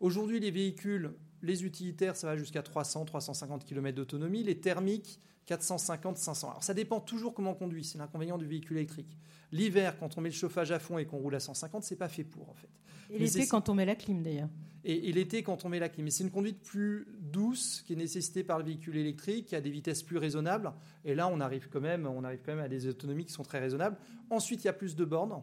Aujourd'hui, 0.00 0.40
les 0.40 0.50
véhicules, 0.50 1.12
les 1.42 1.64
utilitaires, 1.64 2.16
ça 2.16 2.26
va 2.26 2.36
jusqu'à 2.36 2.62
300-350 2.62 3.64
km 3.64 3.96
d'autonomie. 3.96 4.42
Les 4.42 4.58
thermiques, 4.58 5.20
450-500. 5.48 6.50
Alors 6.50 6.62
ça 6.62 6.74
dépend 6.74 7.00
toujours 7.00 7.34
comment 7.34 7.52
on 7.52 7.54
conduit, 7.54 7.84
c'est 7.84 7.98
l'inconvénient 7.98 8.38
du 8.38 8.46
véhicule 8.46 8.76
électrique. 8.76 9.16
L'hiver, 9.50 9.98
quand 9.98 10.18
on 10.18 10.20
met 10.20 10.28
le 10.28 10.34
chauffage 10.34 10.72
à 10.72 10.78
fond 10.78 10.98
et 10.98 11.06
qu'on 11.06 11.18
roule 11.18 11.34
à 11.34 11.40
150, 11.40 11.82
c'est 11.82 11.96
pas 11.96 12.08
fait 12.08 12.24
pour 12.24 12.50
en 12.50 12.54
fait. 12.54 12.68
Et 13.10 13.18
l'été, 13.18 13.46
quand 13.46 13.68
on 13.68 13.74
met 13.74 13.86
la 13.86 13.94
clim 13.94 14.22
d'ailleurs. 14.22 14.50
Et, 14.84 15.12
l'été, 15.12 15.42
quand 15.42 15.64
on 15.64 15.68
met 15.68 15.78
la 15.78 15.88
clim. 15.88 16.04
Mais 16.04 16.10
c'est 16.10 16.24
une 16.24 16.30
conduite 16.30 16.62
plus 16.62 17.06
douce 17.18 17.82
qui 17.86 17.94
est 17.94 17.96
nécessitée 17.96 18.44
par 18.44 18.58
le 18.58 18.64
véhicule 18.64 18.96
électrique, 18.96 19.46
qui 19.46 19.56
a 19.56 19.60
des 19.60 19.70
vitesses 19.70 20.02
plus 20.02 20.18
raisonnables. 20.18 20.72
Et 21.04 21.14
là, 21.14 21.28
on 21.28 21.40
arrive 21.40 21.68
quand 21.68 21.80
même, 21.80 22.06
on 22.06 22.22
arrive 22.24 22.40
quand 22.44 22.54
même 22.54 22.64
à 22.64 22.68
des 22.68 22.86
autonomies 22.86 23.24
qui 23.24 23.32
sont 23.32 23.42
très 23.42 23.58
raisonnables. 23.58 23.96
Ensuite, 24.30 24.64
il 24.64 24.66
y 24.66 24.70
a 24.70 24.74
plus 24.74 24.94
de 24.94 25.04
bornes. 25.04 25.42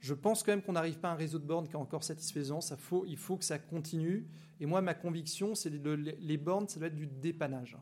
Je 0.00 0.12
pense 0.12 0.42
quand 0.42 0.52
même 0.52 0.62
qu'on 0.62 0.72
n'arrive 0.72 0.98
pas 0.98 1.08
à 1.08 1.12
un 1.12 1.16
réseau 1.16 1.38
de 1.38 1.46
bornes 1.46 1.66
qui 1.66 1.74
est 1.74 1.78
encore 1.78 2.04
satisfaisant. 2.04 2.60
Ça 2.60 2.76
faut, 2.76 3.04
il 3.06 3.16
faut 3.16 3.36
que 3.36 3.44
ça 3.44 3.58
continue. 3.58 4.26
Et 4.60 4.66
moi, 4.66 4.80
ma 4.82 4.94
conviction, 4.94 5.54
c'est 5.54 5.70
que 5.70 5.88
les 5.88 6.36
bornes, 6.36 6.68
ça 6.68 6.78
doit 6.78 6.88
être 6.88 6.96
du 6.96 7.06
dépannage 7.06 7.76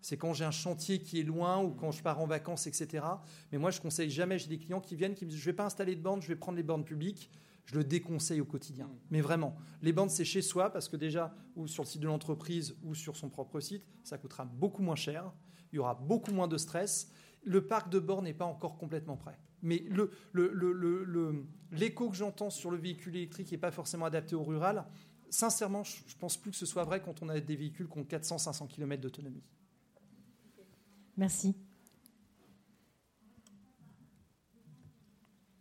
c'est 0.00 0.16
quand 0.16 0.32
j'ai 0.32 0.44
un 0.44 0.50
chantier 0.50 1.00
qui 1.00 1.20
est 1.20 1.24
loin 1.24 1.62
ou 1.62 1.70
quand 1.70 1.90
je 1.90 2.02
pars 2.02 2.20
en 2.20 2.26
vacances, 2.26 2.66
etc. 2.66 3.04
Mais 3.52 3.58
moi, 3.58 3.70
je 3.70 3.80
conseille 3.80 4.10
jamais. 4.10 4.38
J'ai 4.38 4.48
des 4.48 4.58
clients 4.58 4.80
qui 4.80 4.96
viennent, 4.96 5.14
qui 5.14 5.24
me 5.24 5.30
disent, 5.30 5.40
je 5.40 5.44
vais 5.44 5.56
pas 5.56 5.64
installer 5.64 5.96
de 5.96 6.00
bornes, 6.00 6.22
je 6.22 6.28
vais 6.28 6.36
prendre 6.36 6.56
les 6.56 6.62
bornes 6.62 6.84
publiques. 6.84 7.30
Je 7.64 7.74
le 7.74 7.84
déconseille 7.84 8.40
au 8.40 8.46
quotidien. 8.46 8.86
Mm. 8.86 8.98
Mais 9.10 9.20
vraiment, 9.20 9.56
les 9.82 9.92
bornes, 9.92 10.08
c'est 10.08 10.24
chez 10.24 10.40
soi 10.40 10.70
parce 10.70 10.88
que 10.88 10.96
déjà, 10.96 11.34
ou 11.54 11.66
sur 11.66 11.82
le 11.82 11.88
site 11.88 12.00
de 12.00 12.06
l'entreprise 12.06 12.74
ou 12.82 12.94
sur 12.94 13.16
son 13.16 13.28
propre 13.28 13.60
site, 13.60 13.84
ça 14.02 14.16
coûtera 14.16 14.46
beaucoup 14.46 14.82
moins 14.82 14.96
cher. 14.96 15.30
Il 15.72 15.76
y 15.76 15.78
aura 15.78 15.94
beaucoup 15.94 16.32
moins 16.32 16.48
de 16.48 16.56
stress. 16.56 17.10
Le 17.44 17.66
parc 17.66 17.90
de 17.90 17.98
bornes 17.98 18.24
n'est 18.24 18.32
pas 18.32 18.46
encore 18.46 18.78
complètement 18.78 19.16
prêt. 19.16 19.38
Mais 19.60 19.84
l'écho 19.90 20.10
le, 20.32 20.52
le, 20.52 21.88
que 21.90 22.14
j'entends 22.14 22.50
sur 22.50 22.70
le 22.70 22.78
véhicule 22.78 23.16
électrique 23.16 23.50
n'est 23.52 23.58
pas 23.58 23.70
forcément 23.70 24.06
adapté 24.06 24.34
au 24.34 24.44
rural. 24.44 24.86
Sincèrement, 25.28 25.84
je 25.84 25.96
ne 26.14 26.18
pense 26.18 26.38
plus 26.38 26.52
que 26.52 26.56
ce 26.56 26.64
soit 26.64 26.84
vrai 26.84 27.02
quand 27.02 27.22
on 27.22 27.28
a 27.28 27.38
des 27.38 27.56
véhicules 27.56 27.88
qui 27.88 27.98
ont 27.98 28.04
400-500 28.04 28.66
km 28.68 29.02
d'autonomie. 29.02 29.42
Merci. 31.18 31.52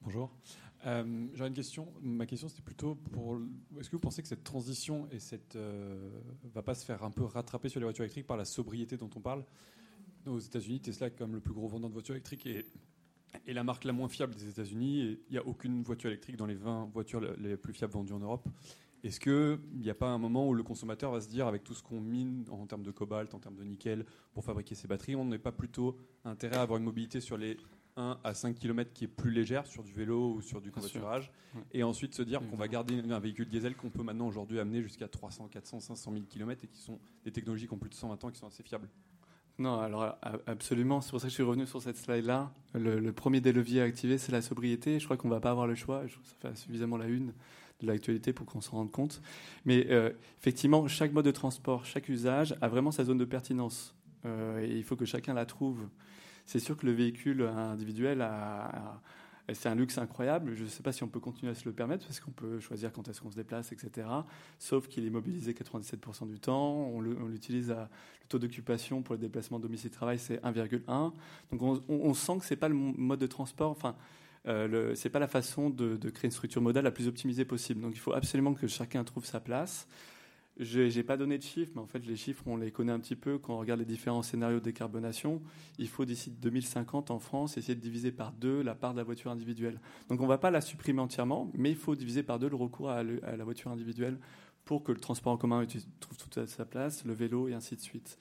Bonjour. 0.04 0.32
Euh, 0.86 1.28
J'aurais 1.34 1.50
une 1.50 1.56
question. 1.56 1.92
Ma 2.00 2.28
question, 2.28 2.48
c'était 2.48 2.62
plutôt 2.62 2.94
pour. 2.94 3.42
Est-ce 3.80 3.90
que 3.90 3.96
vous 3.96 4.00
pensez 4.00 4.22
que 4.22 4.28
cette 4.28 4.44
transition 4.44 5.10
et 5.10 5.18
cette 5.20 5.56
euh, 5.56 6.12
va 6.44 6.62
pas 6.62 6.76
se 6.76 6.86
faire 6.86 7.04
un 7.04 7.10
peu 7.10 7.24
rattraper 7.24 7.70
sur 7.70 7.80
les 7.80 7.86
voitures 7.86 8.04
électriques 8.04 8.28
par 8.28 8.38
la 8.38 8.46
sobriété 8.46 8.98
dont 8.98 9.10
on 9.16 9.20
parle? 9.20 9.44
Aux 10.28 10.38
États-Unis, 10.38 10.80
Tesla 10.80 11.08
est 11.08 11.18
comme 11.18 11.34
le 11.34 11.42
plus 11.42 11.54
gros 11.54 11.68
vendeur 11.68 11.90
de 11.90 11.94
voitures 11.94 12.14
électriques 12.14 12.46
et, 12.46 12.68
et 13.48 13.54
la 13.54 13.64
marque 13.64 13.84
la 13.84 13.94
moins 13.94 14.10
fiable 14.10 14.36
des 14.36 14.50
États-Unis. 14.50 15.18
Il 15.28 15.32
n'y 15.32 15.40
a 15.40 15.48
aucune 15.48 15.82
voiture 15.82 16.12
électrique 16.12 16.38
dans 16.38 16.46
les 16.46 16.54
20 16.54 16.92
voitures 16.94 17.22
les 17.22 17.58
plus 17.58 17.74
fiables 17.74 17.94
vendues 17.94 18.14
en 18.14 18.20
Europe. 18.20 18.48
Est-ce 19.04 19.20
qu'il 19.20 19.60
n'y 19.80 19.90
a 19.90 19.96
pas 19.96 20.08
un 20.08 20.18
moment 20.18 20.48
où 20.48 20.54
le 20.54 20.64
consommateur 20.64 21.12
va 21.12 21.22
se 21.22 21.30
dire, 21.30 21.48
avec 21.48 21.64
tout 21.64 21.74
ce 21.74 21.84
qu'on 21.84 22.02
mine 22.02 22.46
en 22.50 22.66
termes 22.66 22.84
de 22.84 22.92
cobalt, 22.92 23.34
en 23.34 23.40
termes 23.40 23.56
de 23.56 23.64
nickel, 23.64 24.06
pour 24.34 24.44
fabriquer 24.44 24.76
ces 24.76 24.88
batteries, 24.88 25.16
on 25.16 25.26
n'est 25.26 25.38
pas 25.38 25.52
plutôt 25.52 25.98
intérêt 26.26 26.58
à 26.58 26.62
avoir 26.62 26.78
une 26.78 26.86
mobilité 26.86 27.22
sur 27.22 27.38
les 27.38 27.58
1 27.98 28.20
à 28.24 28.34
5 28.34 28.56
km 28.56 28.92
qui 28.94 29.06
est 29.06 29.08
plus 29.08 29.32
légère 29.32 29.66
sur 29.66 29.84
du 29.84 29.92
vélo 29.92 30.34
ou 30.34 30.42
sur 30.42 30.62
du 30.62 30.72
covoiturage, 30.72 31.32
et 31.72 31.84
ensuite 31.84 32.14
se 32.14 32.22
dire 32.22 32.42
qu'on 32.48 32.58
va 32.58 32.68
garder 32.68 33.00
un 33.10 33.20
véhicule 33.20 33.50
diesel 33.50 33.76
qu'on 33.76 33.90
peut 33.90 34.04
maintenant 34.04 34.28
aujourd'hui 34.28 34.60
amener 34.60 34.82
jusqu'à 34.82 35.08
300, 35.08 35.48
400, 35.52 35.80
500 35.80 36.12
000 36.12 36.26
km 36.30 36.64
et 36.64 36.68
qui 36.68 36.80
sont 36.80 37.00
des 37.26 37.32
technologies 37.32 37.68
qui 37.68 37.74
ont 37.74 37.80
plus 37.80 37.90
de 37.90 37.96
120 37.96 38.24
ans 38.24 38.30
qui 38.30 38.40
sont 38.40 38.48
assez 38.48 38.64
fiables 38.64 38.90
non, 39.60 39.80
alors 39.80 40.16
absolument. 40.46 41.02
C'est 41.02 41.10
pour 41.10 41.20
ça 41.20 41.26
que 41.26 41.30
je 41.30 41.34
suis 41.34 41.44
revenu 41.44 41.66
sur 41.66 41.82
cette 41.82 41.98
slide-là. 41.98 42.54
Le, 42.76 43.12
premier 43.12 43.42
des 43.42 43.52
leviers 43.52 43.82
à 43.82 43.86
activer, 43.86 44.20
c'est 44.20 44.32
la 44.32 44.44
sobriété. 44.44 45.00
Je 45.00 45.06
crois 45.06 45.18
qu'on 45.18 45.30
ne 45.30 45.34
va 45.34 45.40
pas 45.40 45.50
avoir 45.50 45.66
le 45.66 45.74
choix. 45.74 46.04
Ça 46.24 46.50
fait 46.50 46.56
suffisamment 46.56 46.96
la 46.96 47.08
une 47.08 47.34
de 47.82 47.88
l'actualité 47.88 48.34
pour 48.34 48.46
qu'on 48.46 48.62
s'en 48.62 48.78
rende 48.78 48.92
compte. 48.92 49.22
Mais 49.66 49.88
euh, 49.90 50.12
effectivement, 50.40 50.88
chaque 50.88 51.14
mode 51.14 51.26
de 51.26 51.32
transport, 51.32 51.86
chaque 51.86 52.10
usage 52.10 52.56
a 52.62 52.68
vraiment 52.68 52.92
sa 52.92 53.04
zone 53.04 53.18
de 53.18 53.26
pertinence. 53.26 53.96
Euh, 54.26 54.66
et 54.66 54.76
il 54.76 54.84
faut 54.84 54.96
que 54.96 55.06
chacun 55.06 55.34
la 55.34 55.46
trouve. 55.46 55.88
C'est 56.46 56.60
sûr 56.60 56.78
que 56.78 56.86
le 56.86 56.94
véhicule 56.94 57.42
individuel 57.42 58.22
a, 58.22 59.02
c'est 59.54 59.70
un 59.70 59.76
luxe 59.76 59.98
incroyable. 59.98 60.56
Je 60.56 60.64
ne 60.64 60.70
sais 60.70 60.84
pas 60.84 60.92
si 60.92 61.04
on 61.04 61.08
peut 61.08 61.20
continuer 61.20 61.52
à 61.52 61.56
se 61.56 61.66
le 61.66 61.74
permettre 61.74 62.06
parce 62.06 62.20
qu'on 62.20 62.32
peut 62.32 62.60
choisir 62.60 62.92
quand 62.92 63.08
est-ce 63.08 63.22
qu'on 63.22 63.32
se 63.32 63.36
déplace, 63.36 63.72
etc. 63.72 64.08
Sauf 64.60 64.88
qu'il 64.88 65.06
est 65.06 65.10
mobilisé 65.10 65.54
97% 65.54 66.28
du 66.28 66.40
temps. 66.40 66.90
On 66.94 67.02
l'utilise 67.02 67.72
à 67.72 67.90
le 68.22 68.28
taux 68.28 68.40
d'occupation 68.40 69.02
pour 69.02 69.16
le 69.16 69.20
déplacement 69.20 69.60
domicile-travail, 69.60 70.20
c'est 70.20 70.44
1,1. 70.44 71.14
Donc 71.52 71.82
on, 71.88 72.14
sent 72.14 72.40
que 72.40 72.46
c'est 72.46 72.58
pas 72.58 72.70
le 72.70 72.76
mode 72.76 73.20
de 73.20 73.28
transport. 73.28 73.78
Euh, 74.48 74.96
ce 74.96 75.08
n'est 75.08 75.12
pas 75.12 75.20
la 75.20 75.28
façon 75.28 75.70
de, 75.70 75.98
créer 76.10 76.28
une 76.28 76.32
structure 76.32 76.62
modale 76.62 76.86
la 76.86 76.92
plus 76.92 77.08
optimisée 77.08 77.46
possible. 77.46 77.82
Donc 77.82 77.94
il 77.94 78.00
faut 78.00 78.14
absolument 78.14 78.54
que 78.54 78.68
chacun 78.68 79.04
trouve 79.04 79.26
sa 79.26 79.40
place. 79.40 79.88
Je 80.60 80.82
n'ai 80.82 81.04
pas 81.04 81.18
donné 81.18 81.38
de 81.38 81.44
chiffres, 81.44 81.72
mais 81.76 81.82
en 81.82 81.86
fait, 81.86 82.04
les 82.04 82.16
chiffres, 82.16 82.44
on 82.48 82.58
les 82.58 82.72
connaît 82.72 82.92
un 82.92 83.00
petit 83.00 83.16
peu. 83.16 83.38
Quand 83.38 83.54
on 83.54 83.60
regarde 83.60 83.80
les 83.80 83.86
différents 83.86 84.24
scénarios 84.24 84.60
de 84.60 84.64
décarbonation, 84.64 85.42
il 85.78 85.88
faut 85.88 86.04
d'ici 86.04 86.32
2050 86.32 87.12
en 87.12 87.20
France 87.20 87.58
essayer 87.58 87.76
de 87.76 87.80
diviser 87.82 88.12
par 88.12 88.32
deux 88.32 88.64
la 88.64 88.74
part 88.74 88.94
de 88.94 88.98
la 88.98 89.04
voiture 89.04 89.30
individuelle. 89.30 89.80
Donc 90.10 90.20
on 90.20 90.24
ne 90.24 90.30
va 90.30 90.40
pas 90.40 90.50
la 90.50 90.62
supprimer 90.62 91.00
entièrement, 91.00 91.52
mais 91.54 91.70
il 91.70 91.76
faut 91.76 91.96
diviser 91.96 92.24
par 92.24 92.40
deux 92.40 92.50
le 92.50 92.56
recours 92.56 92.90
à, 92.90 93.04
la 93.04 93.44
voiture 93.44 93.70
individuelle 93.70 94.18
pour 94.66 94.84
que 94.84 94.92
le 94.92 95.00
transport 95.00 95.34
en 95.34 95.38
commun 95.38 95.64
trouve 96.00 96.18
toute 96.18 96.48
sa 96.48 96.66
place, 96.66 97.06
le 97.06 97.14
vélo 97.14 97.48
et 97.48 97.54
ainsi 97.54 97.76
de 97.76 97.82
suite. 97.82 98.18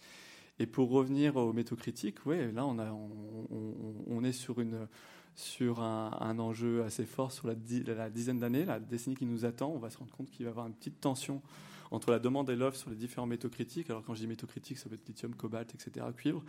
Et 0.58 0.66
pour 0.66 0.90
revenir 0.90 1.36
aux 1.36 1.52
métaux 1.54 1.76
critiques, 1.76 2.24
ouais, 2.26 2.52
là 2.52 2.66
on 2.66 4.24
est 4.24 4.32
sur 4.32 4.60
une 4.60 4.88
sur 5.36 5.80
un, 5.80 6.38
enjeu 6.38 6.82
assez 6.82 7.04
fort 7.04 7.30
sur 7.30 7.46
la, 7.46 7.54
dizaine 7.54 8.38
d'années, 8.38 8.64
la 8.64 8.80
décennie 8.80 9.16
qui 9.16 9.26
nous 9.26 9.44
attend. 9.44 9.70
On 9.70 9.78
va 9.78 9.90
se 9.90 9.98
rendre 9.98 10.10
compte 10.10 10.30
qu'il 10.30 10.46
va 10.46 10.50
y 10.50 10.52
avoir 10.52 10.66
une 10.66 10.74
petite 10.74 11.00
tension 11.00 11.42
entre 11.90 12.10
la 12.10 12.18
demande 12.18 12.48
et 12.50 12.56
l'offre 12.56 12.78
sur 12.78 12.90
les 12.90 12.96
différents 12.96 13.26
métaux 13.26 13.50
critiques. 13.50 13.90
Alors 13.90 14.02
quand 14.02 14.14
je 14.14 14.20
dis 14.20 14.26
métaux 14.26 14.46
critiques, 14.46 14.78
ça 14.78 14.88
peut 14.88 14.94
être 14.94 15.06
lithium, 15.06 15.34
cobalt, 15.34 15.72
etc., 15.74 16.06
cuivre. 16.16 16.42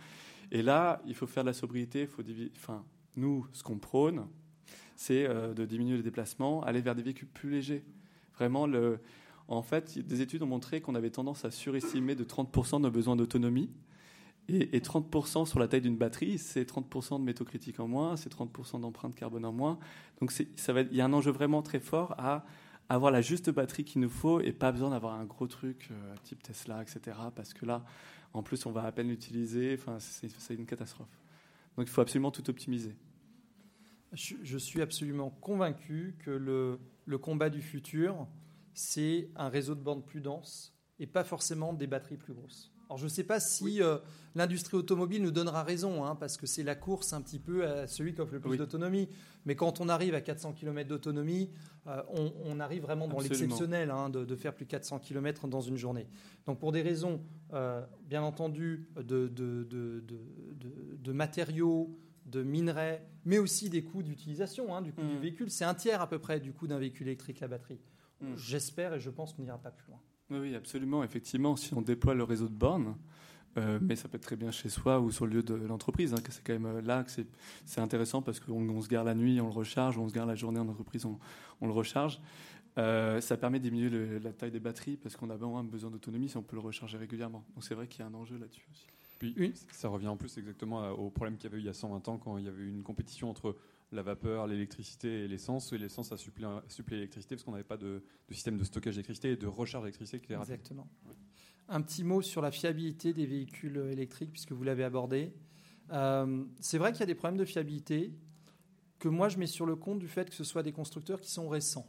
Et 0.50 0.62
là, 0.62 1.02
il 1.06 1.14
faut 1.14 1.26
faire 1.26 1.44
de 1.44 1.50
la 1.50 1.54
sobriété. 1.54 2.00
Il 2.00 2.06
faut 2.06 2.22
enfin, 2.56 2.82
nous, 3.16 3.46
ce 3.52 3.62
qu'on 3.62 3.78
prône, 3.78 4.26
c'est 4.96 5.26
euh, 5.26 5.52
de 5.52 5.66
diminuer 5.66 5.98
les 5.98 6.02
déplacements, 6.02 6.62
aller 6.64 6.80
vers 6.80 6.94
des 6.94 7.02
véhicules 7.02 7.28
plus 7.28 7.50
légers. 7.50 7.84
Vraiment, 8.36 8.66
le, 8.66 9.00
en 9.48 9.62
fait, 9.62 9.98
des 9.98 10.22
études 10.22 10.42
ont 10.42 10.46
montré 10.46 10.80
qu'on 10.80 10.94
avait 10.94 11.10
tendance 11.10 11.44
à 11.44 11.50
surestimer 11.50 12.14
de 12.14 12.24
30% 12.24 12.80
nos 12.80 12.90
besoins 12.90 13.16
d'autonomie. 13.16 13.70
Et, 14.48 14.80
30% 14.80 15.46
sur 15.46 15.58
la 15.58 15.68
taille 15.68 15.82
d'une 15.82 15.98
batterie, 15.98 16.38
c'est 16.38 16.64
30% 16.64 17.18
de 17.18 17.24
métaux 17.24 17.44
critiques 17.44 17.80
en 17.80 17.88
moins, 17.88 18.16
c'est 18.16 18.32
30% 18.32 18.80
d'empreinte 18.80 19.14
carbone 19.14 19.44
en 19.44 19.52
moins. 19.52 19.78
Donc 20.20 20.32
va, 20.68 20.80
il 20.80 20.94
y 20.94 21.02
a 21.02 21.04
un 21.04 21.12
enjeu 21.12 21.30
vraiment 21.30 21.62
très 21.62 21.80
fort 21.80 22.14
à 22.16 22.46
avoir 22.88 23.12
la 23.12 23.20
juste 23.20 23.50
batterie 23.50 23.84
qu'il 23.84 24.00
nous 24.00 24.08
faut 24.08 24.40
et 24.40 24.52
pas 24.52 24.72
besoin 24.72 24.90
d'avoir 24.90 25.14
un 25.14 25.26
gros 25.26 25.46
truc 25.46 25.88
euh, 25.90 26.14
type 26.22 26.42
Tesla, 26.42 26.80
etc. 26.80 27.16
Parce 27.34 27.52
que 27.52 27.66
là, 27.66 27.84
en 28.32 28.42
plus, 28.42 28.64
on 28.64 28.72
va 28.72 28.84
à 28.84 28.92
peine 28.92 29.08
l'utiliser. 29.08 29.76
Enfin, 29.78 29.98
c'est 30.00 30.54
une 30.54 30.64
catastrophe. 30.64 31.20
Donc 31.76 31.86
il 31.86 31.90
faut 31.90 32.00
absolument 32.00 32.30
tout 32.30 32.48
optimiser. 32.48 32.96
Je, 34.12 34.56
suis 34.56 34.80
absolument 34.80 35.28
convaincu 35.28 36.16
que 36.20 36.30
le, 36.30 36.80
le 37.04 37.18
combat 37.18 37.50
du 37.50 37.60
futur, 37.60 38.26
c'est 38.72 39.28
un 39.36 39.50
réseau 39.50 39.74
de 39.74 39.82
bandes 39.82 40.06
plus 40.06 40.22
dense 40.22 40.74
et 40.98 41.06
pas 41.06 41.24
forcément 41.24 41.74
des 41.74 41.86
batteries 41.86 42.16
plus 42.16 42.32
grosses. 42.32 42.72
Alors 42.88 42.98
je 42.98 43.04
ne 43.04 43.10
sais 43.10 43.24
pas 43.24 43.38
si 43.38 43.82
euh, 43.82 43.98
l'industrie 44.34 44.76
automobile 44.76 45.22
nous 45.22 45.30
donnera 45.30 45.62
raison, 45.62 46.04
hein, 46.04 46.14
parce 46.14 46.38
que 46.38 46.46
c'est 46.46 46.62
la 46.62 46.74
course 46.74 47.12
un 47.12 47.20
petit 47.20 47.38
peu 47.38 47.66
à 47.66 47.86
celui 47.86 48.14
qui 48.14 48.20
offre 48.22 48.32
le 48.32 48.40
plus 48.40 48.56
d'autonomie. 48.56 49.10
Mais 49.44 49.56
quand 49.56 49.80
on 49.80 49.90
arrive 49.90 50.14
à 50.14 50.22
400 50.22 50.54
km 50.54 50.88
d'autonomie, 50.88 51.50
euh, 51.86 52.02
on, 52.44 52.60
arrive 52.60 52.82
vraiment 52.82 53.06
dans 53.06 53.20
l'exceptionnel 53.20 53.90
hein, 53.90 54.08
de, 54.08 54.36
faire 54.36 54.54
plus 54.54 54.64
de 54.64 54.70
400 54.70 55.00
km 55.00 55.48
dans 55.48 55.60
une 55.60 55.76
journée. 55.76 56.06
Donc 56.46 56.58
pour 56.58 56.72
des 56.72 56.80
raisons, 56.80 57.20
euh, 57.52 57.84
bien 58.06 58.22
entendu, 58.22 58.88
de, 58.96 59.28
de, 59.28 61.12
matériaux, 61.12 61.94
de 62.24 62.42
minerais, 62.42 63.06
mais 63.24 63.38
aussi 63.38 63.68
des 63.68 63.84
coûts 63.84 64.02
d'utilisation 64.02 64.74
hein, 64.74 64.82
du 64.82 64.92
coût 64.92 65.02
du 65.02 65.16
mmh. 65.16 65.20
véhicule, 65.20 65.50
c'est 65.50 65.64
un 65.64 65.74
tiers 65.74 66.00
à 66.00 66.08
peu 66.08 66.18
près 66.18 66.40
du 66.40 66.52
coût 66.52 66.66
d'un 66.66 66.78
véhicule 66.78 67.08
électrique, 67.08 67.40
la 67.40 67.48
batterie. 67.48 67.80
Mmh. 68.20 68.34
J'espère 68.36 68.94
et 68.94 69.00
je 69.00 69.10
pense 69.10 69.32
qu'on 69.32 69.42
n'ira 69.42 69.58
pas 69.58 69.70
plus 69.70 69.88
loin. 69.88 70.00
Oui, 70.30 70.54
absolument. 70.54 71.02
Effectivement, 71.02 71.56
si 71.56 71.72
on 71.74 71.82
déploie 71.82 72.14
le 72.14 72.24
réseau 72.24 72.48
de 72.48 72.54
bornes, 72.54 72.94
euh, 73.56 73.78
mais 73.80 73.96
ça 73.96 74.08
peut 74.08 74.16
être 74.16 74.22
très 74.22 74.36
bien 74.36 74.50
chez 74.50 74.68
soi 74.68 75.00
ou 75.00 75.10
sur 75.10 75.26
le 75.26 75.36
lieu 75.36 75.42
de 75.42 75.54
l'entreprise. 75.54 76.12
Hein, 76.12 76.18
c'est 76.28 76.44
quand 76.44 76.52
même 76.52 76.66
euh, 76.66 76.80
là 76.82 77.02
que 77.02 77.10
c'est 77.64 77.80
intéressant 77.80 78.22
parce 78.22 78.40
qu'on 78.40 78.80
se 78.82 78.88
gare 78.88 79.04
la 79.04 79.14
nuit, 79.14 79.40
on 79.40 79.46
le 79.46 79.52
recharge, 79.52 79.98
on 79.98 80.08
se 80.08 80.14
gare 80.14 80.26
la 80.26 80.34
journée 80.34 80.60
en 80.60 80.68
entreprise, 80.68 81.04
on, 81.06 81.66
le 81.66 81.72
recharge. 81.72 82.20
Euh, 82.76 83.20
ça 83.20 83.36
permet 83.36 83.58
de 83.58 83.64
diminuer 83.64 84.20
la 84.20 84.32
taille 84.32 84.52
des 84.52 84.60
batteries 84.60 84.96
parce 84.96 85.16
qu'on 85.16 85.30
a 85.30 85.36
vraiment 85.36 85.64
besoin 85.64 85.90
d'autonomie 85.90 86.28
si 86.28 86.36
on 86.36 86.42
peut 86.42 86.56
le 86.56 86.62
recharger 86.62 86.98
régulièrement. 86.98 87.44
Donc 87.54 87.64
c'est 87.64 87.74
vrai 87.74 87.88
qu'il 87.88 88.00
y 88.00 88.02
a 88.02 88.06
un 88.06 88.14
enjeu 88.14 88.38
là-dessus 88.38 88.66
aussi. 88.70 88.86
Puis 89.18 89.52
ça 89.72 89.88
revient 89.88 90.06
en 90.06 90.16
plus 90.16 90.38
exactement 90.38 90.90
au 90.90 91.10
problème 91.10 91.36
qu'il 91.36 91.50
y 91.50 91.52
avait 91.52 91.58
eu 91.58 91.62
il 91.62 91.66
y 91.66 91.70
a 91.70 91.74
120 91.74 92.06
ans 92.06 92.18
quand 92.18 92.38
il 92.38 92.44
y 92.44 92.48
avait 92.48 92.62
eu 92.62 92.68
une 92.68 92.84
compétition 92.84 93.28
entre 93.28 93.56
la 93.92 94.02
vapeur, 94.02 94.46
l'électricité 94.46 95.24
et 95.24 95.28
l'essence. 95.28 95.72
Et 95.72 95.78
l'essence 95.78 96.12
a 96.12 96.16
suppléé 96.16 96.48
l'électricité 96.90 97.36
parce 97.36 97.44
qu'on 97.44 97.52
n'avait 97.52 97.64
pas 97.64 97.76
de, 97.76 98.02
système 98.30 98.58
de 98.58 98.64
stockage 98.64 98.94
d'électricité 98.94 99.32
et 99.32 99.36
de 99.36 99.46
recharge 99.46 99.84
d'électricité 99.84 100.34
Exactement. 100.34 100.88
Un 101.68 101.82
petit 101.82 102.04
mot 102.04 102.22
sur 102.22 102.40
la 102.40 102.50
fiabilité 102.50 103.12
des 103.12 103.26
véhicules 103.26 103.76
électriques, 103.90 104.32
puisque 104.32 104.52
vous 104.52 104.64
l'avez 104.64 104.84
abordé. 104.84 105.32
Euh, 105.90 106.44
c'est 106.60 106.78
vrai 106.78 106.92
qu'il 106.92 107.00
y 107.00 107.02
a 107.04 107.06
des 107.06 107.14
problèmes 107.14 107.38
de 107.38 107.44
fiabilité 107.44 108.12
que 108.98 109.08
moi 109.08 109.28
je 109.28 109.38
mets 109.38 109.46
sur 109.46 109.64
le 109.64 109.76
compte 109.76 109.98
du 109.98 110.08
fait 110.08 110.28
que 110.28 110.34
ce 110.34 110.44
soit 110.44 110.62
des 110.62 110.72
constructeurs 110.72 111.20
qui 111.20 111.30
sont 111.30 111.48
récents. 111.48 111.86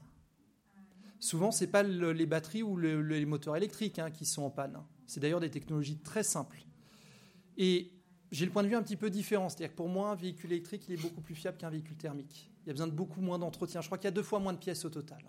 Souvent, 1.19 1.51
ce 1.51 1.65
n'est 1.65 1.71
pas 1.71 1.83
les 1.83 2.25
batteries 2.25 2.63
ou 2.63 2.77
les 2.77 3.25
moteurs 3.25 3.57
électriques 3.57 3.99
hein, 3.99 4.09
qui 4.09 4.25
sont 4.25 4.43
en 4.43 4.49
panne. 4.49 4.81
C'est 5.05 5.19
d'ailleurs 5.19 5.41
des 5.41 5.49
technologies 5.49 5.97
très 5.97 6.23
simples. 6.23 6.63
Et 7.57 7.91
j'ai 8.31 8.45
le 8.45 8.51
point 8.51 8.63
de 8.63 8.67
vue 8.67 8.75
un 8.75 8.83
petit 8.83 8.95
peu 8.95 9.09
différent. 9.09 9.49
C'est-à-dire 9.49 9.71
que 9.71 9.77
pour 9.77 9.89
moi, 9.89 10.09
un 10.11 10.15
véhicule 10.15 10.51
électrique, 10.51 10.85
il 10.87 10.93
est 10.93 11.01
beaucoup 11.01 11.21
plus 11.21 11.35
fiable 11.35 11.57
qu'un 11.57 11.69
véhicule 11.69 11.97
thermique. 11.97 12.49
Il 12.63 12.67
y 12.67 12.69
a 12.69 12.73
besoin 12.73 12.87
de 12.87 12.93
beaucoup 12.93 13.21
moins 13.21 13.39
d'entretien. 13.39 13.81
Je 13.81 13.87
crois 13.87 13.97
qu'il 13.97 14.05
y 14.05 14.09
a 14.09 14.11
deux 14.11 14.23
fois 14.23 14.39
moins 14.39 14.53
de 14.53 14.59
pièces 14.59 14.85
au 14.85 14.89
total. 14.89 15.19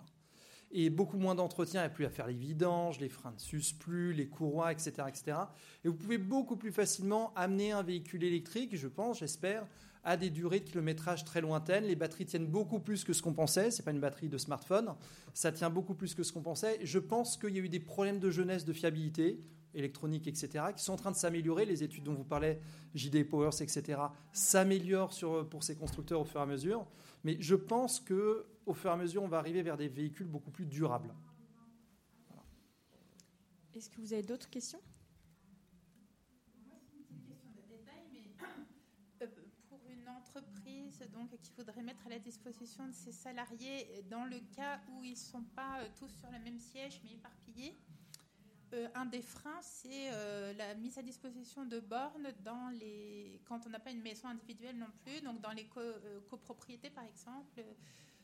Et 0.71 0.89
beaucoup 0.89 1.17
moins 1.17 1.35
d'entretien. 1.35 1.81
Il 1.81 1.83
n'y 1.83 1.87
a 1.87 1.89
plus 1.89 2.05
à 2.05 2.09
faire 2.09 2.27
les 2.27 2.33
vidanges, 2.33 2.99
les 2.99 3.09
freins 3.09 3.31
ne 3.31 3.39
s'usent 3.39 3.73
plus, 3.73 4.13
les 4.13 4.27
courroies, 4.27 4.71
etc., 4.71 4.93
etc. 5.07 5.37
Et 5.83 5.87
vous 5.87 5.95
pouvez 5.95 6.17
beaucoup 6.17 6.55
plus 6.55 6.71
facilement 6.71 7.33
amener 7.35 7.71
un 7.71 7.83
véhicule 7.83 8.23
électrique, 8.23 8.75
je 8.75 8.87
pense, 8.87 9.19
j'espère, 9.19 9.65
à 10.03 10.15
des 10.17 10.29
durées 10.29 10.59
de 10.59 10.69
kilométrage 10.69 11.25
très 11.25 11.41
lointaines. 11.41 11.85
Les 11.85 11.95
batteries 11.95 12.25
tiennent 12.25 12.47
beaucoup 12.47 12.79
plus 12.79 13.03
que 13.03 13.13
ce 13.13 13.21
qu'on 13.21 13.33
pensait. 13.33 13.71
Ce 13.71 13.81
n'est 13.81 13.85
pas 13.85 13.91
une 13.91 13.99
batterie 13.99 14.29
de 14.29 14.37
smartphone. 14.37 14.93
Ça 15.33 15.51
tient 15.51 15.69
beaucoup 15.69 15.93
plus 15.93 16.15
que 16.15 16.23
ce 16.23 16.31
qu'on 16.31 16.41
pensait. 16.41 16.79
Je 16.83 16.99
pense 16.99 17.37
qu'il 17.37 17.55
y 17.55 17.59
a 17.59 17.61
eu 17.61 17.69
des 17.69 17.79
problèmes 17.79 18.19
de 18.19 18.29
jeunesse 18.29 18.65
de 18.65 18.73
fiabilité 18.73 19.39
électronique, 19.73 20.27
etc., 20.27 20.65
qui 20.75 20.83
sont 20.83 20.93
en 20.93 20.97
train 20.97 21.11
de 21.11 21.15
s'améliorer. 21.15 21.65
Les 21.65 21.83
études 21.83 22.03
dont 22.03 22.13
vous 22.13 22.23
parlez, 22.23 22.59
JD 22.95 23.27
Powers, 23.27 23.61
etc., 23.61 24.01
s'améliorent 24.31 25.13
pour 25.49 25.63
ces 25.63 25.75
constructeurs 25.75 26.21
au 26.21 26.25
fur 26.25 26.39
et 26.39 26.43
à 26.43 26.45
mesure. 26.45 26.85
Mais 27.23 27.37
je 27.39 27.55
pense 27.55 27.99
que 27.99 28.45
au 28.65 28.73
fur 28.73 28.89
et 28.89 28.93
à 28.93 28.97
mesure, 28.97 29.23
on 29.23 29.27
va 29.27 29.37
arriver 29.37 29.61
vers 29.61 29.77
des 29.77 29.87
véhicules 29.87 30.27
beaucoup 30.27 30.51
plus 30.51 30.65
durables. 30.65 31.13
Est-ce 33.73 33.89
que 33.89 34.01
vous 34.01 34.13
avez 34.13 34.23
d'autres 34.23 34.49
questions? 34.49 34.81
Pour 39.69 39.79
une 39.89 40.09
entreprise 40.09 41.07
donc, 41.13 41.29
qui 41.41 41.51
voudrait 41.57 41.81
mettre 41.81 42.05
à 42.05 42.09
la 42.09 42.19
disposition 42.19 42.85
de 42.87 42.91
ses 42.91 43.13
salariés, 43.13 44.03
dans 44.09 44.25
le 44.25 44.39
cas 44.55 44.81
où 44.91 45.03
ils 45.03 45.11
ne 45.11 45.15
sont 45.15 45.43
pas 45.55 45.79
euh, 45.79 45.87
tous 45.97 46.09
sur 46.09 46.29
le 46.31 46.39
même 46.39 46.59
siège 46.59 46.99
mais 47.03 47.13
éparpillés, 47.13 47.77
euh, 48.73 48.87
un 48.95 49.05
des 49.05 49.21
freins, 49.21 49.59
c'est 49.61 50.09
euh, 50.13 50.53
la 50.53 50.75
mise 50.75 50.97
à 50.97 51.01
disposition 51.01 51.65
de 51.65 51.81
bornes 51.81 52.29
dans 52.43 52.69
les, 52.79 53.41
quand 53.45 53.59
on 53.67 53.69
n'a 53.69 53.79
pas 53.79 53.91
une 53.91 54.01
maison 54.01 54.29
individuelle 54.29 54.77
non 54.77 54.87
plus, 55.03 55.21
donc 55.21 55.41
dans 55.41 55.51
les 55.51 55.67
euh, 55.77 56.19
copropriétés 56.29 56.89
par 56.89 57.03
exemple. 57.03 57.63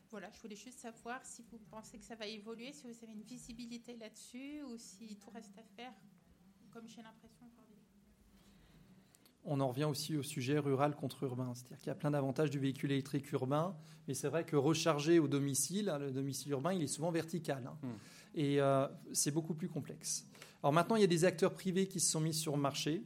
Voilà, 0.09 0.29
je 0.31 0.39
voulais 0.39 0.55
juste 0.55 0.79
savoir 0.79 1.19
si 1.25 1.43
vous 1.51 1.59
pensez 1.69 1.97
que 1.97 2.05
ça 2.05 2.15
va 2.15 2.25
évoluer, 2.27 2.71
si 2.71 2.87
vous 2.87 2.95
avez 3.03 3.11
une 3.11 3.23
visibilité 3.23 3.97
là-dessus 3.97 4.61
ou 4.63 4.77
si 4.77 5.17
tout 5.17 5.29
reste 5.31 5.57
à 5.57 5.63
faire, 5.75 5.91
comme 6.71 6.87
j'ai 6.87 7.01
l'impression 7.01 7.45
aujourd'hui. 7.45 7.75
On 9.43 9.59
en 9.59 9.67
revient 9.67 9.83
aussi 9.83 10.15
au 10.15 10.23
sujet 10.23 10.59
rural 10.59 10.95
contre 10.95 11.23
urbain, 11.23 11.53
c'est-à-dire 11.55 11.77
qu'il 11.79 11.87
y 11.87 11.91
a 11.91 11.95
plein 11.95 12.11
d'avantages 12.11 12.51
du 12.51 12.59
véhicule 12.59 12.93
électrique 12.93 13.29
urbain, 13.33 13.75
mais 14.07 14.13
c'est 14.13 14.29
vrai 14.29 14.45
que 14.45 14.55
recharger 14.55 15.19
au 15.19 15.27
domicile, 15.27 15.93
le 15.99 16.11
domicile 16.11 16.53
urbain, 16.53 16.71
il 16.71 16.83
est 16.83 16.87
souvent 16.87 17.11
vertical. 17.11 17.67
Hein. 17.67 17.77
Hmm. 17.83 18.39
Et 18.39 18.59
c'est 19.13 19.31
beaucoup 19.31 19.55
plus 19.55 19.67
complexe. 19.67 20.25
Alors 20.63 20.73
maintenant, 20.73 20.95
il 20.95 21.01
y 21.01 21.05
a 21.05 21.07
des 21.07 21.25
acteurs 21.25 21.53
privés 21.53 21.87
qui 21.87 21.99
se 21.99 22.11
sont 22.11 22.19
mis 22.19 22.33
sur 22.33 22.55
le 22.55 22.61
marché. 22.61 23.03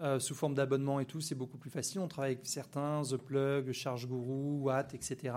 Euh, 0.00 0.18
sous 0.18 0.34
forme 0.34 0.54
d'abonnement 0.54 0.98
et 0.98 1.04
tout, 1.04 1.20
c'est 1.20 1.34
beaucoup 1.34 1.58
plus 1.58 1.70
facile. 1.70 2.00
On 2.00 2.08
travaille 2.08 2.32
avec 2.32 2.46
certains, 2.46 3.02
The 3.02 3.16
Plug, 3.16 3.70
Charge 3.72 4.08
Guru, 4.08 4.60
Watt, 4.60 4.94
etc. 4.94 5.34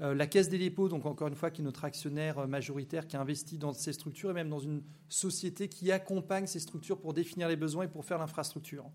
Euh, 0.00 0.14
la 0.14 0.26
Caisse 0.26 0.48
des 0.48 0.58
dépôts, 0.58 0.88
donc 0.88 1.04
encore 1.04 1.28
une 1.28 1.34
fois, 1.34 1.50
qui 1.50 1.60
est 1.60 1.64
notre 1.64 1.84
actionnaire 1.84 2.48
majoritaire, 2.48 3.06
qui 3.06 3.16
a 3.16 3.20
investi 3.20 3.58
dans 3.58 3.72
ces 3.72 3.92
structures 3.92 4.30
et 4.30 4.34
même 4.34 4.48
dans 4.48 4.60
une 4.60 4.82
société 5.08 5.68
qui 5.68 5.92
accompagne 5.92 6.46
ces 6.46 6.60
structures 6.60 6.98
pour 6.98 7.12
définir 7.12 7.48
les 7.48 7.56
besoins 7.56 7.84
et 7.84 7.88
pour 7.88 8.04
faire 8.04 8.18
l'infrastructure. 8.18 8.90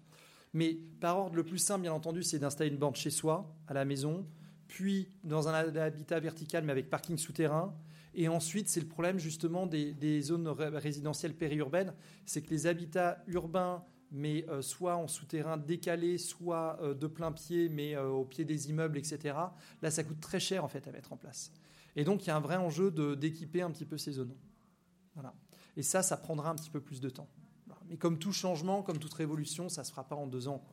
Mais 0.53 0.79
par 0.99 1.19
ordre, 1.19 1.35
le 1.35 1.43
plus 1.43 1.59
simple, 1.59 1.83
bien 1.83 1.93
entendu, 1.93 2.23
c'est 2.23 2.39
d'installer 2.39 2.71
une 2.71 2.77
borne 2.77 2.95
chez 2.95 3.11
soi, 3.11 3.53
à 3.67 3.73
la 3.73 3.85
maison, 3.85 4.25
puis 4.67 5.09
dans 5.23 5.47
un 5.47 5.53
habitat 5.53 6.19
vertical, 6.19 6.63
mais 6.63 6.71
avec 6.71 6.89
parking 6.89 7.17
souterrain, 7.17 7.75
Et 8.19 8.27
ensuite, 8.27 8.67
c'est 8.67 8.79
le 8.79 8.87
problème 8.87 9.19
justement 9.19 9.67
des, 9.67 10.21
zones 10.21 10.47
résidentielles 10.47 11.35
périurbaines, 11.35 11.93
c'est 12.25 12.41
que 12.41 12.49
les 12.49 12.65
habitats 12.65 13.23
urbains, 13.27 13.85
mais 14.11 14.43
euh, 14.49 14.63
soit 14.63 14.95
en 14.95 15.07
souterrain 15.07 15.55
décalé, 15.55 16.17
soit 16.17 16.79
euh, 16.81 16.95
de 16.95 17.05
plein 17.05 17.31
pied, 17.31 17.69
mais 17.69 17.95
euh, 17.95 18.09
au 18.09 18.25
pied 18.25 18.43
des 18.43 18.71
immeubles, 18.71 18.97
etc. 18.97 19.37
Là, 19.83 19.91
ça 19.91 20.03
coûte 20.03 20.19
très 20.19 20.39
cher 20.39 20.63
en 20.63 20.67
fait 20.67 20.87
à 20.87 20.91
mettre 20.91 21.13
en 21.13 21.17
place. 21.17 21.51
Et 21.95 22.03
donc, 22.03 22.25
il 22.25 22.29
y 22.29 22.31
a 22.31 22.35
un 22.35 22.39
vrai 22.39 22.55
enjeu 22.55 22.89
d'équiper 23.15 23.61
un 23.61 23.69
petit 23.69 23.85
peu 23.85 23.99
ces 23.99 24.13
zones. 24.13 24.35
Voilà. 25.13 25.35
Et 25.75 25.83
ça, 25.83 26.01
ça 26.01 26.17
prendra 26.17 26.49
un 26.49 26.55
petit 26.55 26.71
peu 26.71 26.81
plus 26.81 26.99
de 26.99 27.11
temps. 27.11 27.29
Mais 27.87 27.97
comme 27.97 28.17
tout 28.17 28.33
changement, 28.33 28.81
comme 28.81 28.97
toute 28.97 29.13
révolution, 29.13 29.69
ça 29.69 29.81
ne 29.81 29.85
se 29.85 29.91
fera 29.91 30.07
pas 30.07 30.15
en 30.15 30.25
deux 30.25 30.47
ans. 30.47 30.65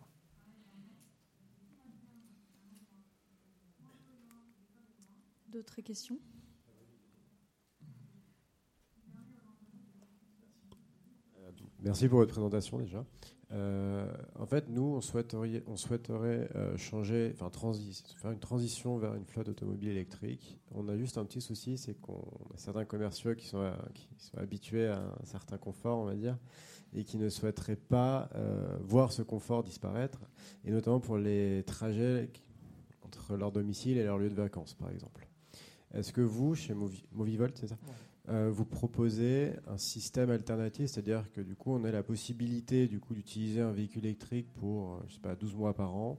D'autres 5.48 5.82
questions? 5.82 6.18
Merci 11.84 12.08
pour 12.08 12.18
votre 12.18 12.32
présentation 12.32 12.78
déjà. 12.78 13.04
Euh, 13.52 14.10
en 14.38 14.46
fait, 14.46 14.70
nous, 14.70 14.94
on 14.96 15.02
souhaiterait, 15.02 15.62
on 15.66 15.76
souhaiterait 15.76 16.48
euh, 16.56 16.78
changer, 16.78 17.34
enfin, 17.34 17.50
faire 18.16 18.30
une 18.30 18.38
transition 18.38 18.96
vers 18.96 19.14
une 19.14 19.26
flotte 19.26 19.50
automobile 19.50 19.90
électrique. 19.90 20.58
On 20.74 20.88
a 20.88 20.96
juste 20.96 21.18
un 21.18 21.26
petit 21.26 21.42
souci, 21.42 21.76
c'est 21.76 21.92
qu'on 22.00 22.24
a 22.54 22.56
certains 22.56 22.86
commerciaux 22.86 23.34
qui 23.34 23.46
sont, 23.46 23.70
qui 23.92 24.08
sont 24.16 24.38
habitués 24.38 24.86
à 24.86 24.98
un 24.98 25.24
certain 25.26 25.58
confort, 25.58 25.98
on 25.98 26.06
va 26.06 26.14
dire, 26.14 26.38
et 26.94 27.04
qui 27.04 27.18
ne 27.18 27.28
souhaiteraient 27.28 27.76
pas 27.76 28.30
euh, 28.34 28.78
voir 28.80 29.12
ce 29.12 29.20
confort 29.20 29.62
disparaître, 29.62 30.20
et 30.64 30.70
notamment 30.70 31.00
pour 31.00 31.18
les 31.18 31.64
trajets 31.64 32.30
entre 33.04 33.36
leur 33.36 33.52
domicile 33.52 33.98
et 33.98 34.04
leur 34.04 34.16
lieu 34.16 34.30
de 34.30 34.34
vacances, 34.34 34.72
par 34.72 34.90
exemple. 34.90 35.28
Est-ce 35.92 36.14
que 36.14 36.22
vous, 36.22 36.54
chez 36.54 36.74
Movivolt, 37.12 37.56
c'est 37.58 37.68
ça? 37.68 37.76
Euh, 38.28 38.50
vous 38.50 38.64
proposez 38.64 39.52
un 39.66 39.76
système 39.76 40.30
alternatif, 40.30 40.86
c'est-à-dire 40.86 41.30
que 41.32 41.42
du 41.42 41.56
coup, 41.56 41.72
on 41.74 41.84
a 41.84 41.90
la 41.90 42.02
possibilité 42.02 42.88
du 42.88 42.98
coup 42.98 43.14
d'utiliser 43.14 43.60
un 43.60 43.72
véhicule 43.72 44.06
électrique 44.06 44.50
pour, 44.54 44.94
euh, 44.94 45.04
je 45.08 45.14
sais 45.14 45.20
pas, 45.20 45.34
12 45.34 45.54
mois 45.54 45.74
par 45.74 45.94
an, 45.94 46.18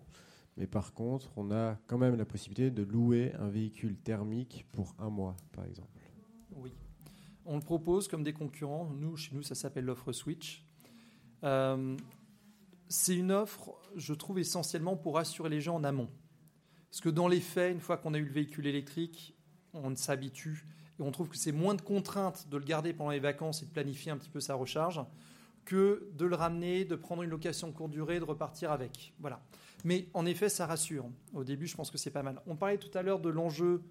mais 0.58 0.68
par 0.68 0.94
contre, 0.94 1.32
on 1.36 1.52
a 1.52 1.78
quand 1.88 1.98
même 1.98 2.16
la 2.16 2.26
possibilité 2.26 2.70
de 2.70 2.84
louer 2.84 3.34
un 3.40 3.50
véhicule 3.50 3.98
thermique 3.98 4.68
pour 4.72 4.94
un 5.00 5.10
mois, 5.10 5.36
par 5.52 5.66
exemple. 5.66 5.90
Oui, 6.52 6.72
on 7.46 7.56
le 7.56 7.62
propose 7.64 8.08
comme 8.08 8.24
des 8.24 8.34
concurrents. 8.34 8.92
Nous, 8.94 9.18
chez 9.18 9.36
nous, 9.36 9.42
ça 9.42 9.56
s'appelle 9.56 9.86
l'offre 9.86 10.12
Switch. 10.12 10.64
Euh, 11.44 11.98
c'est 12.88 13.16
une 13.16 13.32
offre, 13.32 13.76
je 13.96 14.14
trouve, 14.14 14.38
essentiellement 14.38 14.96
pour 14.96 15.18
assurer 15.18 15.50
les 15.50 15.60
gens 15.60 15.76
en 15.76 15.84
amont. 15.84 16.10
Parce 16.92 17.02
que 17.02 17.10
dans 17.10 17.28
les 17.28 17.42
faits, 17.42 17.74
une 17.74 17.82
fois 17.82 17.98
qu'on 17.98 18.14
a 18.14 18.18
eu 18.20 18.26
le 18.26 18.32
véhicule 18.32 18.68
électrique, 18.68 19.36
on 19.74 19.96
s'habitue 19.96 20.66
et 21.00 21.04
on 21.04 21.12
trouve 21.12 21.30
que 21.30 21.38
c'est 21.38 21.52
moins 21.52 21.76
de 21.76 21.82
contraintes 21.82 22.48
de 22.50 22.58
le 22.58 22.64
garder 22.64 22.94
pendant 22.94 23.12
les 23.12 23.20
vacances 23.20 23.62
et 23.62 23.66
de 23.66 23.72
planifier 23.72 24.12
un 24.12 24.18
petit 24.18 24.30
peu 24.30 24.40
sa 24.40 24.56
recharge 24.56 25.02
que 25.66 26.10
de 26.14 26.26
le 26.26 26.36
ramener, 26.36 26.86
de 26.86 26.96
prendre 26.96 27.24
une 27.24 27.30
location 27.30 27.72
courte 27.72 27.92
durée, 27.92 28.20
de 28.20 28.24
repartir 28.24 28.72
avec. 28.72 29.14
Voilà. 29.20 29.42
Mais 29.84 30.08
en 30.14 30.26
effet, 30.26 30.48
ça 30.48 30.66
rassure. 30.66 31.10
Au 31.34 31.44
début, 31.44 31.68
je 31.68 31.76
pense 31.76 31.92
que 31.92 31.98
c'est 31.98 32.12
pas 32.12 32.24
mal. 32.24 32.40
On 32.48 32.56
parlait 32.56 32.78
tout 32.78 32.96
à 32.96 33.02
l'heure 33.02 33.20
de 33.20 33.30
l'enjeu 33.30 33.84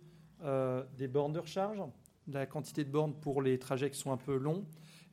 euh, 0.44 0.84
des 0.96 1.08
bornes 1.08 1.32
de 1.32 1.40
recharge, 1.40 1.82
de 2.26 2.34
la 2.34 2.46
quantité 2.46 2.84
de 2.84 2.90
bornes 2.90 3.14
pour 3.14 3.42
les 3.42 3.58
trajets 3.58 3.90
qui 3.90 3.98
sont 3.98 4.12
un 4.12 4.16
peu 4.16 4.36
longs. 4.36 4.64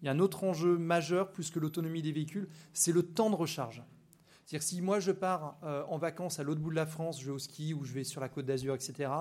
Il 0.01 0.05
y 0.05 0.09
a 0.09 0.11
un 0.11 0.19
autre 0.19 0.43
enjeu 0.43 0.77
majeur, 0.77 1.31
plus 1.31 1.49
que 1.51 1.59
l'autonomie 1.59 2.01
des 2.01 2.11
véhicules, 2.11 2.47
c'est 2.73 2.91
le 2.91 3.03
temps 3.03 3.29
de 3.29 3.35
recharge. 3.35 3.83
C'est-à-dire 4.45 4.63
si 4.63 4.81
moi 4.81 4.99
je 4.99 5.11
pars 5.11 5.57
euh, 5.63 5.83
en 5.87 5.97
vacances 5.97 6.39
à 6.39 6.43
l'autre 6.43 6.61
bout 6.61 6.71
de 6.71 6.75
la 6.75 6.85
France, 6.85 7.19
je 7.19 7.25
vais 7.25 7.31
au 7.31 7.39
ski 7.39 7.73
ou 7.73 7.83
je 7.83 7.93
vais 7.93 8.03
sur 8.03 8.21
la 8.21 8.29
côte 8.29 8.45
d'Azur, 8.45 8.75
etc., 8.75 9.11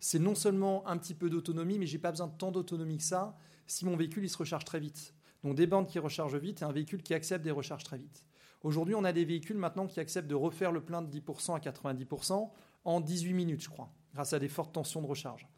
c'est 0.00 0.18
non 0.18 0.34
seulement 0.34 0.86
un 0.88 0.96
petit 0.98 1.14
peu 1.14 1.30
d'autonomie, 1.30 1.78
mais 1.78 1.86
j'ai 1.86 1.98
pas 1.98 2.10
besoin 2.10 2.26
de 2.26 2.36
tant 2.36 2.50
d'autonomie 2.50 2.98
que 2.98 3.04
ça 3.04 3.36
si 3.66 3.84
mon 3.84 3.96
véhicule 3.96 4.24
il 4.24 4.28
se 4.28 4.38
recharge 4.38 4.64
très 4.64 4.80
vite. 4.80 5.14
Donc 5.44 5.54
des 5.54 5.66
bandes 5.66 5.86
qui 5.86 5.98
rechargent 5.98 6.36
vite 6.36 6.62
et 6.62 6.64
un 6.64 6.72
véhicule 6.72 7.02
qui 7.02 7.14
accepte 7.14 7.44
des 7.44 7.50
recharges 7.50 7.84
très 7.84 7.98
vite. 7.98 8.26
Aujourd'hui, 8.62 8.94
on 8.94 9.04
a 9.04 9.12
des 9.12 9.24
véhicules 9.24 9.56
maintenant 9.56 9.86
qui 9.86 9.98
acceptent 9.98 10.28
de 10.28 10.34
refaire 10.34 10.70
le 10.70 10.80
plein 10.80 11.02
de 11.02 11.10
10% 11.10 11.56
à 11.56 11.58
90% 11.58 12.50
en 12.84 13.00
18 13.00 13.32
minutes, 13.32 13.62
je 13.62 13.68
crois, 13.68 13.90
grâce 14.14 14.32
à 14.32 14.38
des 14.38 14.48
fortes 14.48 14.72
tensions 14.72 15.02
de 15.02 15.06
recharge. 15.06 15.48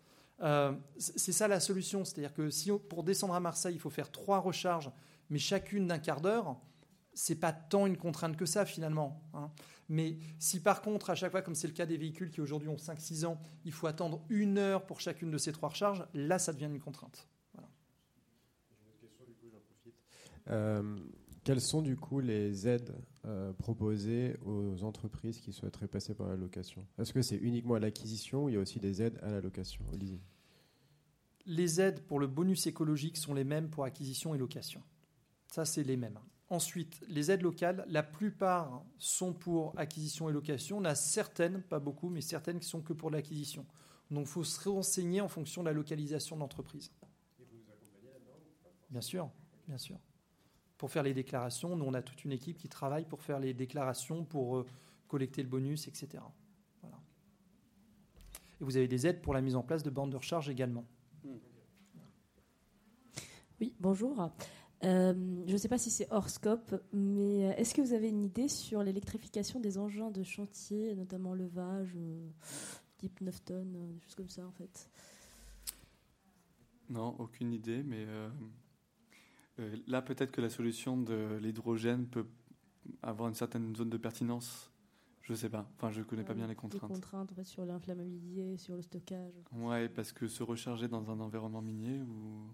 Euh, 0.43 0.73
c'est 0.99 1.33
ça 1.33 1.49
la 1.49 1.61
solution, 1.61 2.05
c'est-à-dire 2.05 2.35
que 2.35 2.51
si 2.51 2.71
pour 2.89 3.05
descendre 3.05 3.35
à 3.35 3.41
Marseille, 3.41 3.75
il 3.75 3.81
faut 3.81 3.91
faire 3.91 4.11
trois 4.11 4.39
recharges, 4.39 4.91
mais 5.31 5.39
chacune 5.39 5.87
d'un 5.87 5.99
quart 5.99 6.21
d'heure, 6.21 6.57
c'est 7.15 7.37
pas 7.37 7.53
tant 7.53 7.87
une 7.87 7.97
contrainte 7.97 8.37
que 8.37 8.47
ça 8.47 8.65
finalement. 8.65 9.23
Hein. 9.33 9.51
Mais 9.89 10.19
si 10.39 10.61
par 10.61 10.83
contre, 10.83 11.11
à 11.11 11.15
chaque 11.15 11.31
fois, 11.31 11.43
comme 11.43 11.55
c'est 11.55 11.69
le 11.69 11.75
cas 11.75 11.87
des 11.87 11.97
véhicules 11.97 12.31
qui 12.31 12.41
aujourd'hui 12.41 12.69
ont 12.69 12.77
5-6 12.77 13.27
ans, 13.27 13.41
il 13.65 13.73
faut 13.73 13.87
attendre 13.87 14.25
une 14.29 14.59
heure 14.59 14.87
pour 14.87 15.01
chacune 15.01 15.31
de 15.31 15.39
ces 15.39 15.53
trois 15.53 15.69
recharges, 15.69 16.07
là, 16.15 16.39
ça 16.39 16.53
devient 16.53 16.67
une 16.67 16.81
contrainte. 16.81 17.29
Voilà. 17.53 17.69
Euh, 20.51 20.99
quelles 21.45 21.61
sont 21.61 21.83
du 21.83 21.97
coup 21.97 22.21
les 22.21 22.67
aides 22.67 22.95
euh, 23.27 23.53
proposées 23.53 24.37
aux 24.47 24.83
entreprises 24.83 25.41
qui 25.41 25.53
souhaiteraient 25.53 25.89
passer 25.89 26.15
par 26.15 26.29
la 26.29 26.37
location? 26.37 26.87
Est-ce 26.99 27.13
que 27.13 27.21
c'est 27.21 27.37
uniquement 27.37 27.75
à 27.75 27.81
l'acquisition 27.81 28.45
ou 28.45 28.49
il 28.49 28.55
y 28.55 28.57
a 28.57 28.61
aussi 28.61 28.81
des 28.81 29.03
aides 29.03 29.19
à 29.23 29.31
la 29.31 29.43
location, 29.43 29.85
Les 31.45 31.81
aides 31.81 32.01
pour 32.01 32.19
le 32.19 32.27
bonus 32.27 32.67
écologique 32.67 33.19
sont 33.19 33.35
les 33.35 33.45
mêmes 33.45 33.69
pour 33.69 33.85
acquisition 33.85 34.35
et 34.35 34.39
location. 34.39 34.83
Ça, 35.53 35.67
c'est 35.67 35.83
les 35.83 35.99
mêmes. 35.99 36.19
Ensuite, 36.51 37.03
les 37.09 37.31
aides 37.31 37.43
locales, 37.43 37.85
la 37.89 38.03
plupart 38.03 38.85
sont 38.99 39.33
pour 39.33 39.73
acquisition 39.79 40.29
et 40.29 40.33
location. 40.33 40.79
On 40.79 40.85
a 40.85 40.95
certaines, 40.95 41.63
pas 41.63 41.79
beaucoup, 41.79 42.11
mais 42.11 42.21
certaines 42.21 42.61
qui 42.61 42.69
sont 42.69 42.83
que 42.83 42.93
pour 42.93 43.11
l'acquisition. 43.11 43.65
Donc 44.11 44.27
il 44.27 44.31
faut 44.31 44.45
se 44.45 44.69
renseigner 44.69 45.21
en 45.21 45.29
fonction 45.29 45.63
de 45.63 45.69
la 45.69 45.73
localisation 45.73 46.37
de 46.37 46.41
l'entreprise. 46.41 46.93
Et 47.41 47.45
vous 47.45 47.57
nous 47.57 47.71
accompagnez 47.71 48.13
là-dedans 48.13 48.71
Bien 48.91 49.01
sûr, 49.01 49.31
bien 49.67 49.79
sûr. 49.79 49.99
Pour 50.77 50.91
faire 50.91 51.03
les 51.03 51.15
déclarations, 51.15 51.77
nous 51.77 51.85
on 51.85 51.95
a 51.95 52.03
toute 52.03 52.25
une 52.25 52.33
équipe 52.33 52.59
qui 52.59 52.69
travaille 52.69 53.07
pour 53.07 53.23
faire 53.23 53.41
les 53.41 53.55
déclarations, 53.55 54.25
pour 54.25 54.59
euh, 54.59 54.67
collecter 55.09 55.43
le 55.43 55.49
bonus, 55.49 55.89
etc. 55.89 56.23
Voilà. 56.83 57.01
Et 58.61 58.65
vous 58.65 58.77
avez 58.77 58.89
des 58.89 59.07
aides 59.07 59.23
pour 59.23 59.33
la 59.33 59.41
mise 59.41 59.57
en 59.57 59.63
place 59.63 59.83
de 59.83 59.91
bandes 59.91 60.11
de 60.11 60.17
recharge 60.17 60.51
également. 60.51 60.85
Oui, 63.61 63.75
bonjour. 63.81 64.31
Euh, 64.83 65.15
je 65.47 65.53
ne 65.53 65.57
sais 65.57 65.69
pas 65.69 65.79
si 65.79 65.91
c'est 65.91 66.07
hors 66.11 66.29
scope, 66.29 66.75
mais 66.93 67.47
euh, 67.47 67.57
est-ce 67.57 67.75
que 67.75 67.81
vous 67.81 67.93
avez 67.93 68.09
une 68.09 68.25
idée 68.25 68.49
sur 68.49 68.83
l'électrification 68.83 69.61
des 69.61 69.79
engins 69.79 70.11
de 70.11 70.23
chantier, 70.23 70.95
notamment 70.95 71.35
levage, 71.35 71.95
euh, 71.97 72.29
type 72.99 73.21
9 73.21 73.45
tonnes, 73.45 73.73
des 73.95 74.01
choses 74.01 74.15
comme 74.15 74.29
ça 74.29 74.47
en 74.47 74.53
fait? 74.53 74.91
Non, 76.91 77.17
aucune 77.19 77.53
idée, 77.53 77.83
mais 77.83 78.07
là 79.87 80.03
peut-être 80.03 80.33
que 80.33 80.43
la 80.43 80.51
solution 80.51 80.99
de 80.99 81.39
l'hydrogène 81.41 82.07
peut 82.07 82.27
avoir 83.03 83.29
une 83.29 83.35
certaine 83.35 83.75
zone 83.75 83.89
de 83.89 83.97
pertinence. 83.97 84.71
Je 85.23 85.33
ne 85.33 85.39
sais 85.39 85.49
pas. 85.49 85.67
Enfin, 85.77 85.91
je 85.91 86.03
connais 86.03 86.25
pas 86.25 86.35
bien 86.35 86.47
les 86.47 86.55
contraintes. 86.55 86.83
Les 86.83 86.95
contraintes 86.97 87.43
sur 87.45 87.65
l'inflammabilité, 87.65 88.59
sur 88.59 88.77
le 88.77 88.83
stockage. 88.83 89.33
Ouais, 89.53 89.89
parce 89.89 90.13
que 90.13 90.29
se 90.29 90.43
recharger 90.43 90.87
dans 90.87 91.11
un 91.11 91.19
environnement 91.19 91.63
minier 91.63 92.03
ou 92.03 92.53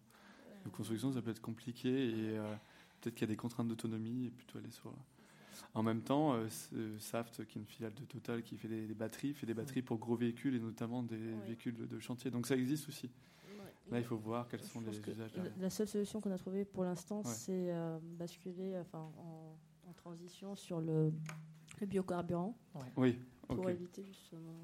de 0.64 0.68
construction, 0.70 1.12
ça 1.12 1.22
peut 1.22 1.30
être 1.30 1.40
compliqué 1.40 1.88
et 1.88 2.38
euh, 2.38 2.54
peut-être 3.00 3.14
qu'il 3.14 3.22
y 3.22 3.30
a 3.30 3.32
des 3.32 3.36
contraintes 3.36 3.68
d'autonomie 3.68 4.26
et 4.26 4.30
plutôt 4.30 4.58
aller 4.58 4.70
sur. 4.70 4.92
En 5.74 5.82
même 5.82 6.02
temps, 6.02 6.34
euh, 6.34 6.48
Saft, 6.98 7.46
qui 7.46 7.58
est 7.58 7.61
une 7.61 7.66
filiale 7.66 7.94
de 7.94 8.04
Total 8.04 8.42
qui 8.42 8.56
fait 8.56 8.66
des, 8.66 8.94
batteries, 8.94 9.34
fait 9.34 9.46
des 9.46 9.54
batteries 9.54 9.82
pour 9.82 9.98
gros 9.98 10.16
véhicules 10.16 10.56
et 10.56 10.58
notamment 10.58 11.02
des 11.02 11.34
véhicules 11.46 11.76
de, 11.86 11.98
chantier. 12.00 12.30
Donc 12.30 12.46
ça 12.46 12.56
existe 12.56 12.88
aussi. 12.88 13.11
Là, 13.90 13.98
il 13.98 14.04
faut 14.04 14.16
voir 14.16 14.48
quels 14.48 14.62
sont 14.62 14.80
les 14.80 14.98
usages. 14.98 15.32
La 15.58 15.70
seule 15.70 15.88
solution 15.88 16.20
qu'on 16.20 16.30
a 16.30 16.38
trouvée 16.38 16.64
pour 16.64 16.84
l'instant, 16.84 17.22
c'est 17.24 17.72
euh, 17.72 17.98
basculer 18.02 18.78
enfin, 18.78 19.11
en, 19.18 19.92
transition 19.96 20.56
sur 20.56 20.80
le, 20.80 21.12
biocarburant. 21.82 22.56
Oui, 22.96 23.18
pour 23.46 23.68
éviter 23.68 24.04
justement 24.04 24.54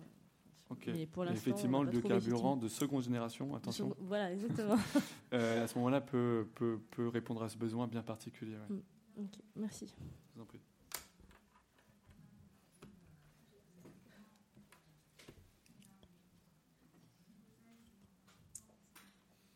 effectivement, 1.31 1.83
le 1.83 1.91
biocarburant 1.91 2.57
de 2.57 2.69
seconde 2.69 3.03
génération, 3.03 3.55
attention. 3.55 3.95
Voilà, 4.01 4.33
exactement. 4.33 4.77
Euh, 5.33 5.64
à 5.64 5.67
ce 5.67 5.77
moment-là, 5.79 6.01
peut, 6.01 6.47
peut, 6.55 6.79
peut, 6.93 7.09
répondre 7.09 7.43
à 7.43 7.49
ce 7.49 7.59
besoin 7.59 7.89
bien 7.89 8.03
particulier. 8.03 8.57
Mm. 8.69 9.25
merci. 9.57 9.87
Je 9.89 10.37
vous 10.37 10.43
en 10.43 10.47
prie. 10.47 10.61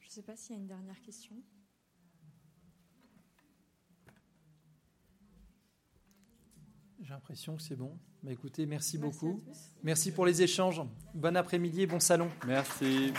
Je 0.01 0.07
ne 0.07 0.11
sais 0.11 0.23
pas 0.23 0.37
s'il 0.37 0.57
y 0.57 0.59
a 0.59 0.61
une 0.61 0.67
dernière 0.67 1.01
question. 1.03 1.37
J'ai 7.03 7.11
l'impression 7.11 7.57
que 7.57 7.63
c'est 7.63 7.77
bon. 7.77 7.99
Bah, 8.23 8.33
écoutez, 8.33 8.67
merci, 8.67 8.99
beaucoup. 8.99 9.43
Merci 9.83 10.13
pour 10.13 10.27
les 10.27 10.43
échanges. 10.43 10.83
Bon 11.15 11.35
après-midi 11.37 11.83
et 11.83 11.87
bon 11.87 12.01
salon. 12.01 12.29
Merci. 12.47 13.13